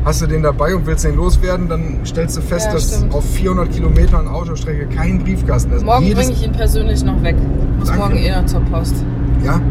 Hast 0.03 0.21
du 0.21 0.25
den 0.27 0.41
dabei 0.41 0.75
und 0.75 0.87
willst 0.87 1.05
den 1.05 1.15
loswerden, 1.15 1.69
dann 1.69 1.99
stellst 2.05 2.35
du 2.35 2.41
fest, 2.41 2.65
Ja, 2.67 2.73
dass 2.73 2.95
stimmt. 2.95 3.13
auf 3.13 3.23
400 3.23 3.71
Kilometern 3.71 4.27
Autostrecke 4.27 4.87
kein 4.87 5.19
Briefkasten 5.19 5.71
ist. 5.73 5.85
Morgen 5.85 6.11
bringe 6.13 6.31
ich 6.31 6.43
ihn 6.43 6.53
persönlich 6.53 7.03
noch 7.03 7.21
weg. 7.21 7.35
Muss 7.77 7.87
Danke. 7.87 8.01
morgen 8.01 8.17
eh 8.17 8.31
noch 8.31 8.45
zur 8.47 8.61
Post. 8.61 8.95
Ja? 9.45 9.61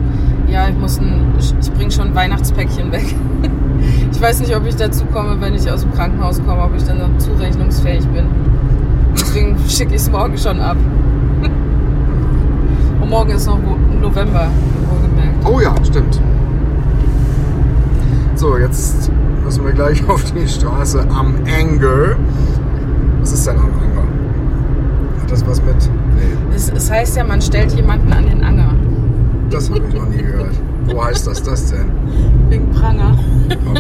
Ja, 0.48 0.68
ich 0.68 0.76
muss 0.76 0.98
ein, 0.98 1.34
ich 1.38 1.72
bringe 1.72 1.90
schon 1.90 2.08
ein 2.08 2.14
Weihnachtspäckchen 2.14 2.92
weg. 2.92 3.04
Ich 4.12 4.20
weiß 4.20 4.40
nicht, 4.40 4.54
ob 4.54 4.66
ich 4.66 4.76
dazu 4.76 5.06
komme, 5.06 5.40
wenn 5.40 5.54
ich 5.54 5.70
aus 5.70 5.80
dem 5.80 5.94
Krankenhaus 5.94 6.44
komme, 6.44 6.62
ob 6.62 6.76
ich 6.76 6.82
dann 6.84 6.98
noch 6.98 7.16
zurechnungsfähig 7.16 8.06
bin. 8.08 8.26
Deswegen 9.18 9.56
schicke 9.68 9.94
ich 9.94 10.02
es 10.02 10.10
morgen 10.10 10.36
schon 10.36 10.60
ab. 10.60 10.76
Und 13.00 13.08
morgen 13.08 13.30
ist 13.30 13.46
noch 13.46 13.58
November, 13.98 14.48
wohlgemerkt. 14.90 15.46
Oh 15.46 15.60
ja, 15.60 15.74
stimmt. 15.82 16.20
So, 18.34 18.58
jetzt 18.58 19.10
müssen 19.50 19.64
wir 19.66 19.72
gleich 19.72 20.00
auf 20.08 20.22
die 20.30 20.46
Straße 20.46 21.00
am 21.10 21.34
Anger. 21.44 22.14
Was 23.18 23.32
ist 23.32 23.48
denn 23.48 23.56
am 23.56 23.64
Anger? 23.64 24.06
Hat 25.20 25.28
das 25.28 25.44
was 25.44 25.60
mit. 25.62 25.74
Nee, 26.14 26.54
Es, 26.54 26.68
es 26.70 26.88
heißt 26.88 27.16
ja, 27.16 27.24
man 27.24 27.42
stellt 27.42 27.72
jemanden 27.72 28.12
an 28.12 28.26
den 28.26 28.44
Anger. 28.44 28.72
das 29.50 29.68
habe 29.68 29.80
ich 29.88 29.94
noch 29.94 30.08
nie 30.08 30.18
gehört. 30.22 30.54
Wo 30.86 31.04
heißt 31.04 31.26
das 31.26 31.42
das 31.42 31.72
denn? 31.72 31.90
Wegen 32.48 32.70
Pranger. 32.70 33.18
Oh 33.66 33.74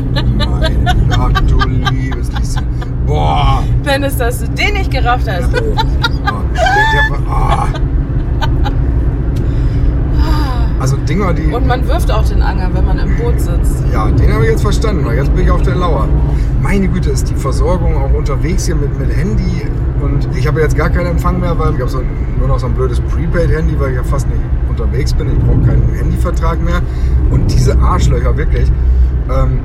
mein 0.50 1.08
Gott, 1.08 1.42
du 1.48 1.58
liebes 1.68 2.30
Lieschen. 2.32 2.66
Boah! 3.06 3.62
Dennis, 3.86 4.16
dass 4.16 4.40
du 4.40 4.48
den 4.48 4.74
nicht 4.74 4.90
gerafft 4.90 5.28
Ja, 5.28 5.34
hast. 5.34 5.50
oh. 5.54 5.76
Oh, 5.76 6.40
der, 6.52 7.08
der, 7.16 7.26
war- 7.26 7.32
ah. 7.32 7.66
Also 10.80 10.96
Dinger, 10.96 11.34
die. 11.34 11.52
Und 11.52 11.66
man 11.66 11.86
wirft 11.86 12.10
auch 12.10 12.26
den 12.26 12.40
Anger, 12.40 12.70
wenn 12.72 12.86
man 12.86 12.98
im 12.98 13.14
Boot 13.18 13.38
sitzt. 13.38 13.84
Ja, 13.92 14.10
den 14.10 14.32
habe 14.32 14.44
ich 14.44 14.52
jetzt 14.52 14.62
verstanden. 14.62 15.04
weil 15.04 15.18
Jetzt 15.18 15.34
bin 15.34 15.44
ich 15.44 15.50
auf 15.50 15.60
der 15.60 15.76
Lauer. 15.76 16.08
Meine 16.62 16.88
Güte, 16.88 17.10
ist 17.10 17.28
die 17.28 17.34
Versorgung 17.34 17.96
auch 17.96 18.12
unterwegs 18.14 18.64
hier 18.64 18.76
mit, 18.76 18.98
mit 18.98 19.14
Handy 19.14 19.62
Und 20.02 20.26
ich 20.34 20.46
habe 20.46 20.60
jetzt 20.62 20.76
gar 20.76 20.88
keinen 20.88 21.06
Empfang 21.06 21.38
mehr, 21.38 21.58
weil 21.58 21.74
ich 21.74 21.80
habe 21.80 21.90
so, 21.90 22.00
nur 22.38 22.48
noch 22.48 22.58
so 22.58 22.66
ein 22.66 22.72
blödes 22.72 22.98
Prepaid-Handy, 23.00 23.78
weil 23.78 23.90
ich 23.90 23.96
ja 23.96 24.04
fast 24.04 24.26
nicht 24.28 24.40
unterwegs 24.70 25.12
bin. 25.12 25.30
Ich 25.30 25.38
brauche 25.38 25.60
keinen 25.60 25.86
Handyvertrag 25.94 26.62
mehr. 26.62 26.80
Und 27.28 27.52
diese 27.52 27.78
Arschlöcher, 27.78 28.34
wirklich. 28.38 28.72
Ähm, 29.30 29.60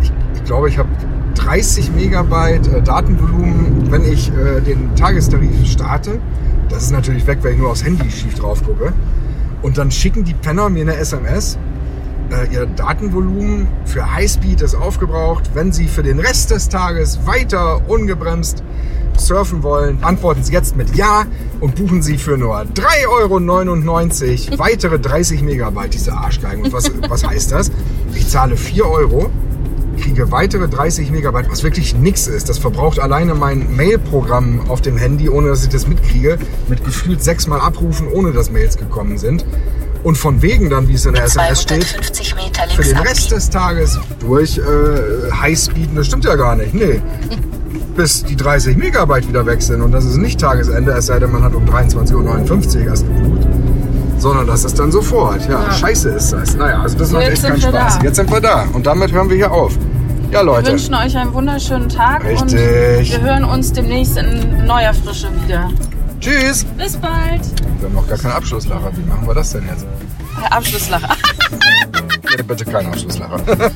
ich, 0.00 0.12
ich 0.36 0.44
glaube, 0.44 0.68
ich 0.68 0.78
habe 0.78 0.88
30 1.34 1.92
Megabyte 1.92 2.68
äh, 2.68 2.80
Datenvolumen, 2.80 3.90
wenn 3.90 4.04
ich 4.04 4.30
äh, 4.30 4.60
den 4.60 4.94
Tagestarif 4.94 5.66
starte. 5.66 6.20
Das 6.68 6.84
ist 6.84 6.92
natürlich 6.92 7.26
weg, 7.26 7.38
wenn 7.42 7.54
ich 7.54 7.58
nur 7.58 7.70
aufs 7.70 7.84
Handy 7.84 8.08
schief 8.08 8.34
drauf 8.36 8.64
gucke. 8.64 8.92
Und 9.64 9.78
dann 9.78 9.90
schicken 9.90 10.24
die 10.24 10.34
Penner 10.34 10.68
mir 10.68 10.82
eine 10.82 10.96
SMS. 10.96 11.56
Äh, 12.30 12.52
ihr 12.52 12.66
Datenvolumen 12.66 13.66
für 13.86 14.12
Highspeed 14.12 14.60
ist 14.60 14.74
aufgebraucht. 14.74 15.52
Wenn 15.54 15.72
Sie 15.72 15.88
für 15.88 16.02
den 16.02 16.20
Rest 16.20 16.50
des 16.50 16.68
Tages 16.68 17.26
weiter 17.26 17.80
ungebremst 17.88 18.62
surfen 19.16 19.62
wollen, 19.62 20.04
antworten 20.04 20.44
Sie 20.44 20.52
jetzt 20.52 20.76
mit 20.76 20.94
Ja 20.94 21.24
und 21.60 21.76
buchen 21.76 22.02
Sie 22.02 22.18
für 22.18 22.36
nur 22.36 22.58
3,99 22.60 24.50
Euro 24.50 24.58
weitere 24.58 24.98
30 24.98 25.40
Megabyte 25.40 25.94
diese 25.94 26.12
Arschgeigen. 26.12 26.64
Und 26.64 26.72
was, 26.74 26.92
was 27.08 27.26
heißt 27.26 27.52
das? 27.52 27.70
Ich 28.14 28.28
zahle 28.28 28.58
4 28.58 28.86
Euro 28.86 29.30
kriege 30.04 30.30
weitere 30.30 30.68
30 30.68 31.10
Megabyte, 31.10 31.50
was 31.50 31.62
wirklich 31.62 31.94
nix 31.96 32.26
ist. 32.26 32.48
Das 32.50 32.58
verbraucht 32.58 33.00
alleine 33.00 33.34
mein 33.34 33.74
Mail-Programm 33.74 34.68
auf 34.68 34.82
dem 34.82 34.98
Handy, 34.98 35.30
ohne 35.30 35.48
dass 35.48 35.62
ich 35.62 35.70
das 35.70 35.86
mitkriege, 35.88 36.38
mit 36.68 36.84
gefühlt 36.84 37.22
sechsmal 37.22 37.60
abrufen, 37.60 38.08
ohne 38.12 38.32
dass 38.32 38.50
Mails 38.50 38.76
gekommen 38.76 39.16
sind. 39.16 39.46
Und 40.02 40.18
von 40.18 40.42
wegen 40.42 40.68
dann, 40.68 40.88
wie 40.88 40.94
es 40.94 41.06
in 41.06 41.14
der 41.14 41.24
SMS 41.24 41.62
steht, 41.62 41.84
250 41.84 42.34
Meter 42.34 42.68
für 42.68 42.82
den 42.82 42.98
Rest 42.98 43.32
des 43.32 43.48
Tages 43.48 43.98
durch 44.20 44.58
äh, 44.58 45.32
Highspeed, 45.32 45.88
das 45.96 46.06
stimmt 46.06 46.26
ja 46.26 46.34
gar 46.36 46.54
nicht, 46.54 46.74
nee. 46.74 47.00
Bis 47.96 48.22
die 48.24 48.36
30 48.36 48.76
Megabyte 48.76 49.26
wieder 49.26 49.46
weg 49.46 49.62
sind 49.62 49.80
und 49.80 49.92
das 49.92 50.04
ist 50.04 50.16
nicht 50.16 50.38
Tagesende, 50.40 50.92
es 50.92 51.06
sei 51.06 51.18
denn, 51.18 51.32
man 51.32 51.42
hat 51.42 51.54
um 51.54 51.64
23.59 51.64 52.12
Uhr 52.76 52.86
erst 52.86 53.06
gebucht. 53.06 53.46
Sondern 54.18 54.46
das 54.46 54.64
ist 54.64 54.78
dann 54.78 54.92
sofort. 54.92 55.48
Ja, 55.48 55.64
Ja. 55.64 55.72
scheiße 55.72 56.10
ist 56.10 56.32
das. 56.32 56.54
Naja, 56.56 56.80
also 56.82 56.98
das 56.98 57.10
macht 57.10 57.24
echt 57.28 57.42
keinen 57.42 57.60
Spaß. 57.60 57.98
da. 57.98 58.04
Jetzt 58.04 58.16
sind 58.16 58.30
wir 58.30 58.40
da. 58.40 58.66
Und 58.72 58.86
damit 58.86 59.12
hören 59.12 59.28
wir 59.28 59.36
hier 59.36 59.50
auf. 59.50 59.72
Ja, 60.34 60.40
Wir 60.40 60.46
Leute. 60.46 60.72
wünschen 60.72 60.94
euch 60.94 61.16
einen 61.16 61.32
wunderschönen 61.32 61.88
Tag 61.88 62.24
und 62.24 62.52
Richtig. 62.52 63.12
wir 63.12 63.20
hören 63.20 63.44
uns 63.44 63.72
demnächst 63.72 64.16
in 64.16 64.66
neuer 64.66 64.92
Frische 64.92 65.28
wieder. 65.44 65.70
Tschüss. 66.18 66.64
Bis 66.76 66.96
bald. 66.96 67.40
Wir 67.78 67.86
haben 67.88 67.94
noch 67.94 68.08
gar 68.08 68.18
keinen 68.18 68.32
Abschlusslacher. 68.32 68.90
Wie 68.96 69.08
machen 69.08 69.28
wir 69.28 69.34
das 69.34 69.52
denn 69.52 69.64
jetzt? 69.68 69.86
Der 70.42 70.52
Abschlusslacher. 70.52 71.14
Bitte 72.48 72.64
keinen 72.64 72.88
Abschlusslacher. 72.88 73.36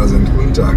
Hühner 0.00 0.08
sind. 0.08 0.28
Guten 0.36 0.54
Tag. 0.54 0.76